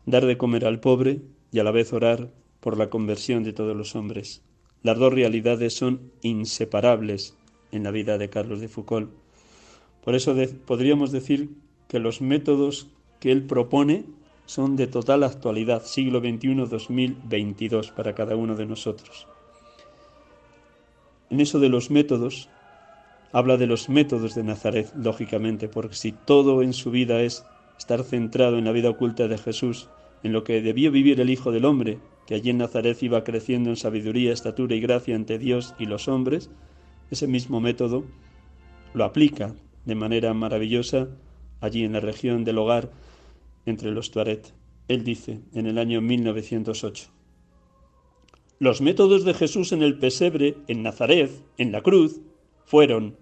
Dar 0.06 0.26
de 0.26 0.38
comer 0.38 0.66
al 0.66 0.80
pobre 0.80 1.22
y 1.52 1.60
a 1.60 1.64
la 1.64 1.72
vez 1.72 1.94
orar 1.94 2.32
por 2.60 2.78
la 2.78 2.90
conversión 2.90 3.44
de 3.44 3.54
todos 3.54 3.76
los 3.76 3.96
hombres. 3.96 4.42
Las 4.82 4.98
dos 4.98 5.14
realidades 5.14 5.76
son 5.76 6.12
inseparables 6.22 7.38
en 7.72 7.84
la 7.84 7.92
vida 7.92 8.18
de 8.18 8.30
Carlos 8.30 8.62
de 8.62 8.68
Foucault. 8.68 9.12
Por 10.04 10.16
eso 10.16 10.36
podríamos 10.66 11.12
decir 11.12 11.50
que 11.90 12.00
los 12.00 12.22
métodos 12.22 12.88
que 13.20 13.32
él 13.34 13.44
propone 13.44 14.06
son 14.46 14.76
de 14.78 14.88
total 14.88 15.24
actualidad, 15.24 15.84
siglo 15.84 16.22
XXI-2022 16.22 17.92
para 17.92 18.16
cada 18.16 18.36
uno 18.36 18.56
de 18.56 18.66
nosotros. 18.66 19.28
En 21.30 21.42
eso 21.42 21.60
de 21.60 21.70
los 21.70 21.92
métodos, 21.92 22.48
habla 23.32 23.58
de 23.58 23.68
los 23.68 23.90
métodos 23.90 24.36
de 24.36 24.44
Nazaret, 24.44 24.92
lógicamente, 24.96 25.68
porque 25.68 25.96
si 25.96 26.12
todo 26.12 26.62
en 26.62 26.74
su 26.74 26.92
vida 26.92 27.22
es 27.22 27.44
estar 27.78 28.04
centrado 28.04 28.58
en 28.58 28.66
la 28.66 28.72
vida 28.72 28.90
oculta 28.90 29.28
de 29.28 29.38
Jesús, 29.38 29.90
en 30.24 30.32
lo 30.32 30.44
que 30.44 30.62
debió 30.62 30.92
vivir 30.92 31.20
el 31.20 31.30
Hijo 31.30 31.52
del 31.52 31.66
Hombre, 31.66 32.00
que 32.28 32.36
allí 32.36 32.52
en 32.52 32.60
Nazaret 32.60 33.02
iba 33.02 33.24
creciendo 33.24 33.72
en 33.72 33.78
sabiduría, 33.78 34.32
estatura 34.32 34.76
y 34.76 34.80
gracia 34.80 35.16
ante 35.16 35.40
Dios 35.40 35.74
y 35.80 35.86
los 35.88 36.08
hombres, 36.08 36.52
ese 37.10 37.26
mismo 37.26 37.60
método 37.62 38.04
lo 38.94 39.06
aplica 39.06 39.56
de 39.86 39.96
manera 39.96 40.34
maravillosa 40.36 41.08
allí 41.62 41.84
en 41.84 41.94
la 41.94 42.00
región 42.00 42.44
del 42.44 42.58
hogar 42.58 42.92
entre 43.66 43.92
los 43.92 44.12
Tuaret. 44.12 44.54
Él 44.88 45.04
dice 45.04 45.42
en 45.54 45.68
el 45.68 45.78
año 45.78 46.02
1908, 46.02 47.10
los 48.60 48.82
métodos 48.82 49.24
de 49.24 49.34
Jesús 49.34 49.72
en 49.72 49.84
el 49.84 49.98
pesebre, 49.98 50.58
en 50.68 50.84
Nazaret, 50.84 51.32
en 51.58 51.72
la 51.72 51.82
cruz, 51.82 52.20
fueron 52.66 53.16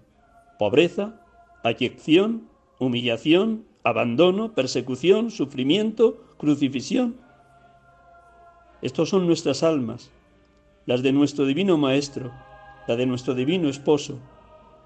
pobreza, 0.58 1.22
ayección, 1.62 2.48
humillación, 2.80 3.64
abandono, 3.84 4.54
persecución, 4.54 5.30
sufrimiento, 5.30 6.24
crucifixión. 6.38 7.16
Estos 8.82 9.10
son 9.10 9.26
nuestras 9.26 9.62
almas, 9.62 10.10
las 10.86 11.02
de 11.02 11.12
nuestro 11.12 11.46
divino 11.46 11.78
Maestro, 11.78 12.32
la 12.88 12.96
de 12.96 13.06
nuestro 13.06 13.34
divino 13.34 13.68
Esposo, 13.68 14.18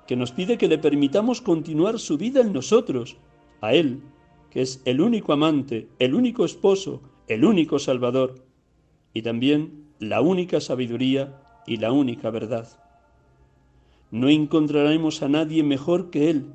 que 0.07 0.16
nos 0.16 0.32
pide 0.32 0.59
que 0.59 0.68
le 0.68 0.78
permitamos 0.78 1.40
continuar 1.40 1.98
su 1.98 2.18
vida 2.18 2.42
en 2.42 2.53
nosotros, 2.53 3.16
a 3.62 3.72
Él, 3.72 4.02
que 4.50 4.60
es 4.60 4.82
el 4.84 5.00
único 5.00 5.32
amante, 5.32 5.88
el 5.98 6.14
único 6.14 6.44
esposo, 6.44 7.00
el 7.28 7.44
único 7.46 7.78
Salvador, 7.78 8.44
y 9.14 9.22
también 9.22 9.86
la 9.98 10.20
única 10.20 10.60
sabiduría 10.60 11.40
y 11.66 11.78
la 11.78 11.92
única 11.92 12.28
verdad. 12.30 12.68
No 14.10 14.28
encontraremos 14.28 15.22
a 15.22 15.28
nadie 15.28 15.62
mejor 15.62 16.10
que 16.10 16.28
Él, 16.28 16.52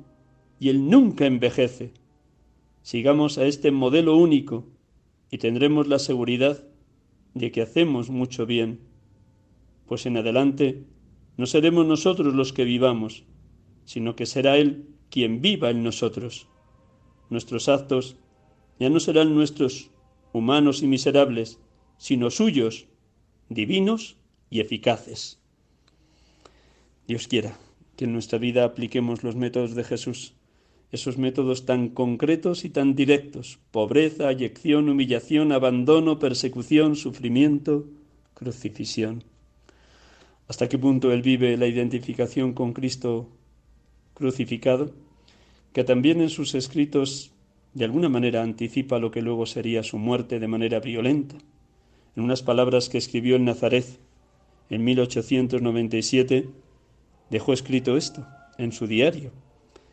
y 0.60 0.68
Él 0.68 0.88
nunca 0.88 1.26
envejece. 1.26 1.92
Sigamos 2.82 3.38
a 3.38 3.46
este 3.46 3.70
modelo 3.70 4.16
único 4.16 4.66
y 5.30 5.38
tendremos 5.38 5.88
la 5.88 5.98
seguridad 5.98 6.62
de 7.34 7.50
que 7.50 7.62
hacemos 7.62 8.10
mucho 8.10 8.46
bien, 8.46 8.80
pues 9.86 10.06
en 10.06 10.18
adelante 10.18 10.84
no 11.36 11.46
seremos 11.46 11.86
nosotros 11.86 12.34
los 12.34 12.52
que 12.52 12.64
vivamos, 12.64 13.24
sino 13.84 14.14
que 14.14 14.26
será 14.26 14.58
Él 14.58 14.88
quien 15.10 15.40
viva 15.40 15.70
en 15.70 15.82
nosotros. 15.82 16.48
Nuestros 17.30 17.68
actos 17.68 18.16
ya 18.78 18.90
no 18.90 19.00
serán 19.00 19.34
nuestros, 19.34 19.90
humanos 20.32 20.82
y 20.82 20.86
miserables, 20.86 21.58
sino 21.98 22.30
suyos, 22.30 22.86
divinos 23.48 24.16
y 24.50 24.60
eficaces. 24.60 25.38
Dios 27.06 27.28
quiera 27.28 27.58
que 27.96 28.04
en 28.04 28.12
nuestra 28.12 28.38
vida 28.38 28.64
apliquemos 28.64 29.24
los 29.24 29.34
métodos 29.34 29.74
de 29.74 29.84
Jesús, 29.84 30.34
esos 30.92 31.18
métodos 31.18 31.66
tan 31.66 31.88
concretos 31.88 32.64
y 32.64 32.70
tan 32.70 32.94
directos, 32.94 33.58
pobreza, 33.70 34.28
ayección, 34.28 34.88
humillación, 34.88 35.52
abandono, 35.52 36.18
persecución, 36.18 36.96
sufrimiento, 36.96 37.86
crucifixión. 38.34 39.24
¿Hasta 40.46 40.68
qué 40.68 40.78
punto 40.78 41.12
Él 41.12 41.22
vive 41.22 41.56
la 41.58 41.66
identificación 41.66 42.54
con 42.54 42.72
Cristo 42.72 43.28
crucificado? 44.14 44.92
Que 45.78 45.84
también 45.84 46.20
en 46.20 46.28
sus 46.28 46.56
escritos 46.56 47.30
de 47.72 47.84
alguna 47.84 48.08
manera 48.08 48.42
anticipa 48.42 48.98
lo 48.98 49.12
que 49.12 49.22
luego 49.22 49.46
sería 49.46 49.84
su 49.84 49.96
muerte 49.96 50.40
de 50.40 50.48
manera 50.48 50.80
violenta. 50.80 51.36
En 52.16 52.24
unas 52.24 52.42
palabras 52.42 52.88
que 52.88 52.98
escribió 52.98 53.36
en 53.36 53.44
Nazaret 53.44 53.86
en 54.70 54.82
1897, 54.82 56.48
dejó 57.30 57.52
escrito 57.52 57.96
esto 57.96 58.26
en 58.58 58.72
su 58.72 58.88
diario, 58.88 59.30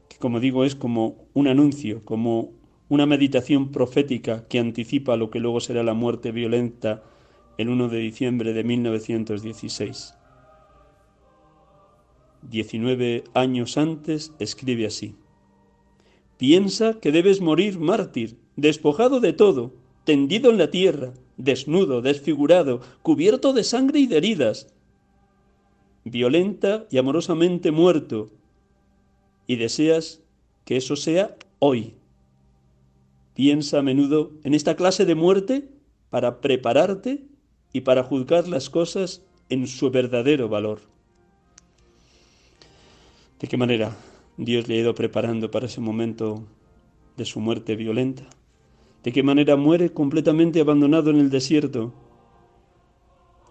que 0.09 0.17
como 0.17 0.39
digo 0.39 0.65
es 0.65 0.73
como 0.73 1.17
un 1.35 1.47
anuncio, 1.47 2.03
como 2.03 2.49
una 2.89 3.05
meditación 3.05 3.71
profética 3.71 4.47
que 4.47 4.57
anticipa 4.57 5.17
lo 5.17 5.29
que 5.29 5.39
luego 5.39 5.59
será 5.59 5.83
la 5.83 5.93
muerte 5.93 6.31
violenta 6.31 7.03
el 7.59 7.69
1 7.69 7.89
de 7.89 7.99
diciembre 7.99 8.53
de 8.53 8.63
1916. 8.63 10.15
Diecinueve 12.41 13.23
años 13.35 13.77
antes 13.77 14.33
escribe 14.39 14.87
así. 14.87 15.15
Piensa 16.37 16.99
que 16.99 17.11
debes 17.11 17.39
morir 17.39 17.79
mártir, 17.79 18.37
despojado 18.55 19.19
de 19.19 19.33
todo, 19.33 19.73
tendido 20.03 20.51
en 20.51 20.57
la 20.57 20.69
tierra, 20.69 21.13
desnudo, 21.37 22.01
desfigurado, 22.01 22.81
cubierto 23.01 23.53
de 23.53 23.63
sangre 23.63 23.99
y 23.99 24.07
de 24.07 24.17
heridas, 24.17 24.67
violenta 26.03 26.85
y 26.91 26.97
amorosamente 26.97 27.71
muerto, 27.71 28.29
y 29.47 29.55
deseas 29.55 30.21
que 30.65 30.77
eso 30.77 30.95
sea 30.95 31.35
hoy. 31.59 31.93
Piensa 33.33 33.79
a 33.79 33.81
menudo 33.81 34.31
en 34.43 34.53
esta 34.53 34.75
clase 34.75 35.05
de 35.05 35.15
muerte 35.15 35.69
para 36.09 36.41
prepararte 36.41 37.23
y 37.73 37.81
para 37.81 38.03
juzgar 38.03 38.47
las 38.47 38.69
cosas 38.69 39.21
en 39.49 39.67
su 39.67 39.91
verdadero 39.91 40.49
valor. 40.49 40.79
¿De 43.39 43.47
qué 43.47 43.57
manera 43.57 43.95
Dios 44.37 44.67
le 44.67 44.75
ha 44.75 44.81
ido 44.81 44.95
preparando 44.95 45.49
para 45.49 45.67
ese 45.67 45.79
momento 45.79 46.43
de 47.15 47.25
su 47.25 47.39
muerte 47.39 47.75
violenta. 47.75 48.23
De 49.03 49.13
qué 49.13 49.23
manera 49.23 49.55
muere 49.55 49.91
completamente 49.93 50.59
abandonado 50.59 51.09
en 51.09 51.17
el 51.17 51.29
desierto, 51.29 51.93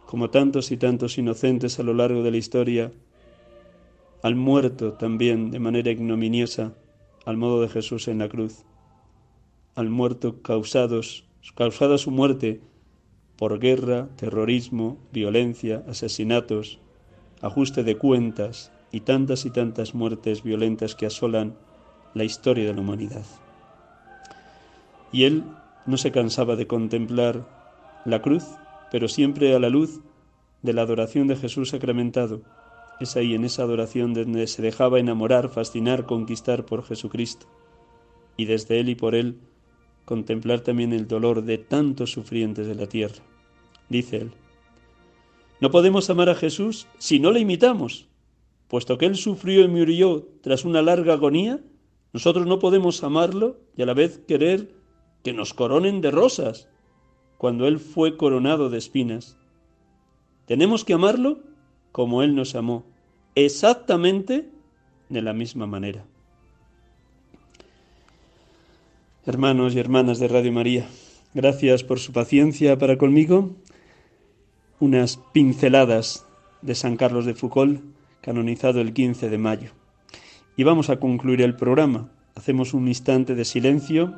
como 0.06 0.30
tantos 0.30 0.70
y 0.70 0.76
tantos 0.76 1.16
inocentes 1.16 1.78
a 1.78 1.82
lo 1.82 1.94
largo 1.94 2.22
de 2.22 2.30
la 2.30 2.36
historia, 2.36 2.92
al 4.22 4.34
muerto 4.34 4.92
también 4.92 5.50
de 5.50 5.58
manera 5.58 5.90
ignominiosa, 5.90 6.74
al 7.24 7.36
modo 7.36 7.62
de 7.62 7.68
Jesús 7.68 8.08
en 8.08 8.18
la 8.18 8.28
cruz, 8.28 8.64
al 9.74 9.88
muerto 9.88 10.42
causados, 10.42 11.24
causada 11.54 11.98
su 11.98 12.10
muerte 12.10 12.60
por 13.36 13.58
guerra, 13.58 14.08
terrorismo, 14.16 14.98
violencia, 15.12 15.82
asesinatos, 15.88 16.78
ajuste 17.40 17.84
de 17.84 17.96
cuentas, 17.96 18.70
y 18.94 19.00
tantas 19.00 19.44
y 19.44 19.50
tantas 19.50 19.92
muertes 19.92 20.44
violentas 20.44 20.94
que 20.94 21.06
asolan 21.06 21.56
la 22.14 22.22
historia 22.22 22.64
de 22.64 22.74
la 22.74 22.80
humanidad. 22.80 23.24
Y 25.10 25.24
él 25.24 25.42
no 25.84 25.96
se 25.96 26.12
cansaba 26.12 26.54
de 26.54 26.68
contemplar 26.68 27.44
la 28.04 28.22
cruz, 28.22 28.44
pero 28.92 29.08
siempre 29.08 29.52
a 29.52 29.58
la 29.58 29.68
luz 29.68 30.00
de 30.62 30.74
la 30.74 30.82
adoración 30.82 31.26
de 31.26 31.34
Jesús 31.34 31.70
sacramentado. 31.70 32.42
Es 33.00 33.16
ahí, 33.16 33.34
en 33.34 33.44
esa 33.44 33.64
adoración, 33.64 34.14
donde 34.14 34.46
se 34.46 34.62
dejaba 34.62 35.00
enamorar, 35.00 35.48
fascinar, 35.48 36.06
conquistar 36.06 36.64
por 36.64 36.84
Jesucristo. 36.84 37.46
Y 38.36 38.44
desde 38.44 38.78
Él 38.78 38.90
y 38.90 38.94
por 38.94 39.16
Él, 39.16 39.40
contemplar 40.04 40.60
también 40.60 40.92
el 40.92 41.08
dolor 41.08 41.42
de 41.42 41.58
tantos 41.58 42.12
sufrientes 42.12 42.68
de 42.68 42.76
la 42.76 42.86
tierra. 42.86 43.24
Dice 43.88 44.18
Él, 44.18 44.30
no 45.60 45.72
podemos 45.72 46.08
amar 46.10 46.28
a 46.28 46.36
Jesús 46.36 46.86
si 46.98 47.18
no 47.18 47.32
le 47.32 47.40
imitamos. 47.40 48.06
Puesto 48.68 48.98
que 48.98 49.06
Él 49.06 49.16
sufrió 49.16 49.62
y 49.62 49.68
murió 49.68 50.26
tras 50.40 50.64
una 50.64 50.82
larga 50.82 51.14
agonía, 51.14 51.60
nosotros 52.12 52.46
no 52.46 52.58
podemos 52.58 53.02
amarlo 53.02 53.58
y 53.76 53.82
a 53.82 53.86
la 53.86 53.94
vez 53.94 54.18
querer 54.26 54.74
que 55.22 55.32
nos 55.32 55.54
coronen 55.54 56.00
de 56.00 56.10
rosas, 56.10 56.68
cuando 57.38 57.66
Él 57.66 57.78
fue 57.78 58.16
coronado 58.16 58.70
de 58.70 58.78
espinas. 58.78 59.36
Tenemos 60.46 60.84
que 60.84 60.94
amarlo 60.94 61.40
como 61.92 62.22
Él 62.22 62.34
nos 62.34 62.54
amó, 62.54 62.84
exactamente 63.34 64.50
de 65.08 65.22
la 65.22 65.32
misma 65.32 65.66
manera. 65.66 66.04
Hermanos 69.26 69.74
y 69.74 69.78
hermanas 69.78 70.18
de 70.18 70.28
Radio 70.28 70.52
María, 70.52 70.88
gracias 71.32 71.82
por 71.82 71.98
su 71.98 72.12
paciencia 72.12 72.78
para 72.78 72.98
conmigo. 72.98 73.50
Unas 74.80 75.18
pinceladas 75.32 76.26
de 76.62 76.74
San 76.74 76.96
Carlos 76.96 77.24
de 77.24 77.34
Foucault 77.34 77.93
canonizado 78.24 78.80
el 78.80 78.94
15 78.94 79.28
de 79.28 79.36
mayo. 79.36 79.70
Y 80.56 80.64
vamos 80.64 80.88
a 80.88 80.98
concluir 80.98 81.42
el 81.42 81.56
programa. 81.56 82.08
Hacemos 82.34 82.72
un 82.72 82.88
instante 82.88 83.34
de 83.34 83.44
silencio 83.44 84.14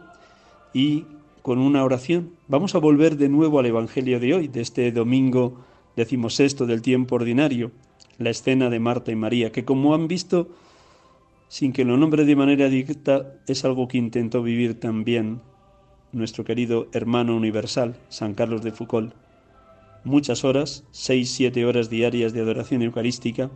y 0.73 1.07
con 1.43 1.59
una 1.59 1.83
oración. 1.83 2.31
Vamos 2.47 2.77
a 2.77 2.79
volver 2.79 3.17
de 3.17 3.29
nuevo 3.29 3.59
al 3.59 3.67
Evangelio 3.67 4.21
de 4.21 4.33
hoy, 4.33 4.47
de 4.47 4.61
este 4.61 4.93
domingo 4.93 5.65
decimosexto 5.97 6.67
del 6.67 6.83
tiempo 6.83 7.17
ordinario, 7.17 7.73
la 8.19 8.31
escena 8.31 8.71
de 8.71 8.79
Marta 8.79 9.11
y 9.11 9.17
María, 9.17 9.51
que 9.51 9.65
como 9.65 9.93
han 9.93 10.07
visto, 10.07 10.51
sin 11.49 11.73
que 11.73 11.85
lo 11.85 11.97
nombre 11.97 12.25
de 12.25 12.37
manera 12.37 12.69
directa, 12.69 13.35
es 13.49 13.65
algo 13.65 13.89
que 13.89 13.99
intentó 13.99 14.41
vivir 14.41 14.79
también 14.79 15.41
nuestro 16.13 16.45
querido 16.45 16.87
hermano 16.93 17.35
universal, 17.35 17.97
San 18.09 18.35
Carlos 18.35 18.63
de 18.63 18.71
Foucault. 18.71 19.15
Muchas 20.05 20.45
horas, 20.45 20.85
seis, 20.93 21.31
siete 21.31 21.67
horas 21.67 21.91
diarias 21.91 22.33
de 22.33 22.43
adoración 22.43 22.83
eucarística, 22.83 23.51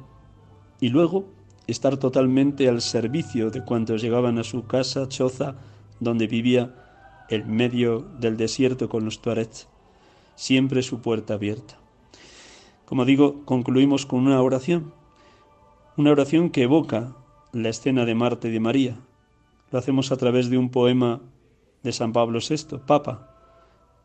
y 0.81 0.89
luego 0.89 1.26
estar 1.66 1.97
totalmente 1.99 2.68
al 2.68 2.81
servicio 2.81 3.51
de 3.51 3.64
cuantos 3.64 4.03
llegaban 4.03 4.39
a 4.39 4.45
su 4.45 4.66
casa, 4.66 5.09
choza, 5.09 5.57
donde 6.01 6.26
vivía 6.26 6.74
en 7.28 7.51
medio 7.55 8.01
del 8.18 8.37
desierto 8.37 8.89
con 8.89 9.05
los 9.05 9.20
tuarets, 9.20 9.68
siempre 10.35 10.83
su 10.83 11.01
puerta 11.01 11.35
abierta. 11.35 11.78
Como 12.87 13.05
digo, 13.05 13.45
concluimos 13.45 14.05
con 14.07 14.26
una 14.26 14.43
oración, 14.43 14.93
una 15.97 16.11
oración 16.11 16.51
que 16.51 16.62
evoca 16.62 17.14
la 17.53 17.68
escena 17.68 18.05
de 18.05 18.14
Marte 18.14 18.49
y 18.49 18.53
de 18.53 18.61
María. 18.61 18.97
Lo 19.70 19.78
hacemos 19.78 20.11
a 20.11 20.16
través 20.16 20.51
de 20.51 20.59
un 20.59 20.70
poema 20.70 21.20
de 21.83 21.93
San 21.93 22.12
Pablo 22.12 22.41
VI, 22.41 22.78
Papa, 22.87 23.31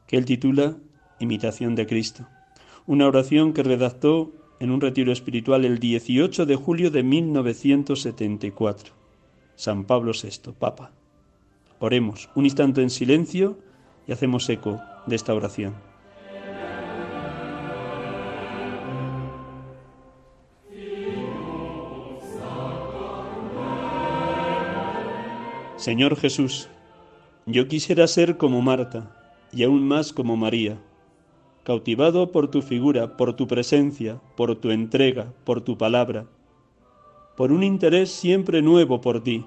que 0.08 0.18
él 0.18 0.26
titula 0.26 0.78
Imitación 1.20 1.74
de 1.74 1.88
Cristo. 1.88 2.28
Una 2.86 3.08
oración 3.08 3.54
que 3.54 3.64
redactó 3.64 4.32
en 4.60 4.72
un 4.72 4.82
retiro 4.82 5.12
espiritual 5.12 5.66
el 5.66 5.80
18 5.80 6.46
de 6.46 6.56
julio 6.56 6.92
de 6.92 7.04
1974. 7.04 8.94
San 9.56 9.86
Pablo 9.86 10.12
VI, 10.12 10.54
Papa. 10.58 10.92
Oremos 11.80 12.30
un 12.36 12.46
instante 12.46 12.82
en 12.82 12.90
silencio 12.90 13.58
y 14.08 14.12
hacemos 14.12 14.50
eco 14.50 14.82
de 15.06 15.16
esta 15.16 15.34
oración. 15.34 15.76
Señor 25.78 26.16
Jesús, 26.16 26.68
yo 27.46 27.68
quisiera 27.68 28.08
ser 28.08 28.38
como 28.38 28.62
Marta 28.64 29.12
y 29.52 29.64
aún 29.64 29.88
más 29.88 30.14
como 30.14 30.36
María, 30.36 30.80
cautivado 31.66 32.32
por 32.32 32.48
tu 32.50 32.62
figura, 32.62 33.18
por 33.18 33.34
tu 33.34 33.48
presencia, 33.48 34.22
por 34.38 34.56
tu 34.56 34.70
entrega, 34.70 35.34
por 35.44 35.62
tu 35.62 35.80
palabra, 35.80 36.28
por 37.36 37.52
un 37.52 37.64
interés 37.64 38.12
siempre 38.12 38.62
nuevo 38.62 39.02
por 39.02 39.24
ti, 39.24 39.46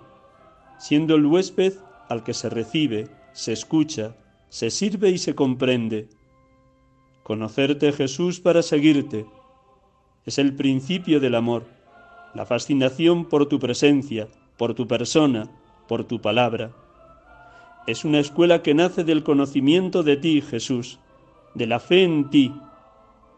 siendo 0.81 1.14
el 1.14 1.25
huésped 1.25 1.75
al 2.09 2.25
que 2.25 2.35
se 2.35 2.51
recibe, 2.51 3.09
se 3.33 3.53
escucha, 3.53 4.16
se 4.49 4.71
sirve 4.71 5.11
y 5.11 5.19
se 5.19 5.37
comprende. 5.37 6.09
Conocerte 7.23 7.93
Jesús 7.93 8.41
para 8.41 8.62
seguirte 8.62 9.25
es 10.27 10.39
el 10.39 10.57
principio 10.57 11.21
del 11.21 11.37
amor, 11.37 11.66
la 12.35 12.47
fascinación 12.47 13.27
por 13.27 13.47
tu 13.47 13.61
presencia, 13.61 14.27
por 14.57 14.75
tu 14.75 14.89
persona, 14.89 15.49
por 15.87 16.03
tu 16.03 16.21
palabra. 16.21 16.73
Es 17.87 18.05
una 18.05 18.19
escuela 18.19 18.61
que 18.61 18.75
nace 18.75 19.05
del 19.05 19.23
conocimiento 19.23 20.03
de 20.03 20.16
ti, 20.16 20.43
Jesús, 20.43 20.99
de 21.59 21.67
la 21.67 21.81
fe 21.81 22.05
en 22.05 22.31
ti, 22.31 22.55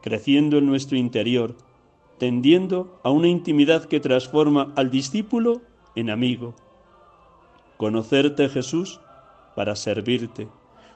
creciendo 0.02 0.58
en 0.58 0.66
nuestro 0.66 0.96
interior, 0.96 1.56
tendiendo 2.18 3.00
a 3.02 3.10
una 3.10 3.28
intimidad 3.28 3.86
que 3.86 3.98
transforma 3.98 4.72
al 4.76 4.90
discípulo 4.90 5.62
en 5.96 6.10
amigo. 6.10 6.54
Conocerte, 7.78 8.48
Jesús, 8.48 9.00
para 9.56 9.74
servirte. 9.74 10.48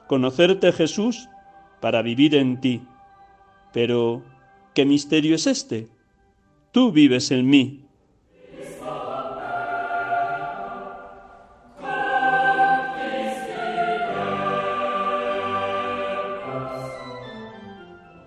Conocerte, 0.07 0.71
Jesús, 0.71 1.27
para 1.81 2.03
vivir 2.03 2.35
en 2.35 2.61
ti. 2.61 2.81
Pero, 3.73 4.23
¿qué 4.75 4.85
misterio 4.85 5.35
es 5.35 5.47
este? 5.47 5.87
Tú 6.71 6.91
vives 6.91 7.31
en 7.31 7.49
mí, 7.49 7.84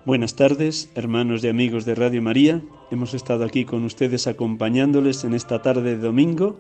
Buenas 0.09 0.37
tardes, 0.37 0.91
hermanos 0.95 1.45
y 1.45 1.49
amigos 1.49 1.85
de 1.85 1.95
Radio 1.95 2.23
María. 2.23 2.63
Hemos 2.91 3.13
estado 3.13 3.45
aquí 3.45 3.67
con 3.67 3.85
ustedes 3.85 4.27
acompañándoles 4.27 5.23
en 5.25 5.35
esta 5.35 5.61
tarde 5.61 5.83
de 5.83 5.99
domingo, 5.99 6.59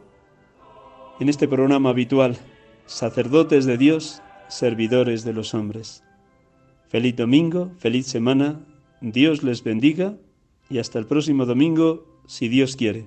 en 1.18 1.30
este 1.30 1.48
programa 1.48 1.88
habitual, 1.88 2.36
sacerdotes 2.84 3.64
de 3.64 3.78
Dios, 3.78 4.20
servidores 4.50 5.24
de 5.24 5.32
los 5.32 5.54
hombres. 5.54 6.04
Feliz 6.90 7.16
domingo, 7.16 7.70
feliz 7.78 8.06
semana, 8.06 8.60
Dios 9.00 9.42
les 9.42 9.64
bendiga 9.64 10.18
y 10.68 10.76
hasta 10.76 10.98
el 10.98 11.06
próximo 11.06 11.46
domingo, 11.46 12.04
si 12.26 12.48
Dios 12.48 12.76
quiere. 12.76 13.06